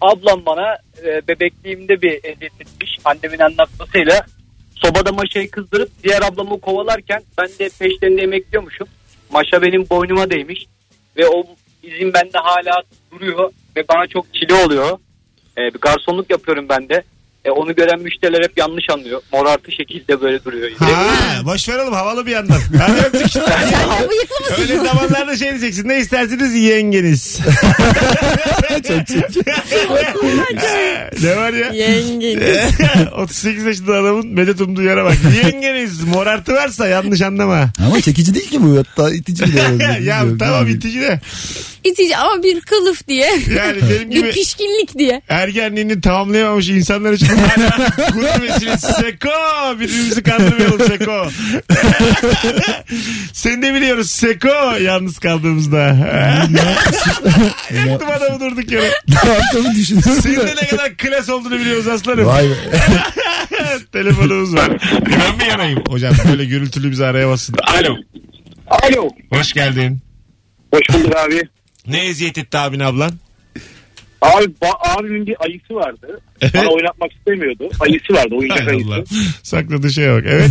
Ablam 0.00 0.46
bana 0.46 0.76
e, 1.04 1.28
bebekliğimde 1.28 2.02
bir 2.02 2.12
eziyet 2.24 2.60
etmiş. 2.60 2.98
Annemin 3.04 3.38
anlatmasıyla. 3.38 4.26
Sobada 4.84 5.12
maşayı 5.12 5.50
kızdırıp 5.50 5.90
diğer 6.04 6.22
ablamı 6.22 6.60
kovalarken 6.60 7.22
ben 7.38 7.48
de 7.48 7.70
peşlerinde 7.78 8.22
emekliyormuşum. 8.22 8.88
Maşa 9.30 9.62
benim 9.62 9.90
boynuma 9.90 10.30
değmiş. 10.30 10.66
Ve 11.16 11.28
o 11.28 11.44
izin 11.82 12.14
bende 12.14 12.38
hala 12.38 12.82
duruyor. 13.10 13.50
Ve 13.76 13.88
bana 13.88 14.06
çok 14.06 14.34
çile 14.34 14.54
oluyor. 14.54 14.98
E, 15.58 15.60
bir 15.74 15.80
garsonluk 15.80 16.30
yapıyorum 16.30 16.66
ben 16.68 16.88
de. 16.88 17.02
E, 17.44 17.50
onu 17.50 17.74
gören 17.74 18.00
müşteriler 18.00 18.42
hep 18.42 18.58
yanlış 18.58 18.90
anlıyor. 18.90 19.20
Morartı 19.32 19.72
şekilde 19.72 20.20
böyle 20.20 20.44
duruyor. 20.44 20.70
Ha, 20.78 20.94
boş 21.44 21.68
ver 21.68 21.78
oğlum 21.78 21.94
havalı 21.94 22.26
bir 22.26 22.30
yandan. 22.30 22.60
Hadi 22.80 23.00
öptük. 23.00 23.32
Sen 23.32 23.42
de 23.42 24.08
bıyıklı 24.10 24.36
mısın? 24.40 24.54
Öyle 24.60 24.76
zamanlarda 24.76 25.36
şey 25.36 25.50
diyeceksin. 25.50 25.88
Ne 25.88 25.98
isterseniz 25.98 26.54
yengeniz. 26.54 27.40
ne 31.22 31.36
var 31.36 31.52
ya? 31.52 31.68
Yengeniz. 31.70 32.58
38 33.16 33.64
yaşında 33.64 33.96
adamın 33.96 34.26
medet 34.26 34.60
umduğu 34.60 34.82
yere 34.82 35.04
bak. 35.04 35.14
Yengeniz 35.44 36.04
morartı 36.04 36.54
varsa 36.54 36.88
yanlış 36.88 37.22
anlama. 37.22 37.70
Ama 37.86 38.00
çekici 38.00 38.34
değil 38.34 38.50
ki 38.50 38.62
bu. 38.62 38.78
Hatta 38.78 39.14
itici 39.14 39.44
bile. 39.44 39.62
ya 40.02 40.24
tamam 40.38 40.68
itici 40.68 41.00
de. 41.00 41.20
İtici 41.88 42.16
ama 42.16 42.42
bir 42.42 42.60
kılıf 42.60 43.08
diye. 43.08 43.26
Yani 43.56 43.78
benim 43.90 44.10
bir 44.10 44.16
gibi 44.16 44.30
pişkinlik 44.30 44.98
diye. 44.98 45.22
ergenliğini 45.28 46.00
tamamlayamamış 46.00 46.68
insanlar 46.68 47.12
için 47.12 47.26
hala 47.26 48.42
vesile 48.42 48.76
Seko 48.78 49.30
birbirimizi 49.80 50.22
kandırmayalım 50.22 50.80
Seko. 50.86 51.26
Seni 53.32 53.62
de 53.62 53.74
biliyoruz 53.74 54.10
Seko 54.10 54.76
yalnız 54.80 55.18
kaldığımızda. 55.18 55.78
Yaktım 57.88 58.08
adamı 58.16 58.40
durduk 58.40 58.72
yere. 58.72 58.90
ne 59.08 59.32
yaptığımı 59.32 59.74
düşünüyorum 59.74 60.22
Senin 60.22 60.36
da. 60.36 60.46
de 60.46 60.54
ne 60.62 60.66
kadar 60.68 60.96
klas 60.96 61.28
olduğunu 61.28 61.58
biliyoruz 61.60 61.88
aslanım. 61.88 62.26
Vay 62.26 62.44
be. 62.50 62.54
Telefonumuz 63.92 64.54
var. 64.54 64.70
Ben 64.92 65.36
mi 65.36 65.44
yanayım? 65.50 65.82
Hocam 65.88 66.14
böyle 66.30 66.44
gürültülü 66.44 66.90
bizi 66.90 67.04
arayamazsın. 67.04 67.54
Alo. 67.78 67.96
Alo. 68.66 69.08
Hoş 69.32 69.52
geldin. 69.52 69.98
Hoş 70.74 70.82
bulduk 70.94 71.16
abi. 71.16 71.42
Ne 71.88 72.06
eziyet 72.06 72.38
etti 72.38 72.58
abin 72.58 72.80
ablan? 72.80 73.12
Abi 74.22 74.44
ba- 74.62 74.78
abimin 74.98 75.26
bir 75.26 75.36
ayısı 75.44 75.74
vardı. 75.74 76.20
Evet. 76.40 76.54
Bana 76.54 76.68
oynatmak 76.68 77.12
istemiyordu. 77.12 77.68
Ayısı 77.80 78.12
vardı 78.14 78.34
oyuncak 78.34 78.66
Hay 78.66 78.74
ayısı. 78.74 78.88
Allah. 78.94 79.04
Sakladığı 79.42 79.90
şeye 79.92 80.12
bak. 80.12 80.24
Evet. 80.26 80.50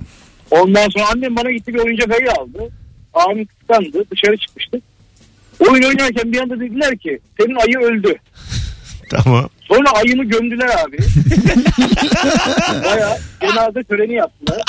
Ondan 0.50 0.88
sonra 0.88 1.04
annem 1.14 1.36
bana 1.36 1.50
gitti 1.50 1.74
bir 1.74 1.78
oyuncak 1.78 2.10
ayı 2.10 2.30
aldı. 2.32 2.70
Abim 3.14 3.46
kıskandı 3.46 4.04
dışarı 4.10 4.36
çıkmıştık. 4.36 4.82
Oyun 5.60 5.82
oynarken 5.82 6.32
bir 6.32 6.38
anda 6.40 6.60
dediler 6.60 6.98
ki 6.98 7.18
senin 7.40 7.54
ayı 7.54 7.86
öldü. 7.88 8.14
Tamam. 9.10 9.48
Sonra 9.60 9.90
ayımı 9.90 10.24
gömdüler 10.24 10.68
abi. 10.86 10.96
Baya 12.84 13.18
cenaze 13.40 13.82
töreni 13.84 14.14
yaptılar. 14.14 14.62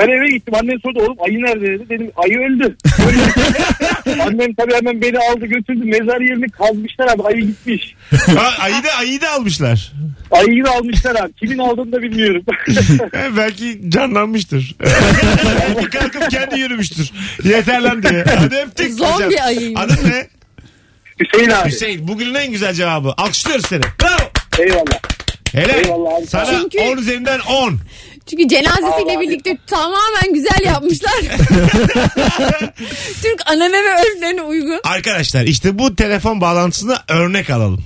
Ben 0.00 0.08
eve 0.08 0.30
gittim 0.30 0.54
annem 0.54 0.80
sordu 0.80 0.98
oğlum 1.00 1.16
ayı 1.26 1.42
nerede 1.42 1.66
dedi. 1.66 1.88
Dedim 1.88 2.10
ayı 2.16 2.38
öldü. 2.38 2.76
annem 4.20 4.54
tabii 4.54 4.74
hemen 4.74 5.02
beni 5.02 5.18
aldı 5.18 5.46
götürdü. 5.46 5.84
Mezar 5.84 6.20
yerini 6.20 6.50
kazmışlar 6.50 7.08
abi 7.08 7.22
ayı 7.22 7.40
gitmiş. 7.40 7.94
Ha, 8.10 8.52
ayı 8.60 8.84
da 8.84 8.88
ayı 8.98 9.20
da 9.20 9.30
almışlar. 9.30 9.92
Ayıyı 10.30 10.64
da 10.64 10.70
almışlar 10.70 11.14
abi. 11.14 11.32
Kimin 11.32 11.58
aldığını 11.58 11.92
da 11.92 12.02
bilmiyorum. 12.02 12.42
He, 13.12 13.28
belki 13.36 13.90
canlanmıştır. 13.90 14.74
belki 15.76 15.90
kalkıp 15.90 16.30
kendi 16.30 16.60
yürümüştür. 16.60 17.10
Yeter 17.44 17.80
lan 17.80 18.02
diye. 18.02 18.24
Hadi 18.38 18.56
öptük. 18.56 18.92
Zombi 18.92 19.40
ayıymış. 19.42 19.80
Adın 19.80 20.10
ne? 20.10 20.26
Hüseyin 21.20 21.50
abi. 21.50 21.68
Hüseyin. 21.68 22.08
Bugünün 22.08 22.34
en 22.34 22.52
güzel 22.52 22.74
cevabı. 22.74 23.14
Alkışlıyoruz 23.16 23.66
seni. 23.66 23.82
Bravo. 24.02 24.30
Eyvallah. 24.58 25.00
Helal. 25.52 25.84
Eyvallah 25.84 26.16
abi. 26.18 26.26
Sana 26.26 26.60
Çünkü- 26.60 26.80
10 26.80 26.96
üzerinden 26.96 27.40
10. 27.40 27.78
Çünkü 28.26 28.48
cenazesiyle 28.48 29.12
Allah 29.12 29.20
birlikte 29.20 29.58
tamamen 29.66 30.34
güzel 30.34 30.64
yapmışlar. 30.64 31.12
Türk 33.22 33.50
anane 33.50 33.72
ve 33.84 33.90
örflerine 34.00 34.42
uygun. 34.42 34.80
Arkadaşlar 34.84 35.42
işte 35.44 35.78
bu 35.78 35.96
telefon 35.96 36.40
bağlantısına 36.40 37.04
örnek 37.08 37.50
alalım. 37.50 37.84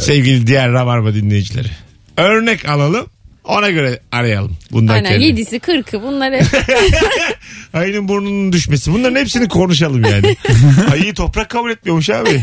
Sevgili 0.00 0.46
diğer 0.46 0.72
Rabarba 0.72 1.14
dinleyicileri. 1.14 1.68
Örnek 2.16 2.68
alalım. 2.68 3.06
Ona 3.46 3.70
göre 3.70 4.00
arayalım. 4.12 4.56
Bundan 4.70 4.94
Aynen 4.94 5.08
kendine. 5.10 5.26
yedisi 5.26 5.58
kırkı 5.60 6.02
bunları. 6.02 6.40
Ayının 7.74 8.08
burnunun 8.08 8.52
düşmesi. 8.52 8.92
Bunların 8.92 9.16
hepsini 9.20 9.48
konuşalım 9.48 10.04
yani. 10.04 10.36
Ayıyı 10.92 11.14
toprak 11.14 11.48
kabul 11.48 11.70
etmiyormuş 11.70 12.10
abi. 12.10 12.42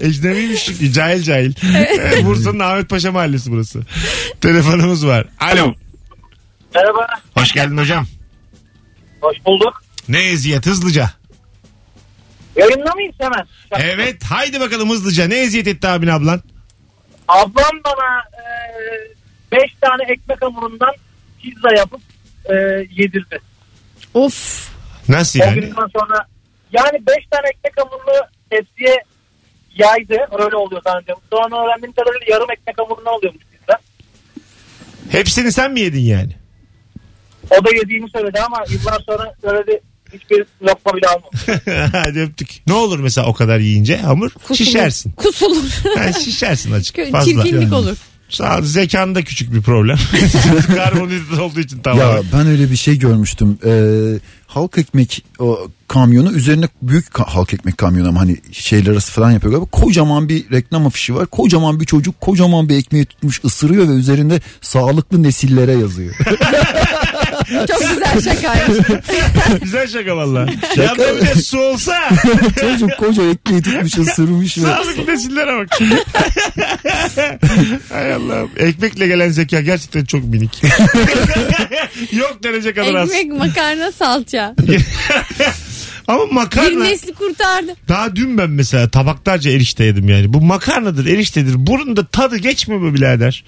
Ecnebiymiş 0.00 0.64
çünkü 0.64 0.92
cahil 0.92 1.22
cahil. 1.22 1.52
Bursa'nın 2.24 2.58
Ahmet 2.60 2.88
Paşa 2.88 3.12
mahallesi 3.12 3.50
burası. 3.52 3.80
Telefonumuz 4.40 5.06
var. 5.06 5.26
Alo. 5.40 5.74
Merhaba. 6.74 7.06
Hoş 7.34 7.52
geldin 7.52 7.78
hocam. 7.78 8.06
Hoş 9.20 9.36
bulduk. 9.46 9.82
Ne 10.08 10.18
eziyet 10.18 10.66
hızlıca. 10.66 11.10
Yayınla 12.56 12.92
mıyız 12.94 13.14
hemen? 13.18 13.46
Evet 13.72 14.24
haydi 14.24 14.60
bakalım 14.60 14.90
hızlıca. 14.90 15.28
Ne 15.28 15.34
eziyet 15.34 15.66
etti 15.66 15.88
abin 15.88 16.06
ablan? 16.08 16.42
Ablam 17.28 17.80
bana 17.84 18.24
5 19.52 19.60
tane 19.80 20.02
ekmek 20.12 20.42
hamurundan 20.42 20.94
pizza 21.42 21.74
yapıp 21.76 22.00
e, 22.44 22.54
yedirdi. 22.96 23.38
of. 24.14 24.66
Nasıl 25.08 25.40
O 25.40 25.44
yani? 25.44 25.54
günden 25.60 25.86
sonra 25.98 26.26
yani 26.72 27.06
5 27.06 27.16
tane 27.30 27.48
ekmek 27.48 27.72
hamurunu 27.76 28.26
tepsiye 28.50 28.96
yaydı. 29.76 30.16
Öyle 30.44 30.56
oluyor 30.56 30.82
zannediyorum. 30.82 31.22
Sonra 31.32 31.64
öğrendiğim 31.64 31.92
kadarıyla 31.92 32.26
yarım 32.34 32.50
ekmek 32.50 32.78
hamurunu 32.78 33.08
alıyormuş 33.08 33.42
pizza. 33.52 33.78
Hepsini 35.10 35.52
sen 35.52 35.72
mi 35.72 35.80
yedin 35.80 36.00
yani? 36.00 36.32
O 37.50 37.64
da 37.64 37.70
yediğini 37.74 38.10
söyledi 38.10 38.40
ama 38.40 38.64
yıllar 38.68 39.00
sonra 39.06 39.34
söyledi 39.44 39.80
hiçbir 40.12 40.46
lokma 40.62 40.92
bile 40.96 41.06
almamış. 41.08 41.40
Hadi 41.92 42.20
öptük. 42.20 42.62
Ne 42.66 42.72
olur 42.72 42.98
mesela 42.98 43.26
o 43.26 43.32
kadar 43.34 43.58
yiyince 43.58 43.96
hamur 43.96 44.30
Kusulur. 44.30 44.56
şişersin. 44.56 45.12
Kusulur. 45.12 45.70
Ha, 45.98 46.12
şişersin 46.12 46.72
açık 46.72 47.12
fazla. 47.12 47.24
Çirkinlik 47.42 47.72
olur. 47.72 47.96
Sağ 48.28 48.62
zekanda 48.62 49.22
küçük 49.22 49.54
bir 49.54 49.62
problem. 49.62 49.98
Karbonhidrat 50.76 51.38
olduğu 51.38 51.60
için 51.60 51.78
tamam. 51.78 51.98
Ya 52.00 52.20
ben 52.32 52.46
öyle 52.46 52.70
bir 52.70 52.76
şey 52.76 52.98
görmüştüm. 52.98 53.58
Ee, 53.66 54.18
halk 54.46 54.78
ekmek 54.78 55.24
o 55.38 55.68
kamyonu 55.88 56.32
üzerine 56.32 56.68
büyük 56.82 57.06
ka- 57.06 57.28
halk 57.28 57.54
ekmek 57.54 57.78
kamyonu 57.78 58.08
ama 58.08 58.20
hani 58.20 58.36
şeyler 58.52 58.92
arası 58.92 59.12
falan 59.12 59.30
yapıyor 59.30 59.52
galiba. 59.52 59.66
Kocaman 59.70 60.28
bir 60.28 60.50
reklam 60.50 60.86
afişi 60.86 61.14
var. 61.14 61.26
Kocaman 61.26 61.80
bir 61.80 61.86
çocuk 61.86 62.20
kocaman 62.20 62.68
bir 62.68 62.76
ekmeği 62.76 63.04
tutmuş 63.04 63.40
ısırıyor 63.44 63.88
ve 63.88 63.92
üzerinde 63.92 64.40
sağlıklı 64.60 65.22
nesillere 65.22 65.72
yazıyor. 65.72 66.14
Çok 67.66 67.80
güzel 67.80 68.20
şakaymış. 68.34 68.86
Güzel 69.62 69.86
şaka 69.88 70.16
valla. 70.16 70.46
Yanında 70.76 71.16
bir 71.16 71.26
de 71.26 71.34
su 71.34 71.58
olsa. 71.60 72.08
çocuk 72.60 72.96
koca 72.98 73.30
ekmeği 73.30 73.62
tutmuş 73.62 73.98
ısırmış 73.98 74.58
ve 74.58 74.62
Sağlıklı 74.62 75.06
nesillere 75.06 75.56
bak. 75.56 75.78
Hay 77.92 78.14
Allah'ım. 78.14 78.50
Ekmekle 78.56 79.06
gelen 79.06 79.28
zeka 79.28 79.60
gerçekten 79.60 80.04
çok 80.04 80.24
minik. 80.24 80.62
Yok 82.12 82.38
derece 82.42 82.74
kadar 82.74 82.94
az. 82.94 83.12
Ekmek, 83.12 83.38
makarna, 83.38 83.92
salça. 83.92 84.54
Ama 86.08 86.26
Bir 86.26 86.32
makarna. 86.32 86.84
nesli 86.84 87.14
kurtardı. 87.14 87.72
Daha 87.88 88.16
dün 88.16 88.38
ben 88.38 88.50
mesela 88.50 88.88
tabaklarca 88.88 89.50
erişte 89.50 89.84
yedim 89.84 90.08
yani. 90.08 90.32
Bu 90.32 90.40
makarnadır 90.40 91.06
eriştedir. 91.06 91.54
Bunun 91.56 91.96
da 91.96 92.06
tadı 92.06 92.36
geçmiyor 92.36 92.80
mu 92.80 92.94
birader? 92.94 93.44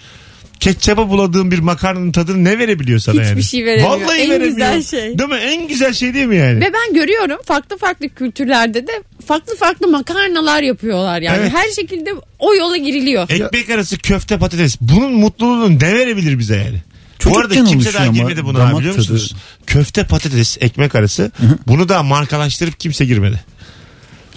Ketçaba 0.60 1.08
buladığın 1.08 1.50
bir 1.50 1.58
makarnanın 1.58 2.12
tadını 2.12 2.44
ne 2.44 2.58
verebiliyor 2.58 2.98
sana 2.98 3.14
Hiçbir 3.14 3.28
yani? 3.28 3.42
şey 3.42 3.64
veremiyor. 3.64 3.88
Vallahi 3.90 4.18
En 4.20 4.30
veremiyor. 4.30 4.50
güzel 4.50 4.82
şey. 4.82 5.18
Değil 5.18 5.28
mi? 5.30 5.36
En 5.36 5.68
güzel 5.68 5.92
şey 5.92 6.14
değil 6.14 6.26
mi 6.26 6.36
yani? 6.36 6.60
Ve 6.60 6.72
ben 6.72 6.94
görüyorum 6.94 7.36
farklı 7.44 7.78
farklı 7.78 8.08
kültürlerde 8.08 8.86
de 8.86 9.02
farklı 9.26 9.56
farklı 9.56 9.88
makarnalar 9.88 10.62
yapıyorlar 10.62 11.20
yani. 11.22 11.38
Evet. 11.40 11.52
Her 11.54 11.70
şekilde 11.70 12.10
o 12.38 12.54
yola 12.54 12.76
giriliyor. 12.76 13.30
Ekmek 13.30 13.70
arası 13.70 13.98
köfte 13.98 14.38
patates. 14.38 14.76
Bunun 14.80 15.12
mutluluğunu 15.12 15.74
ne 15.74 15.94
verebilir 15.94 16.38
bize 16.38 16.56
yani? 16.56 16.82
Bu 17.24 17.38
arada 17.38 17.64
kimse 17.64 17.94
daha 17.94 18.06
girmedi 18.06 18.44
buna 18.44 18.58
damak 18.58 18.72
abi, 18.72 18.78
biliyor 18.80 18.94
tadı. 18.94 19.00
musunuz? 19.12 19.34
Köfte 19.66 20.04
patates 20.04 20.58
ekmek 20.60 20.94
arası. 20.94 21.32
Bunu 21.66 21.88
da 21.88 22.02
markalaştırıp 22.02 22.80
kimse 22.80 23.04
girmedi. 23.04 23.40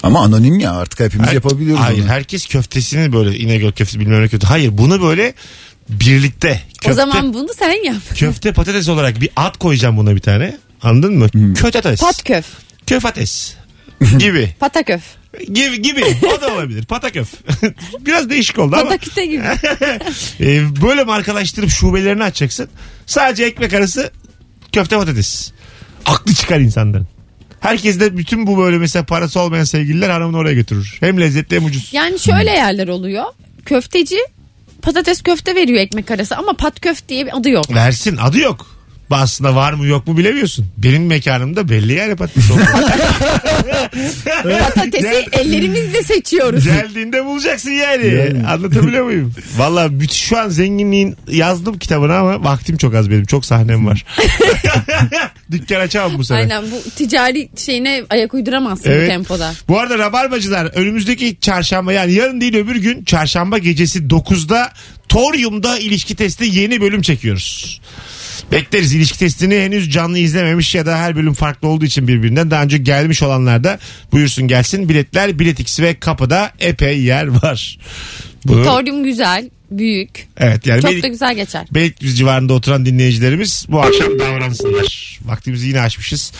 ama 0.03 0.19
anonim 0.23 0.59
ya 0.59 0.71
artık 0.71 0.99
hepimiz 0.99 1.27
Her- 1.27 1.33
yapabiliyoruz 1.33 1.83
Hayır 1.83 2.03
onu. 2.03 2.09
herkes 2.09 2.45
köftesini 2.47 3.13
böyle 3.13 3.37
İnegöl 3.37 3.71
köftesi 3.71 3.99
bilmem 3.99 4.21
ne 4.23 4.27
köfte. 4.27 4.47
Hayır 4.47 4.77
bunu 4.77 5.01
böyle 5.01 5.33
birlikte. 5.91 6.61
Köfte, 6.73 6.91
O 6.91 6.93
zaman 6.93 7.33
bunu 7.33 7.47
sen 7.59 7.85
yap. 7.85 7.95
köfte 8.15 8.53
patates 8.53 8.89
olarak 8.89 9.21
bir 9.21 9.29
ad 9.35 9.57
koyacağım 9.57 9.97
buna 9.97 10.15
bir 10.15 10.19
tane. 10.21 10.57
Anladın 10.81 11.13
mı? 11.17 11.53
Kötates. 11.53 11.99
Patköf. 12.01 12.45
Köfates. 12.87 13.55
gibi. 14.19 14.55
Pataköf. 14.59 15.01
gibi 15.53 15.81
gibi. 15.81 16.03
O 16.37 16.41
da 16.41 16.53
olabilir. 16.53 16.85
Pataköf. 16.85 17.33
Biraz 18.05 18.29
değişik 18.29 18.59
oldu 18.59 18.75
ama. 18.75 18.83
Pataküte 18.83 19.25
gibi. 19.25 19.43
Ee, 20.39 20.81
böyle 20.81 21.03
markalaştırıp 21.03 21.69
şubelerini 21.69 22.23
açacaksın. 22.23 22.69
Sadece 23.05 23.43
ekmek 23.43 23.73
arası 23.73 24.11
köfte 24.71 24.95
patates. 24.97 25.51
Aklı 26.05 26.33
çıkar 26.33 26.59
insanların. 26.59 27.07
Herkes 27.59 27.99
de 27.99 28.17
bütün 28.17 28.47
bu 28.47 28.57
böyle 28.57 28.77
mesela 28.77 29.05
parası 29.05 29.39
olmayan 29.39 29.63
sevgililer 29.63 30.09
hanımını 30.09 30.37
oraya 30.37 30.53
götürür. 30.53 30.97
Hem 30.99 31.19
lezzetli 31.21 31.55
hem 31.55 31.65
ucuz. 31.65 31.89
Yani 31.93 32.19
şöyle 32.19 32.51
yerler 32.51 32.87
oluyor. 32.87 33.23
Köfteci 33.65 34.17
patates 34.81 35.21
köfte 35.21 35.55
veriyor 35.55 35.79
ekmek 35.79 36.11
arası 36.11 36.37
ama 36.37 36.53
patköf 36.53 37.07
diye 37.07 37.25
bir 37.25 37.37
adı 37.37 37.49
yok. 37.49 37.73
Versin 37.75 38.17
adı 38.17 38.37
yok. 38.37 38.67
Aslında 39.15 39.55
var 39.55 39.73
mı 39.73 39.87
yok 39.87 40.07
mu 40.07 40.17
bilemiyorsun. 40.17 40.65
Benim 40.77 41.05
mekanımda 41.05 41.69
belli 41.69 41.93
yani 41.93 42.15
patates 42.15 42.51
oldu. 42.51 42.61
Patatesi 44.43 45.01
Gel- 45.01 45.39
ellerimizle 45.39 46.03
seçiyoruz. 46.03 46.65
Geldiğinde 46.65 47.25
bulacaksın 47.25 47.71
yani. 47.71 48.31
Anlatabiliyor 48.47 49.05
muyum? 49.05 49.33
Valla 49.57 49.87
müthiş 49.87 50.19
şu 50.21 50.37
an 50.37 50.49
zenginliğin 50.49 51.15
yazdım 51.31 51.77
kitabını 51.77 52.15
ama 52.15 52.43
vaktim 52.43 52.77
çok 52.77 52.95
az 52.95 53.09
benim. 53.09 53.25
Çok 53.25 53.45
sahnem 53.45 53.87
var. 53.87 54.05
Dükkan 55.51 55.79
açamam 55.79 56.17
bu 56.17 56.23
sene. 56.23 56.37
Aynen 56.37 56.63
bu 56.71 56.89
ticari 56.89 57.49
şeyine 57.55 58.03
ayak 58.09 58.33
uyduramazsın 58.33 58.89
Evet. 58.91 59.03
bu 59.03 59.11
tempoda. 59.11 59.53
Bu 59.67 59.79
arada 59.79 59.97
Rabarbacılar 59.97 60.65
önümüzdeki 60.65 61.37
çarşamba 61.41 61.93
yani 61.93 62.13
yarın 62.13 62.41
değil 62.41 62.55
öbür 62.55 62.75
gün 62.75 63.03
çarşamba 63.03 63.57
gecesi 63.57 63.99
9'da 63.99 64.71
Torium'da 65.09 65.79
ilişki 65.79 66.15
testi 66.15 66.45
yeni 66.45 66.81
bölüm 66.81 67.01
çekiyoruz. 67.01 67.81
Bekleriz 68.51 68.93
ilişki 68.93 69.19
testini 69.19 69.55
henüz 69.59 69.89
canlı 69.91 70.17
izlememiş 70.17 70.75
ya 70.75 70.85
da 70.85 70.97
her 70.97 71.15
bölüm 71.15 71.33
farklı 71.33 71.67
olduğu 71.67 71.85
için 71.85 72.07
birbirinden 72.07 72.51
daha 72.51 72.63
önce 72.63 72.77
gelmiş 72.77 73.23
olanlar 73.23 73.63
da 73.63 73.79
buyursun 74.11 74.47
gelsin. 74.47 74.89
Biletler 74.89 75.39
Bilet 75.39 75.59
X 75.59 75.79
ve 75.79 75.99
kapıda 75.99 76.51
epey 76.59 77.01
yer 77.01 77.27
var. 77.27 77.79
Bu, 78.45 78.63
Torium 78.63 79.03
güzel, 79.03 79.49
büyük. 79.71 80.27
evet 80.37 80.67
yani 80.67 80.81
Çok 80.81 80.91
Beylik- 80.91 81.03
da 81.03 81.07
güzel 81.07 81.35
geçer. 81.35 81.67
Beylikdüzü 81.71 82.15
civarında 82.15 82.53
oturan 82.53 82.85
dinleyicilerimiz 82.85 83.65
bu 83.69 83.81
akşam 83.81 84.19
davransınlar. 84.19 85.19
Vaktimizi 85.25 85.67
yine 85.67 85.81
aşmışız. 85.81 86.31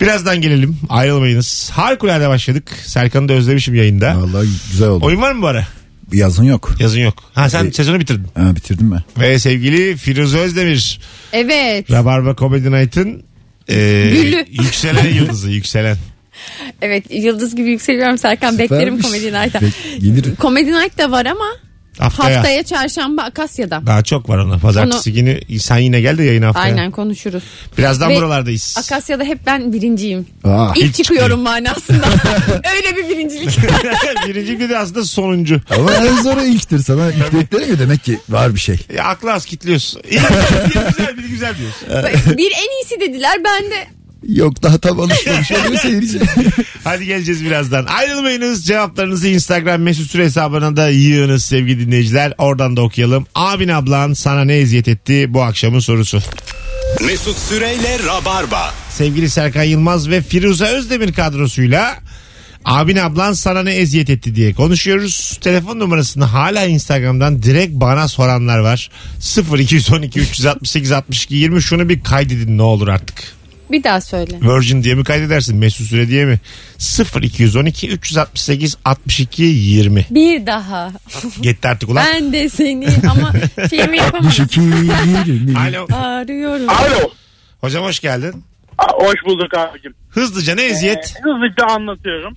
Birazdan 0.00 0.40
gelelim 0.40 0.76
ayrılmayınız. 0.88 1.70
Harikulade 1.72 2.28
başladık. 2.28 2.70
Serkan'ı 2.86 3.28
da 3.28 3.32
özlemişim 3.32 3.74
yayında. 3.74 4.16
Vallahi 4.22 4.46
güzel 4.70 4.88
oldu. 4.88 5.04
Oyun 5.04 5.20
var 5.22 5.32
mı 5.32 5.42
bu 5.42 5.46
ara? 5.46 5.66
Yazın 6.12 6.44
yok. 6.44 6.74
Yazın 6.80 7.00
yok. 7.00 7.14
Ha 7.34 7.50
sen 7.50 7.66
E- 7.66 7.72
sezonu 7.72 8.00
bitirdin. 8.00 8.26
Ha, 8.34 8.56
bitirdim 8.56 8.92
ben. 8.92 9.02
Ve 9.22 9.38
sevgili 9.38 9.96
Firuze 9.96 10.38
Özdemir. 10.38 11.00
Evet. 11.32 11.90
Rabarba 11.90 12.36
Comedy 12.36 12.70
Night'ın 12.70 13.22
e, 13.68 13.74
Gülü. 14.12 14.46
yükselen 14.50 15.14
yıldızı 15.14 15.50
yükselen. 15.50 15.96
Evet 16.82 17.04
yıldız 17.10 17.56
gibi 17.56 17.70
yükseliyorum 17.70 18.18
Serkan. 18.18 18.58
Beklerim 18.58 19.02
Süpermiş. 19.02 19.22
Comedy 19.52 20.00
gelir. 20.00 20.36
Comedy 20.40 20.70
Night 20.72 20.98
da 20.98 21.10
var 21.10 21.26
ama 21.26 21.46
Haftaya. 21.98 22.36
haftaya 22.36 22.62
çarşamba 22.62 23.22
Akasya'da. 23.22 23.82
Daha 23.86 24.02
çok 24.02 24.28
var 24.28 24.38
ona. 24.38 24.58
Pazartesi 24.58 25.12
günü 25.12 25.40
sen 25.60 25.78
yine 25.78 26.00
gel 26.00 26.18
de 26.18 26.22
yayına 26.24 26.46
haftaya. 26.46 26.64
Aynen 26.66 26.90
konuşuruz. 26.90 27.42
Birazdan 27.78 28.10
Ve- 28.10 28.16
buralardayız. 28.16 28.74
Akasya'da 28.78 29.24
hep 29.24 29.46
ben 29.46 29.72
birinciyim. 29.72 30.26
Aa, 30.44 30.72
İlk 30.76 30.84
ilk 30.84 30.94
çıkıyorum 30.94 31.40
manasında. 31.40 32.06
Öyle 32.76 32.96
bir 32.96 33.08
birincilik. 33.08 33.58
Birinci 34.28 34.60
bir 34.60 34.68
de 34.68 34.78
aslında 34.78 35.04
sonuncu. 35.04 35.60
ama 35.76 35.94
en 35.94 36.22
zoru 36.22 36.42
ilktir 36.42 36.78
sana. 36.78 37.10
İlk 37.10 37.32
bekleniyor 37.32 37.78
demek 37.78 38.04
ki 38.04 38.18
var 38.28 38.54
bir 38.54 38.60
şey. 38.60 38.78
Ya, 38.94 39.04
aklı 39.04 39.32
az 39.32 39.44
kitliyorsun. 39.44 40.02
İyi, 40.10 40.20
biri 40.20 40.84
güzel 40.88 41.18
biri 41.18 41.28
güzel 41.28 41.54
diyorsun. 41.58 42.36
bir 42.38 42.52
en 42.52 42.78
iyisi 42.82 43.00
dediler 43.00 43.40
ben 43.44 43.70
de. 43.70 43.95
Yok 44.28 44.62
daha 44.62 44.78
tam 44.78 45.00
alışmamış 45.00 45.52
oluyor 45.52 45.76
seyirci. 45.82 46.20
Hadi 46.84 47.06
geleceğiz 47.06 47.44
birazdan. 47.44 47.86
Ayrılmayınız. 47.86 48.66
Cevaplarınızı 48.66 49.28
Instagram 49.28 49.82
mesut 49.82 50.10
süre 50.10 50.24
hesabına 50.24 50.76
da 50.76 50.88
yığınız 50.88 51.44
sevgili 51.44 51.86
dinleyiciler. 51.86 52.32
Oradan 52.38 52.76
da 52.76 52.82
okuyalım. 52.82 53.26
Abin 53.34 53.68
ablan 53.68 54.12
sana 54.12 54.44
ne 54.44 54.54
eziyet 54.56 54.88
etti 54.88 55.34
bu 55.34 55.42
akşamın 55.42 55.78
sorusu. 55.80 56.22
Mesut 57.06 57.38
Süreyle 57.38 57.98
Rabarba. 58.06 58.74
Sevgili 58.90 59.30
Serkan 59.30 59.62
Yılmaz 59.62 60.08
ve 60.08 60.22
Firuze 60.22 60.64
Özdemir 60.64 61.12
kadrosuyla 61.12 61.96
abin 62.64 62.96
ablan 62.96 63.32
sana 63.32 63.62
ne 63.62 63.74
eziyet 63.74 64.10
etti 64.10 64.34
diye 64.34 64.52
konuşuyoruz. 64.54 65.38
Telefon 65.40 65.78
numarasını 65.78 66.24
hala 66.24 66.64
Instagram'dan 66.66 67.42
direkt 67.42 67.72
bana 67.72 68.08
soranlar 68.08 68.58
var. 68.58 68.90
0212 69.58 70.20
368 70.20 70.92
62 70.92 71.34
20 71.34 71.62
şunu 71.62 71.88
bir 71.88 72.02
kaydedin 72.02 72.58
ne 72.58 72.62
olur 72.62 72.88
artık. 72.88 73.35
Bir 73.70 73.84
daha 73.84 74.00
söyle. 74.00 74.38
Virgin 74.42 74.82
diye 74.82 74.94
mi 74.94 75.04
kaydedersin 75.04 75.56
Mesut 75.58 75.86
Süre 75.86 76.08
diye 76.08 76.24
mi? 76.24 76.38
0212 77.22 77.88
368 77.90 78.76
62 78.84 79.42
20. 79.42 80.06
Bir 80.10 80.46
daha. 80.46 80.92
Yetti 81.42 81.68
artık 81.68 81.88
ulan. 81.88 82.04
Ben 82.14 82.32
de 82.32 82.48
seni 82.48 82.88
ama 83.10 83.32
şeyimi 83.70 83.96
yapamadım. 83.96 84.26
62 84.28 84.60
20. 84.60 85.58
Alo. 85.58 85.86
Arıyorum. 85.92 86.68
Alo. 86.68 87.10
Hocam 87.60 87.84
hoş 87.84 88.00
geldin. 88.00 88.44
Hoş 88.78 89.14
bulduk 89.26 89.54
abicim. 89.54 89.94
Hızlıca 90.10 90.54
ne 90.54 90.62
eziyet? 90.64 91.14
Ee, 91.16 91.20
hızlıca 91.22 91.74
anlatıyorum. 91.74 92.34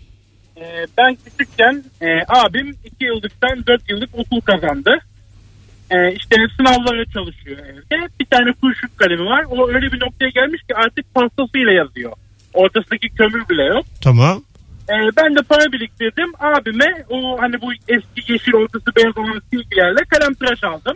Ee, 0.58 0.62
ben 0.98 1.18
küçükken 1.26 1.84
e, 2.02 2.06
abim 2.28 2.76
2 2.86 3.06
yıllıktan 3.06 3.64
4 3.68 3.90
yıllık 3.90 4.10
okul 4.14 4.42
kazandı. 4.42 4.90
Ee, 5.92 6.14
işte 6.14 6.36
sınavlara 6.58 7.06
çalışıyor 7.06 7.58
evde. 7.58 8.08
Bir 8.20 8.26
tane 8.26 8.54
kurşun 8.62 8.90
kalemi 8.98 9.26
var. 9.26 9.46
O 9.50 9.68
öyle 9.70 9.92
bir 9.92 10.00
noktaya 10.00 10.30
gelmiş 10.30 10.62
ki 10.62 10.76
artık 10.76 11.14
pastasıyla 11.14 11.72
yazıyor. 11.72 12.12
Ortasındaki 12.54 13.10
kömür 13.10 13.50
bile 13.50 13.64
yok. 13.64 13.86
Tamam. 14.02 14.44
Ee, 14.90 14.94
ben 15.18 15.36
de 15.36 15.42
para 15.42 15.72
biriktirdim. 15.72 16.32
Abime 16.40 17.04
o 17.10 17.42
hani 17.42 17.62
bu 17.62 17.74
eski 17.88 18.32
yeşil 18.34 18.54
ortası 18.54 18.86
beyaz 18.96 19.18
olan 19.18 19.42
silgilerle 19.50 20.00
kalem 20.10 20.34
tıraş 20.34 20.64
aldım. 20.64 20.94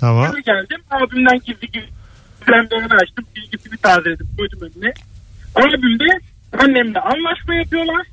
Tamam. 0.00 0.30
Eve 0.32 0.40
geldim. 0.40 0.80
Abimden 0.90 1.40
gizli 1.46 1.70
gizli 1.72 1.88
kalemlerini 2.46 2.94
açtım. 2.94 3.24
Bilgisini 3.36 3.76
tazeledim. 3.76 4.28
Koydum 4.38 4.60
önüne. 4.60 4.92
Abim 5.54 6.00
de 6.00 6.20
annemle 6.58 7.00
anlaşma 7.00 7.54
yapıyorlar. 7.54 8.06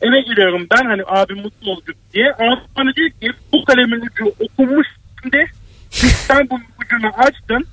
Eve 0.00 0.20
giriyorum 0.20 0.66
ben 0.70 0.84
hani 0.86 1.02
abim 1.06 1.36
mutlu 1.36 1.70
olacak 1.70 1.96
diye. 2.14 2.34
Abim 2.34 2.64
bana 2.76 2.94
diyor 2.94 3.10
ki 3.10 3.30
bu 3.52 3.64
kalemin 3.64 4.00
ucu 4.00 4.34
okunmuş 4.40 4.86
şimdi. 5.22 5.46
Sen 6.28 6.48
bunun 6.50 6.62
ucunu 6.84 7.12
açtın. 7.16 7.66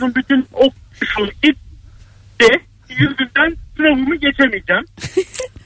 Bunun 0.00 0.14
bütün 0.14 0.46
okuşu 0.52 1.30
gitti. 1.42 2.60
Yüzünden 2.88 3.56
sınavımı 3.76 4.16
geçemeyeceğim. 4.16 4.84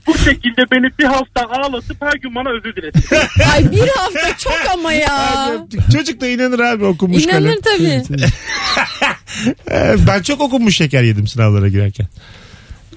Bu 0.06 0.18
şekilde 0.18 0.62
beni 0.72 0.98
bir 0.98 1.04
hafta 1.04 1.42
ağlatıp 1.50 2.02
her 2.02 2.12
gün 2.12 2.34
bana 2.34 2.50
özür 2.50 2.76
diledi. 2.76 2.98
Ay 3.54 3.70
bir 3.72 3.88
hafta 3.88 4.36
çok 4.38 4.60
ama 4.74 4.92
ya. 4.92 5.50
Çocuk 5.92 6.20
da 6.20 6.26
inanır 6.28 6.58
abi 6.60 6.84
okunmuş 6.84 7.26
kalem. 7.26 7.42
İnanır 7.46 7.58
tabii. 7.62 8.02
Ben 10.06 10.22
çok 10.22 10.40
okunmuş 10.40 10.76
şeker 10.76 11.02
yedim 11.02 11.26
sınavlara 11.26 11.68
girerken. 11.68 12.06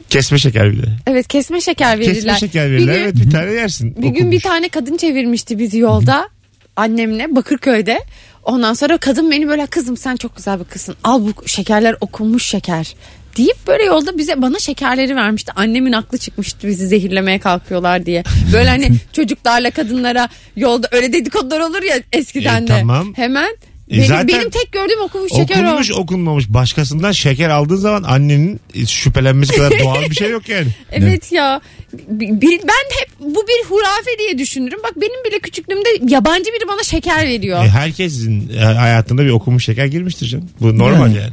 Kesme 0.10 0.38
şeker 0.38 0.71
bir 0.71 0.84
de. 0.84 0.88
Evet 1.08 1.28
kesme 1.28 1.62
şeker 1.62 1.99
verirler. 1.99 2.13
Kesme 2.15 2.38
şeker 2.47 2.67
Bir 2.69 2.73
verirler. 2.73 2.93
gün- 2.95 3.02
Evet 3.04 3.15
bir 3.15 3.32
tane 3.32 3.52
yersin. 3.52 3.95
Bir 3.95 4.02
gün 4.02 4.13
bir 4.13 4.19
Okunmuş. 4.19 4.43
tane 4.43 4.69
kadın 4.69 4.97
çevirmişti 4.97 5.60
bizi 5.60 5.78
yolda 5.78 6.30
annemle 6.76 7.36
Bakırköy'de. 7.36 7.99
Ondan 8.43 8.73
sonra 8.73 8.97
kadın 8.97 9.32
beni 9.32 9.47
böyle 9.47 9.65
kızım 9.65 9.97
sen 9.97 10.15
çok 10.15 10.36
güzel 10.36 10.60
bir 10.60 10.65
kızsın. 10.65 10.95
Al 11.03 11.21
bu 11.25 11.47
şekerler 11.47 11.95
okunmuş 12.01 12.45
şeker. 12.45 12.95
Deyip 13.38 13.58
böyle 13.67 13.84
yolda 13.84 14.17
bize 14.17 14.41
bana 14.41 14.60
şekerleri 14.60 15.15
vermişti. 15.15 15.51
Annemin 15.56 15.91
aklı 15.91 16.17
çıkmıştı 16.17 16.67
bizi 16.67 16.88
zehirlemeye 16.88 17.39
kalkıyorlar 17.39 18.06
diye. 18.06 18.23
Böyle 18.53 18.69
hani 18.69 18.91
çocuklarla 19.13 19.71
kadınlara 19.71 20.29
yolda 20.56 20.88
öyle 20.91 21.13
dedikodular 21.13 21.60
olur 21.60 21.84
ya 21.84 21.95
eskiden 22.12 22.63
E, 22.63 22.67
de. 22.67 22.79
tamam. 22.79 23.13
Hemen 23.15 23.56
E, 23.91 23.93
benim, 23.98 24.06
zaten 24.08 24.28
benim 24.28 24.50
tek 24.50 24.72
gördüğüm 24.72 25.02
okunmuş 25.02 25.32
şeker 25.32 25.63
Okunmuş 25.63 25.91
o. 25.91 25.96
okunmamış. 25.96 26.50
Başkasından 26.50 27.12
şeker 27.12 27.50
aldığın 27.50 27.76
zaman 27.76 28.04
annenin 28.04 28.60
şüphelenmesi 28.88 29.54
kadar 29.56 29.80
doğal 29.84 30.02
bir 30.10 30.15
şey 30.15 30.30
yok 30.30 30.50
yani. 30.50 30.67
Evet 30.91 31.32
ya. 31.32 31.62
Bir- 31.93 32.41
bir- 32.41 32.60
ben 32.62 33.00
hep 33.00 33.10
bu 33.19 33.46
bir 33.48 33.69
hurafe 33.69 34.19
diye 34.19 34.38
düşünürüm. 34.38 34.80
Bak 34.84 34.93
benim 34.96 35.24
bile 35.30 35.39
küçüklüğümde 35.39 36.13
yabancı 36.15 36.46
biri 36.46 36.67
bana 36.67 36.84
şeker 36.84 37.28
veriyor. 37.28 37.63
E, 37.63 37.69
herkesin 37.69 38.50
e, 38.58 38.60
hayatında 38.60 39.26
bir 39.26 39.30
okunmuş 39.30 39.65
şeker 39.65 39.86
girmiştir 39.86 40.28
canım. 40.28 40.50
Bu 40.62 40.78
normal 40.78 41.00
Yani. 41.08 41.17
yani. 41.17 41.32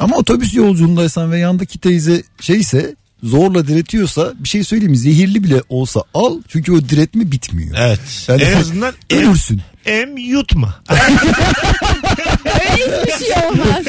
Ama 0.00 0.16
otobüs 0.16 0.54
yolculuğundaysan 0.54 1.32
ve 1.32 1.38
yandaki 1.38 1.78
teyze 1.78 2.22
şeyse 2.40 2.94
zorla 3.22 3.66
diretiyorsa 3.66 4.32
bir 4.38 4.48
şey 4.48 4.64
söyleyeyim? 4.64 4.96
Zehirli 4.96 5.44
bile 5.44 5.62
olsa 5.68 6.02
al 6.14 6.40
çünkü 6.48 6.72
o 6.72 6.88
diretme 6.88 7.30
bitmiyor. 7.32 7.76
Evet. 7.80 8.00
Yani 8.28 8.42
en 8.42 8.56
azından 8.56 8.94
Ölürsün. 9.10 9.60
Em 9.86 10.16
yutma. 10.16 10.74
Öyle 12.44 13.02
hiçbir 13.06 13.24
şey 13.26 13.34
olmaz. 13.46 13.84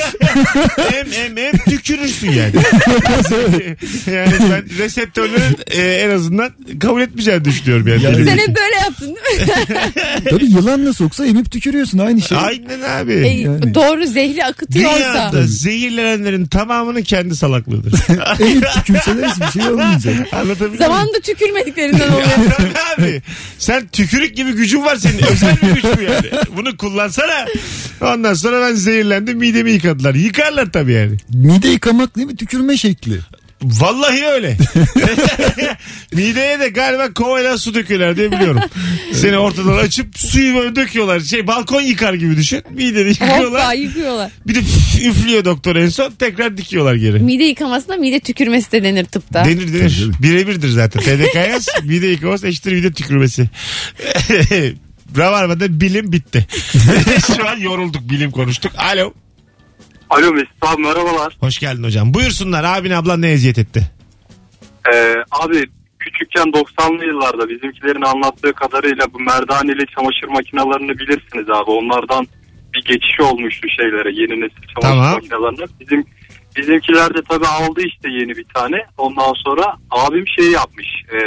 em 0.93 1.07
em 1.13 1.37
em 1.37 1.57
tükürürsün 1.57 2.31
yani. 2.31 2.51
yani 4.13 4.31
ben 4.51 4.77
reseptörlerin 4.77 5.57
e, 5.71 5.81
en 5.81 6.09
azından 6.09 6.51
kabul 6.81 7.01
etmeyeceğini 7.01 7.45
düşünüyorum 7.45 7.87
yani. 7.87 8.03
Yani- 8.03 8.25
Sen 8.25 8.37
hep 8.37 8.47
böyle 8.47 8.75
yaptın 8.83 9.15
değil 9.15 9.49
mi? 9.49 9.75
Tabii 10.29 10.45
yılanla 10.45 10.93
soksa 10.93 11.25
emip 11.25 11.51
tükürüyorsun 11.51 11.97
aynı 11.97 12.21
şey. 12.21 12.37
Aynen 12.37 12.81
abi. 12.81 13.13
E, 13.13 13.27
Yani. 13.27 13.73
Doğru 13.73 14.05
zehri 14.05 14.45
akıtıyorsa. 14.45 14.99
Dünyada 14.99 15.43
zehirlenenlerin 15.47 16.45
tamamının 16.45 17.01
kendi 17.01 17.35
salaklığıdır. 17.35 17.93
emip 18.39 18.67
tükürseler 18.73 19.29
hiçbir 19.29 19.61
şey 19.61 19.71
olmayacak. 19.71 20.13
Anlatabiliyor? 20.33 20.77
Zamanında 20.83 21.19
tükürmediklerinden 21.23 22.07
oluyor. 22.09 22.27
abi 22.97 23.21
sen 23.57 23.87
tükürük 23.87 24.35
gibi 24.35 24.51
gücün 24.51 24.83
var 24.85 24.95
senin 24.95 25.17
özel 25.31 25.55
bir 25.61 25.67
güç 25.73 25.85
bu 25.97 26.01
yani. 26.01 26.27
Bunu 26.57 26.77
kullansana. 26.77 27.45
Ondan 28.01 28.33
sonra 28.33 28.61
ben 28.61 28.73
zehirlendim 28.75 29.37
midemi 29.37 29.71
yıkadılar. 29.71 30.15
Yıkarlar 30.15 30.71
tabii 30.71 30.93
yani. 30.93 31.17
Mide 31.33 31.67
yıkamak 31.67 32.15
değil 32.15 32.27
mi? 32.27 32.35
Tükürme 32.35 32.77
şekli. 32.77 33.19
Vallahi 33.61 34.25
öyle. 34.25 34.57
Mideye 36.13 36.59
de 36.59 36.69
galiba 36.69 37.13
kovayla 37.13 37.57
su 37.57 37.73
döküyorlar 37.73 38.15
diye 38.17 38.31
biliyorum. 38.31 38.61
Seni 39.13 39.37
ortadan 39.37 39.77
açıp 39.77 40.19
suyu 40.19 40.55
böyle 40.55 40.75
döküyorlar. 40.75 41.19
Şey 41.19 41.47
balkon 41.47 41.81
yıkar 41.81 42.13
gibi 42.13 42.37
düşün. 42.37 42.63
Mideni 42.69 43.11
Hoppa 43.11 43.25
yıkıyorlar. 43.25 43.73
yıkıyorlar. 43.73 44.31
Bir 44.47 44.55
de 44.55 44.59
üflüyor 45.07 45.45
doktor 45.45 45.75
en 45.75 45.89
son. 45.89 46.11
Tekrar 46.11 46.57
dikiyorlar 46.57 46.95
geri. 46.95 47.19
Mide 47.19 47.43
yıkamasına 47.43 47.95
mide 47.95 48.19
tükürmesi 48.19 48.71
de 48.71 48.83
denir 48.83 49.05
tıpta. 49.05 49.45
Denir 49.45 49.73
denir. 49.73 50.09
Birebirdir 50.21 50.69
zaten. 50.69 51.01
TDK 51.01 51.35
yaz. 51.35 51.67
Mide 51.83 52.07
yıkaması 52.07 52.47
eşittir 52.47 52.71
mide 52.73 52.91
tükürmesi. 52.91 53.49
Rabarba'da 55.17 55.79
bilim 55.81 56.11
bitti. 56.11 56.47
Şu 57.37 57.49
an 57.49 57.57
yorulduk 57.57 58.09
bilim 58.09 58.31
konuştuk. 58.31 58.71
Alo. 58.77 59.13
Alo 60.09 60.31
Mesut 60.31 60.51
abi 60.61 60.81
merhabalar. 60.81 61.37
Hoş 61.39 61.59
geldin 61.59 61.83
hocam. 61.83 62.13
Buyursunlar 62.13 62.63
abin 62.63 62.91
ablan 62.91 63.21
ne 63.21 63.31
eziyet 63.31 63.57
etti? 63.57 63.91
Ee, 64.93 65.15
abi 65.31 65.63
küçükken 65.99 66.43
90'lı 66.45 67.05
yıllarda 67.05 67.49
bizimkilerin 67.49 68.01
anlattığı 68.01 68.53
kadarıyla 68.53 69.05
bu 69.13 69.19
merdaneli 69.19 69.85
çamaşır 69.95 70.27
makinelerini 70.27 70.99
bilirsiniz 70.99 71.49
abi. 71.49 71.71
Onlardan 71.71 72.27
bir 72.73 72.83
geçiş 72.83 73.19
olmuştu 73.19 73.67
şeylere 73.77 74.09
yeni 74.21 74.41
nesil 74.41 74.61
çamaşır 74.73 74.81
Tamam. 74.81 75.13
makinelerine. 75.13 75.65
Bizim 75.79 76.05
bizimkiler 76.55 77.13
de 77.13 77.19
tabii 77.29 77.47
aldı 77.47 77.81
işte 77.87 78.09
yeni 78.09 78.37
bir 78.37 78.45
tane. 78.53 78.77
Ondan 78.97 79.33
sonra 79.45 79.75
abim 79.91 80.25
şey 80.27 80.51
yapmış. 80.51 80.87
Ee, 81.13 81.17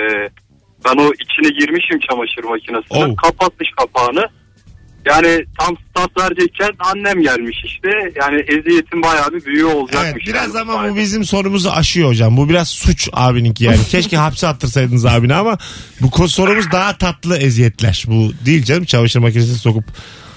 ben 0.84 0.96
o 0.96 1.12
içine 1.12 1.48
girmişim 1.60 1.98
çamaşır 2.10 2.44
makinesine. 2.44 3.12
Oh. 3.12 3.16
Kapatmış 3.16 3.68
kapağını. 3.76 4.28
Yani 5.06 5.44
tam 5.58 5.76
start 5.90 6.10
verecekken 6.18 6.70
annem 6.78 7.22
gelmiş 7.22 7.56
işte. 7.64 7.88
Yani 8.20 8.40
eziyetin 8.40 9.02
bayağı 9.02 9.32
bir 9.32 9.44
büyüğü 9.44 9.64
Evet, 9.66 9.74
olacakmış. 9.74 10.26
biraz 10.26 10.54
yani. 10.54 10.70
ama 10.72 10.90
bu 10.90 10.96
bizim 10.96 11.24
sorumuzu 11.24 11.70
aşıyor 11.70 12.08
hocam. 12.08 12.36
Bu 12.36 12.48
biraz 12.48 12.68
suç 12.68 13.08
abininki 13.12 13.64
yani. 13.64 13.84
Keşke 13.90 14.16
hapse 14.16 14.46
attırsaydınız 14.46 15.06
abini 15.06 15.34
ama 15.34 15.58
bu 16.00 16.28
sorumuz 16.28 16.72
daha 16.72 16.98
tatlı 16.98 17.36
eziyetler. 17.36 18.04
Bu 18.08 18.32
değil 18.46 18.64
canım 18.64 18.84
çamaşır 18.84 19.20
makinesine 19.20 19.56
sokup 19.56 19.84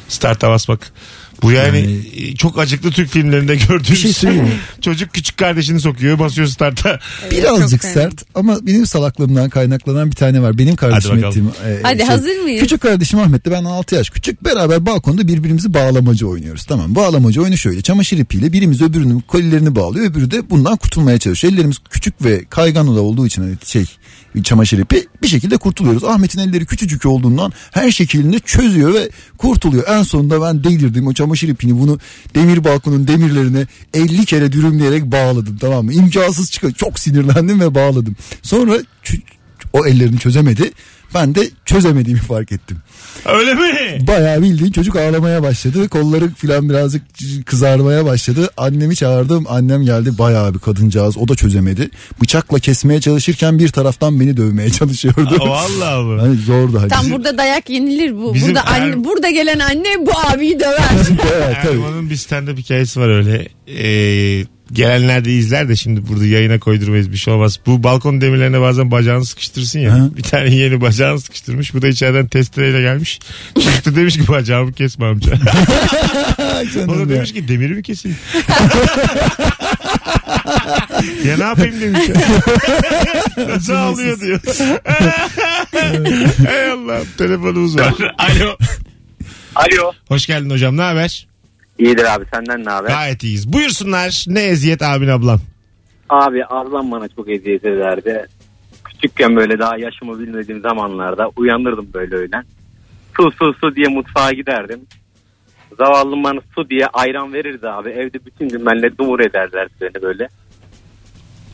start'a 0.07 0.49
basmak. 0.49 0.93
Bu 1.43 1.51
yani, 1.51 1.77
Yani- 1.79 2.35
çok 2.35 2.59
acıklı 2.59 2.91
Türk 2.91 3.09
filmlerinde 3.09 3.55
gördüğümüz 3.55 3.89
Bir 3.89 3.95
şey 3.95 4.13
söyleyeyim 4.13 4.45
mi? 4.45 4.51
çocuk 4.81 5.13
küçük 5.13 5.37
kardeşini 5.37 5.79
sokuyor 5.79 6.19
basıyor 6.19 6.47
start'a. 6.47 6.99
Birazcık 7.31 7.81
çok 7.81 7.91
sert 7.91 8.25
ama 8.35 8.57
benim 8.67 8.85
salaklığımdan 8.85 9.49
kaynaklanan 9.49 10.11
bir 10.11 10.15
tane 10.15 10.41
var. 10.41 10.57
Benim 10.57 10.75
kardeşim 10.75 11.11
Hadi 11.11 11.25
ettiğim. 11.25 11.47
e, 11.47 11.79
Hadi 11.83 12.03
hazır 12.03 12.37
mıyız? 12.37 12.61
Küçük 12.61 12.81
kardeşim 12.81 13.19
Ahmet'le 13.19 13.45
ben 13.51 13.63
6 13.63 13.95
yaş 13.95 14.09
küçük. 14.09 14.45
Beraber 14.45 14.85
balkonda 14.85 15.27
birbirimizi 15.27 15.73
bağlamacı 15.73 16.27
oynuyoruz. 16.27 16.65
Tamam 16.65 16.95
bağlamacı 16.95 17.41
oyunu 17.41 17.57
şöyle. 17.57 17.81
Çamaşır 17.81 18.17
ipiyle 18.17 18.53
birimiz 18.53 18.81
öbürünün 18.81 19.19
kolilerini 19.19 19.75
bağlıyor. 19.75 20.05
Öbürü 20.11 20.31
de 20.31 20.49
bundan 20.49 20.77
kurtulmaya 20.77 21.17
çalışıyor. 21.17 21.53
Ellerimiz 21.53 21.77
küçük 21.89 22.25
ve 22.25 22.45
kaygan 22.49 22.95
da 22.95 23.01
olduğu 23.01 23.27
için 23.27 23.41
hani 23.41 23.53
şey 23.65 23.85
çamaşır 24.43 24.77
ipi 24.79 25.07
bir 25.23 25.27
şekilde 25.27 25.57
kurtuluyoruz. 25.57 26.03
Ahmet'in 26.03 26.39
elleri 26.39 26.65
küçücük 26.65 27.05
olduğundan 27.05 27.53
her 27.71 27.91
şekilde 27.91 28.39
çözüyor 28.39 28.93
ve 28.93 29.09
kurtuluyor. 29.37 29.83
En 29.87 30.03
sonunda 30.03 30.41
ben 30.41 30.63
delirdim 30.63 31.07
o 31.07 31.13
çamaşır 31.13 31.32
ipini 31.41 31.79
bunu 31.79 31.99
demir 32.35 32.63
balkonun 32.63 33.07
demirlerine 33.07 33.67
50 33.93 34.25
kere 34.25 34.51
dürümleyerek 34.51 35.03
bağladım 35.03 35.57
tamam 35.61 35.85
mı? 35.85 35.93
İmkansız 35.93 36.51
çıkıyor. 36.51 36.73
Çok 36.73 36.99
sinirlendim 36.99 37.59
ve 37.59 37.75
bağladım. 37.75 38.15
Sonra 38.41 38.77
o 39.73 39.85
ellerini 39.85 40.19
çözemedi. 40.19 40.71
Ben 41.13 41.35
de 41.35 41.49
çözemediğimi 41.65 42.21
fark 42.21 42.51
ettim. 42.51 42.77
Öyle 43.25 43.53
mi? 43.53 44.07
Bayağı 44.07 44.41
bildiğin 44.41 44.71
çocuk 44.71 44.95
ağlamaya 44.95 45.43
başladı. 45.43 45.89
Kolları 45.89 46.29
falan 46.29 46.69
birazcık 46.69 47.01
kızarmaya 47.45 48.05
başladı. 48.05 48.49
Annemi 48.57 48.95
çağırdım. 48.95 49.45
Annem 49.49 49.83
geldi 49.83 50.17
bayağı 50.17 50.53
bir 50.53 50.59
kadıncağız. 50.59 51.17
O 51.17 51.27
da 51.27 51.35
çözemedi. 51.35 51.89
Bıçakla 52.21 52.59
kesmeye 52.59 53.01
çalışırken 53.01 53.59
bir 53.59 53.69
taraftan 53.69 54.19
beni 54.19 54.37
dövmeye 54.37 54.69
çalışıyordu. 54.69 55.37
Aa, 55.41 55.49
Vallahi 55.49 56.05
bu. 56.05 56.21
Hani 56.21 56.35
zordu 56.35 56.79
hani. 56.79 56.89
Tam 56.89 57.11
burada 57.11 57.37
dayak 57.37 57.69
yenilir 57.69 58.15
bu. 58.17 58.33
Bizim 58.33 58.47
burada 58.47 58.67
anne, 58.67 58.85
er- 58.85 59.03
burada 59.03 59.29
gelen 59.29 59.59
anne 59.59 60.05
bu 60.05 60.11
abiyi 60.33 60.59
döver. 60.59 60.79
evet, 61.35 61.57
tabii. 61.63 61.73
Erman'ın 61.73 62.09
bir 62.09 62.15
stand-up 62.17 62.57
hikayesi 62.57 62.99
var 62.99 63.09
öyle. 63.09 63.47
Ee, 63.67 64.45
gelenler 64.73 65.25
de 65.25 65.31
izler 65.31 65.69
de 65.69 65.75
şimdi 65.75 66.07
burada 66.07 66.25
yayına 66.25 66.59
koydurmayız 66.59 67.11
bir 67.11 67.17
şey 67.17 67.33
olmaz. 67.33 67.59
Bu 67.65 67.83
balkon 67.83 68.21
demirlerine 68.21 68.61
bazen 68.61 68.91
bacağını 68.91 69.25
sıkıştırsın 69.25 69.79
ya. 69.79 69.95
Hı. 69.95 70.15
Bir 70.17 70.23
tane 70.23 70.55
yeni 70.55 70.81
bacağını 70.81 71.19
sıkıştırmış. 71.19 71.73
Bu 71.73 71.81
da 71.81 71.87
içeriden 71.87 72.27
testereyle 72.27 72.81
gelmiş. 72.81 73.19
Çıktı 73.61 73.95
demiş 73.95 74.17
ki 74.17 74.27
bacağımı 74.27 74.73
kesme 74.73 75.05
amca. 75.05 75.33
O 76.87 76.97
da 76.97 77.09
demiş 77.09 77.33
ki 77.33 77.47
demiri 77.47 77.73
mi 77.73 77.83
keseyim? 77.83 78.17
ya 81.25 81.37
ne 81.37 81.43
yapayım 81.43 81.81
demiş. 81.81 82.01
Nasıl 83.37 83.73
ağlıyor 83.73 84.19
diyor. 84.19 84.39
Ey 86.49 86.71
Allah 86.71 86.99
telefonumuz 87.17 87.77
var. 87.77 87.93
Alo. 88.17 88.57
Alo. 89.55 89.91
Hoş 90.07 90.27
geldin 90.27 90.49
hocam 90.49 90.77
ne 90.77 90.81
haber? 90.81 91.27
İyidir 91.79 92.15
abi 92.15 92.25
senden 92.33 92.65
ne 92.65 92.69
haber? 92.69 92.89
Gayet 92.89 93.23
iyiyiz. 93.23 93.53
Buyursunlar. 93.53 94.25
Ne 94.27 94.43
eziyet 94.43 94.81
abin 94.81 95.07
ablam? 95.07 95.39
Abi 96.09 96.45
ablam 96.45 96.91
bana 96.91 97.07
çok 97.07 97.29
eziyet 97.29 97.65
ederdi. 97.65 98.27
Küçükken 98.85 99.35
böyle 99.35 99.59
daha 99.59 99.77
yaşımı 99.77 100.19
bilmediğim 100.19 100.61
zamanlarda 100.61 101.29
uyanırdım 101.35 101.87
böyle 101.93 102.15
öğlen. 102.15 102.43
Su 103.17 103.31
su 103.31 103.53
su 103.61 103.75
diye 103.75 103.87
mutfağa 103.87 104.31
giderdim. 104.31 104.79
Zavallım 105.77 106.23
bana 106.23 106.39
su 106.55 106.69
diye 106.69 106.87
ayran 106.87 107.33
verirdi 107.33 107.69
abi. 107.69 107.89
Evde 107.89 108.25
bütün 108.25 108.49
gün 108.49 108.65
benimle 108.65 108.97
dumur 108.97 109.19
ederler 109.19 109.67
beni 109.81 110.01
böyle. 110.01 110.27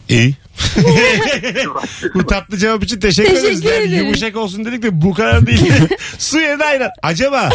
İyi. 0.10 0.34
bu 2.15 2.25
tatlı 2.25 2.58
cevap 2.58 2.84
için 2.84 2.99
teşekkür, 2.99 3.29
Teşekkür 3.29 3.47
ederiz. 3.49 3.63
Yani 3.63 3.75
ederim. 3.88 4.03
yumuşak 4.05 4.36
olsun 4.36 4.65
dedik 4.65 4.84
de 4.84 5.01
bu 5.01 5.13
kadar 5.13 5.47
değil. 5.47 5.71
Su 6.17 6.39
yerine 6.39 6.63
ayran. 6.63 6.89
Acaba 7.03 7.49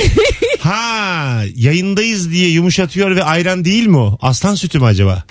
ha 0.61 1.43
yayındayız 1.55 2.31
diye 2.33 2.49
yumuşatıyor 2.49 3.17
ve 3.17 3.25
ayran 3.25 3.65
değil 3.65 3.87
mi 3.87 3.97
o? 3.97 4.19
Aslan 4.23 4.55
sütü 4.55 4.79
mü 4.79 4.85
acaba? 4.85 5.23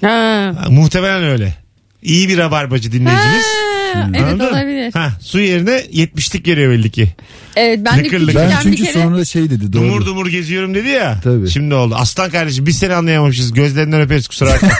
ha. 0.00 0.52
Ha, 0.62 0.66
muhtemelen 0.70 1.22
öyle. 1.24 1.54
İyi 2.02 2.28
bir 2.28 2.38
rabarbacı 2.38 2.92
dinleyicimiz. 2.92 3.44
Ha, 3.94 4.10
evet 4.14 4.22
Anladın? 4.22 4.48
olabilir. 4.54 4.92
Ha, 4.92 5.12
su 5.20 5.40
yerine 5.40 5.70
70'lik 5.92 6.44
geliyor 6.44 6.72
belli 6.72 6.90
ki. 6.90 7.08
Evet 7.56 7.80
ben 7.84 7.98
de 7.98 8.04
Lıkır 8.04 8.20
lıkır. 8.20 8.26
küçükken 8.26 8.50
Ben 8.50 8.58
bir 8.72 8.76
çünkü 8.76 8.92
kere 8.92 8.92
sonra 9.04 9.24
şey 9.24 9.50
dedi 9.50 9.72
doğru. 9.72 9.82
Dumur 9.82 10.06
dumur 10.06 10.26
geziyorum 10.26 10.74
dedi 10.74 10.88
ya. 10.88 11.20
Tabii. 11.24 11.50
Şimdi 11.50 11.74
oldu. 11.74 11.94
Aslan 11.98 12.30
kardeşim 12.30 12.66
biz 12.66 12.78
seni 12.78 12.94
anlayamamışız. 12.94 13.52
Gözlerinden 13.52 14.00
öperiz 14.00 14.28
kusura 14.28 14.50
bakma. 14.50 14.68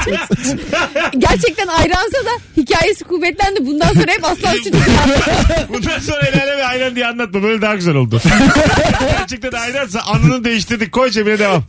Gerçekten 1.18 1.66
ayransa 1.66 2.18
da 2.24 2.30
hikayesi 2.56 3.04
kuvvetlendi. 3.04 3.66
Bundan 3.66 3.94
sonra 3.94 4.12
hep 4.12 4.24
aslan 4.24 4.52
sütü. 4.54 4.70
Bundan 5.68 5.98
sonra 5.98 6.20
el 6.20 6.42
aleme 6.42 6.62
ayran 6.62 6.96
diye 6.96 7.06
anlatma. 7.06 7.42
Böyle 7.42 7.62
daha 7.62 7.74
güzel 7.74 7.94
oldu. 7.94 8.22
Gerçekten 9.18 9.52
ayransa 9.52 10.00
anını 10.00 10.44
değiştirdik. 10.44 10.92
Koy 10.92 11.10
cebine 11.10 11.38
devam. 11.38 11.64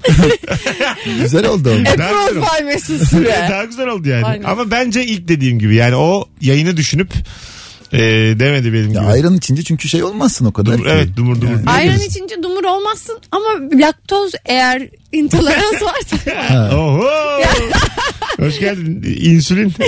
Güzel 1.22 1.46
oldu 1.46 1.72
ama. 1.76 1.98
Daha 1.98 2.12
güzel 2.12 2.38
oldu. 2.40 2.46
Profil 2.48 2.66
Mesut 2.66 3.10
Süre. 3.10 3.48
Daha 3.52 3.64
güzel 3.64 3.88
oldu 3.88 4.10
yani. 4.10 4.26
Aynen. 4.26 4.44
Ama 4.44 4.72
bence 4.72 5.06
ilk 5.06 5.28
dediğim 5.28 5.60
gibi 5.60 5.76
yani 5.76 5.96
o 5.96 6.26
yayını 6.42 6.78
düşünüp 6.78 7.12
e, 7.94 8.00
demedi 8.40 8.74
benim 8.74 8.94
Ya 8.94 9.02
gibi. 9.02 9.12
ayran 9.12 9.38
içince 9.38 9.64
çünkü 9.64 9.90
şey 9.90 10.04
olmazsın 10.04 10.46
o 10.46 10.54
kadar. 10.54 10.74
Dumur- 10.74 10.84
ki. 10.84 10.90
evet 10.94 11.08
dumur 11.18 11.42
dumur. 11.42 11.66
Ne 11.66 11.72
Ayran 11.72 12.00
içince 12.00 12.44
dumur 12.44 12.64
olmazsın 12.64 13.20
ama 13.32 13.46
laktoz 13.74 14.32
eğer 14.46 14.90
intolerans 15.12 15.82
varsa 16.22 16.76
Oho. 16.78 17.10
Hoş 18.40 18.60
geldin. 18.60 19.16
İnsülin. 19.22 19.74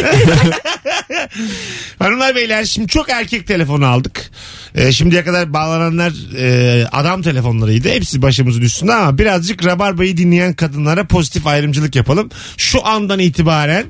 Hanımlar 1.99 2.35
beyler 2.35 2.65
şimdi 2.65 2.87
çok 2.87 3.09
erkek 3.09 3.47
telefonu 3.47 3.85
aldık. 3.85 4.29
Ee, 4.75 4.91
şimdiye 4.91 5.23
kadar 5.23 5.53
bağlananlar 5.53 6.13
e, 6.37 6.85
adam 6.91 7.21
telefonlarıydı. 7.21 7.89
Hepsi 7.89 8.21
başımızın 8.21 8.61
üstünde 8.61 8.93
ama 8.93 9.17
birazcık 9.17 9.65
Rabarba'yı 9.65 10.17
dinleyen 10.17 10.53
kadınlara 10.53 11.07
pozitif 11.07 11.47
ayrımcılık 11.47 11.95
yapalım. 11.95 12.29
Şu 12.57 12.85
andan 12.87 13.19
itibaren 13.19 13.85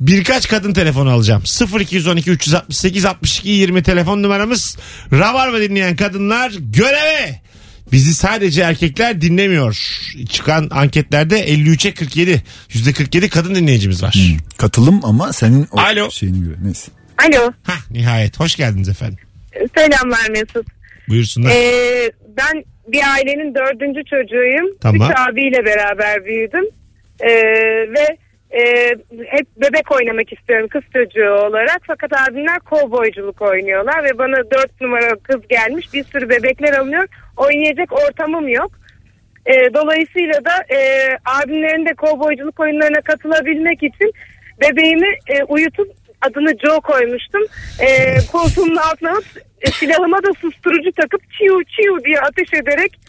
birkaç 0.00 0.48
kadın 0.48 0.72
telefonu 0.72 1.10
alacağım. 1.10 1.42
0212 1.80 2.30
368 2.30 3.04
62 3.04 3.48
20 3.48 3.82
telefon 3.82 4.22
numaramız. 4.22 4.76
Rabarba 5.12 5.60
dinleyen 5.60 5.96
kadınlar 5.96 6.52
göreve. 6.60 7.40
Bizi 7.92 8.14
sadece 8.14 8.62
erkekler 8.62 9.20
dinlemiyor. 9.20 10.00
Çıkan 10.28 10.68
anketlerde 10.70 11.48
53'e 11.48 11.94
47. 11.94 12.42
%47 12.70 13.28
kadın 13.28 13.54
dinleyicimiz 13.54 14.02
var. 14.02 14.14
Katılım 14.58 15.00
ama 15.04 15.32
senin 15.32 15.68
o 15.72 15.80
Alo. 15.80 16.10
şeyine 16.10 16.38
göre. 16.38 16.56
Neyse. 16.62 16.90
Alo. 17.18 17.52
Hah 17.62 17.90
nihayet. 17.90 18.40
Hoş 18.40 18.56
geldiniz 18.56 18.88
efendim. 18.88 19.18
Selamlar 19.76 20.30
Mesut. 20.30 20.66
Buyursunlar. 21.08 21.50
Ee, 21.50 22.12
ben 22.36 22.64
bir 22.88 23.02
ailenin 23.14 23.54
dördüncü 23.54 24.00
çocuğuyum. 24.04 24.76
Tamam. 24.80 25.10
Üç 25.10 25.16
abiyle 25.18 25.64
beraber 25.64 26.24
büyüdüm. 26.24 26.64
Ee, 27.20 27.28
ve 27.94 28.18
e, 28.50 28.62
hep 29.26 29.46
bebek 29.56 29.92
oynamak 29.92 30.32
istiyorum 30.32 30.68
kız 30.68 30.82
çocuğu 30.92 31.30
olarak. 31.30 31.80
Fakat 31.86 32.12
abimler 32.12 32.58
kovboyculuk 32.58 33.42
oynuyorlar 33.42 34.04
ve 34.04 34.18
bana 34.18 34.36
dört 34.36 34.80
numara 34.80 35.16
kız 35.22 35.48
gelmiş. 35.48 35.94
Bir 35.94 36.04
sürü 36.04 36.28
bebekler 36.28 36.72
alınıyor. 36.72 37.06
Oynayacak 37.36 37.92
ortamım 37.92 38.48
yok. 38.48 38.70
Ee, 39.46 39.74
dolayısıyla 39.74 40.44
da 40.44 40.74
e, 40.74 41.08
abimlerin 41.24 41.86
de 41.86 41.94
kovboyculuk 41.94 42.60
oyunlarına 42.60 43.00
katılabilmek 43.00 43.82
için 43.82 44.12
bebeğimi 44.60 45.08
e, 45.26 45.44
uyutup 45.44 45.88
adını 46.22 46.58
Joe 46.58 46.80
koymuştum. 46.80 47.42
E, 47.80 48.16
koltuğumun 48.32 48.76
altına 48.76 49.14
e, 49.60 49.70
silahıma 49.70 50.22
da 50.22 50.32
susturucu 50.40 50.92
takıp 50.92 51.20
çiu 51.32 51.64
çiu 51.64 52.04
diye 52.04 52.20
ateş 52.20 52.54
ederek 52.54 53.00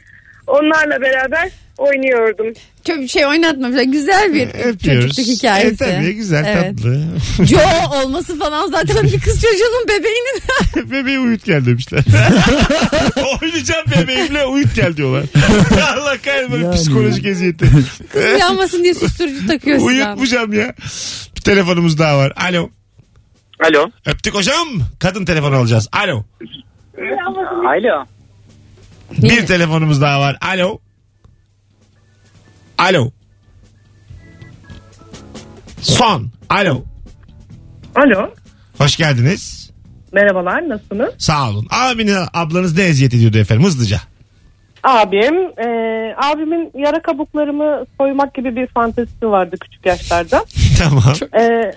onlarla 0.48 1.02
beraber 1.02 1.50
oynuyordum. 1.80 2.54
çok 2.88 3.10
şey 3.10 3.26
oynatma. 3.26 3.84
Güzel 3.84 4.34
bir 4.34 4.48
Öpüyoruz. 4.48 5.16
çocukluk 5.16 5.38
hikayesi. 5.38 5.84
E, 5.84 5.88
tabii 5.98 6.14
güzel 6.14 6.46
Evet. 6.48 6.78
tatlı. 6.78 7.04
Joe 7.46 7.98
olması 8.04 8.40
falan 8.40 8.68
zaten 8.68 9.04
bir 9.04 9.20
kız 9.20 9.42
çocuğunun 9.42 9.88
bebeğinin. 9.88 10.42
Bebeği 10.92 11.20
uyut 11.20 11.46
gel 11.46 11.66
demişler. 11.66 12.00
Oynayacağım 13.42 13.86
bebeğimle 13.98 14.46
uyut 14.46 14.76
gel 14.76 14.98
diyorlar. 14.98 15.24
Allah 15.96 16.18
kahretsin 16.26 16.64
Yani. 16.64 16.76
psikolojik 16.76 17.26
eziyeti. 17.26 17.66
Kız 18.14 18.26
uyanmasın 18.36 18.84
diye 18.84 18.94
susturucu 18.94 19.48
takıyorsun. 19.48 19.86
abi. 19.88 19.94
Uyutmayacağım 19.94 20.54
ya. 20.54 20.74
Bir 21.36 21.42
telefonumuz 21.42 22.00
daha 22.00 22.18
var. 22.18 22.34
Alo. 22.50 22.70
Alo. 23.64 23.90
Öptük 24.06 24.34
hocam. 24.36 24.68
Kadın 25.00 25.26
telefon 25.26 25.54
alacağız. 25.54 25.88
Alo. 25.92 26.24
Alo. 27.68 28.06
Bir 29.18 29.46
telefonumuz 29.48 30.02
daha 30.02 30.20
var. 30.20 30.38
Alo. 30.42 30.80
Alo. 32.80 33.12
Son. 35.82 36.30
Alo. 36.50 36.84
Alo. 37.96 38.30
Hoş 38.78 38.98
geldiniz. 38.98 39.72
Merhabalar 40.12 40.70
nasılsınız? 40.70 41.14
Sağ 41.18 41.50
olun. 41.50 41.68
Abini 41.72 42.12
ablanız 42.34 42.78
ne 42.78 42.84
eziyet 42.84 43.14
ediyordu 43.14 43.38
efendim 43.38 43.66
hızlıca. 43.66 43.98
Abim, 44.84 45.36
e, 45.36 45.68
abimin 46.18 46.72
yara 46.76 47.02
kabuklarımı 47.02 47.86
soymak 47.98 48.34
gibi 48.34 48.56
bir 48.56 48.68
fantezisi 48.68 49.30
vardı 49.30 49.56
küçük 49.62 49.86
yaşlarda. 49.86 50.46
tamam. 50.80 51.14
E, 51.40 51.72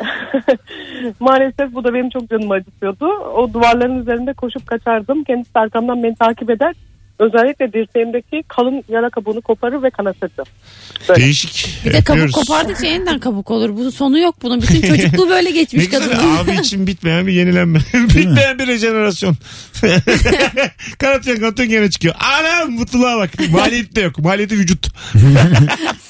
maalesef 1.21 1.75
bu 1.75 1.85
da 1.85 1.95
benim 1.95 2.11
çok 2.11 2.31
canımı 2.31 2.55
acıtıyordu. 2.55 3.07
O 3.09 3.53
duvarların 3.53 3.99
üzerinde 3.99 4.33
koşup 4.33 4.67
kaçardım. 4.67 5.25
Kendisi 5.25 5.51
arkamdan 5.55 6.03
beni 6.03 6.15
takip 6.15 6.51
eder. 6.51 6.75
Özellikle 7.23 7.73
dirseğimdeki 7.73 8.43
kalın 8.49 8.85
yara 8.89 9.11
kabuğunu 9.11 9.41
koparır 9.41 9.83
ve 9.83 9.91
kanatırdı. 9.91 10.43
Böyle. 11.09 11.21
Değişik. 11.23 11.69
Bir 11.85 11.93
de 11.93 11.97
kabuk 12.05 12.11
Öpüyoruz. 12.11 12.35
kopardıkça 12.35 12.87
yeniden 12.87 13.19
kabuk 13.19 13.51
olur. 13.51 13.71
Bunun 13.77 13.91
sonu 13.91 14.19
yok 14.19 14.35
bunun. 14.43 14.63
Bütün 14.63 14.83
çocukluğu 14.83 15.29
böyle 15.31 15.49
Ne 15.49 15.53
geçmiş 15.53 15.85
güzel 15.91 16.11
kadının. 16.11 16.37
abi 16.37 16.53
için 16.53 16.87
bitmeyen 16.87 17.27
bir 17.27 17.33
yenilenme. 17.33 17.79
bitmeyen 17.95 18.59
bir 18.59 18.67
rejenerasyon. 18.67 19.37
kanatıyorsun 20.99 21.43
kanatıyorsun 21.43 21.69
gene 21.69 21.91
çıkıyor. 21.91 22.15
Anam 22.39 22.71
mutluluğa 22.71 23.19
bak. 23.19 23.31
Maliyeti 23.51 23.97
de 23.97 24.01
yok. 24.01 24.19
Maliyeti 24.19 24.55
vücut. 24.59 24.87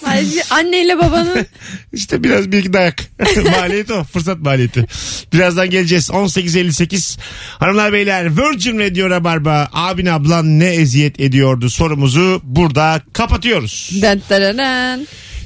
Ayrıca 0.07 0.43
Anneyle 0.51 0.99
babanın 0.99 1.47
İşte 1.93 2.25
biraz 2.25 2.53
bir 2.53 2.59
iki 2.59 2.73
dayak. 2.73 2.97
maliyeti 3.61 3.93
o. 3.93 4.05
Fırsat 4.05 4.39
maliyeti. 4.41 4.87
Birazdan 5.33 5.71
geleceğiz. 5.71 6.09
18.58. 6.11 7.19
Hanımlar 7.59 7.93
beyler 7.93 8.37
Virgin 8.37 8.79
Radio 8.79 9.11
Rabarba 9.11 9.69
abin 9.73 10.07
ablan 10.07 10.61
ne 10.61 10.67
eziyet 10.67 11.21
ediyordu 11.21 11.71
sorumuzu 11.71 12.41
burada 12.45 13.01
kapatıyoruz. 13.13 13.91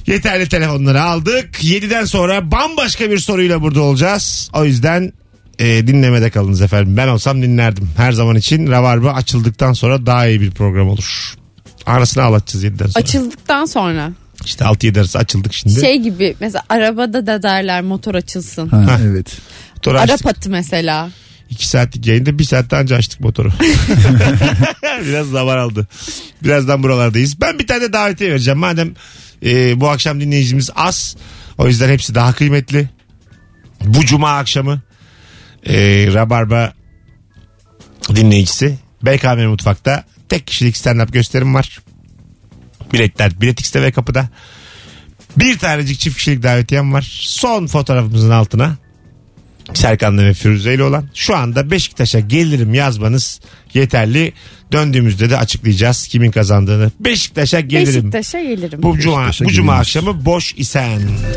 Yeterli 0.07 0.49
telefonları 0.49 1.03
aldık. 1.03 1.65
7'den 1.65 2.05
sonra 2.05 2.51
bambaşka 2.51 3.11
bir 3.11 3.19
soruyla 3.19 3.63
burada 3.63 3.81
olacağız. 3.81 4.51
O 4.55 4.65
yüzden 4.65 5.13
e, 5.59 5.87
dinlemede 5.87 6.31
kalınız 6.31 6.63
efendim. 6.63 6.97
Ben 6.97 7.09
olsam 7.09 7.43
dinlerdim. 7.43 7.91
Her 7.97 8.13
zaman 8.13 8.37
için 8.37 8.71
Rabarba 8.71 9.13
açıldıktan 9.13 9.73
sonra 9.73 10.07
daha 10.07 10.27
iyi 10.27 10.41
bir 10.41 10.51
program 10.51 10.89
olur. 10.89 11.35
Arasını 11.87 12.23
ağlatacağız 12.23 12.65
7'den 12.65 12.87
sonra. 12.87 13.03
Açıldıktan 13.05 13.65
sonra. 13.65 14.13
İşte 14.47 14.65
6-7 14.65 14.99
arası 15.01 15.19
açıldık 15.19 15.53
şimdi. 15.55 15.81
Şey 15.81 15.99
gibi 15.99 16.37
mesela 16.41 16.63
arabada 16.69 17.27
da 17.27 17.43
derler 17.43 17.83
motor 17.83 18.15
açılsın. 18.15 18.69
Ha, 18.69 18.87
Hah. 18.87 19.01
evet. 19.01 19.39
Motoru 19.75 19.99
Arap 19.99 20.11
açtık. 20.11 20.27
atı 20.27 20.51
mesela. 20.51 21.11
2 21.51 21.69
saatlik 21.69 22.07
yayında 22.07 22.39
1 22.39 22.45
saatte 22.45 22.77
anca 22.77 22.97
açtık 22.97 23.21
motoru. 23.21 23.53
Biraz 25.07 25.27
zaman 25.27 25.59
aldı. 25.59 25.87
Birazdan 26.45 26.83
buralardayız. 26.83 27.41
Ben 27.41 27.59
bir 27.59 27.67
tane 27.67 27.93
davetiye 27.93 28.31
vereceğim. 28.31 28.59
Madem 28.59 28.95
e, 29.45 29.81
bu 29.81 29.89
akşam 29.89 30.21
dinleyicimiz 30.21 30.71
az. 30.77 31.17
O 31.59 31.67
yüzden 31.67 31.89
hepsi 31.89 32.15
daha 32.15 32.33
kıymetli. 32.33 32.89
Bu 33.85 34.05
cuma 34.05 34.37
akşamı 34.37 34.81
e, 35.67 35.75
Rabarba 36.15 36.73
dinleyicisi 38.15 38.79
BKM 39.03 39.47
Mutfak'ta 39.47 40.05
tek 40.29 40.47
kişilik 40.47 40.77
stand-up 40.77 41.13
gösterim 41.13 41.55
var. 41.55 41.79
Biletler 42.93 43.41
Bilet 43.41 43.61
X'te 43.61 43.83
ve 43.83 43.93
kapıda. 43.93 44.29
Bir 45.37 45.59
tanecik 45.59 46.01
çift 46.01 46.17
kişilik 46.17 46.43
davetiyem 46.43 46.93
var. 46.93 47.09
Son 47.21 47.67
fotoğrafımızın 47.67 48.31
altına 48.31 48.77
Serkan'la 49.75 50.25
ve 50.25 50.35
Firuze 50.35 50.75
ile 50.75 50.83
olan. 50.83 51.09
Şu 51.15 51.37
anda 51.37 51.71
Beşiktaş'a 51.71 52.21
gelirim 52.21 52.75
yazmanız 52.75 53.41
yeterli. 53.75 54.33
Döndüğümüzde 54.73 55.31
de 55.31 55.37
açıklayacağız 55.37 56.07
kimin 56.07 56.31
kazandığını. 56.31 56.91
Beşiktaş'a 57.01 57.61
gelirim. 57.61 58.13
Beşiktaş'a 58.13 58.43
gelirim. 58.43 58.83
Bu 58.83 58.99
cuma, 58.99 59.31
bu 59.41 59.49
cuma 59.49 59.75
akşamı 59.75 60.25
boş 60.25 60.55
isen. 60.57 61.01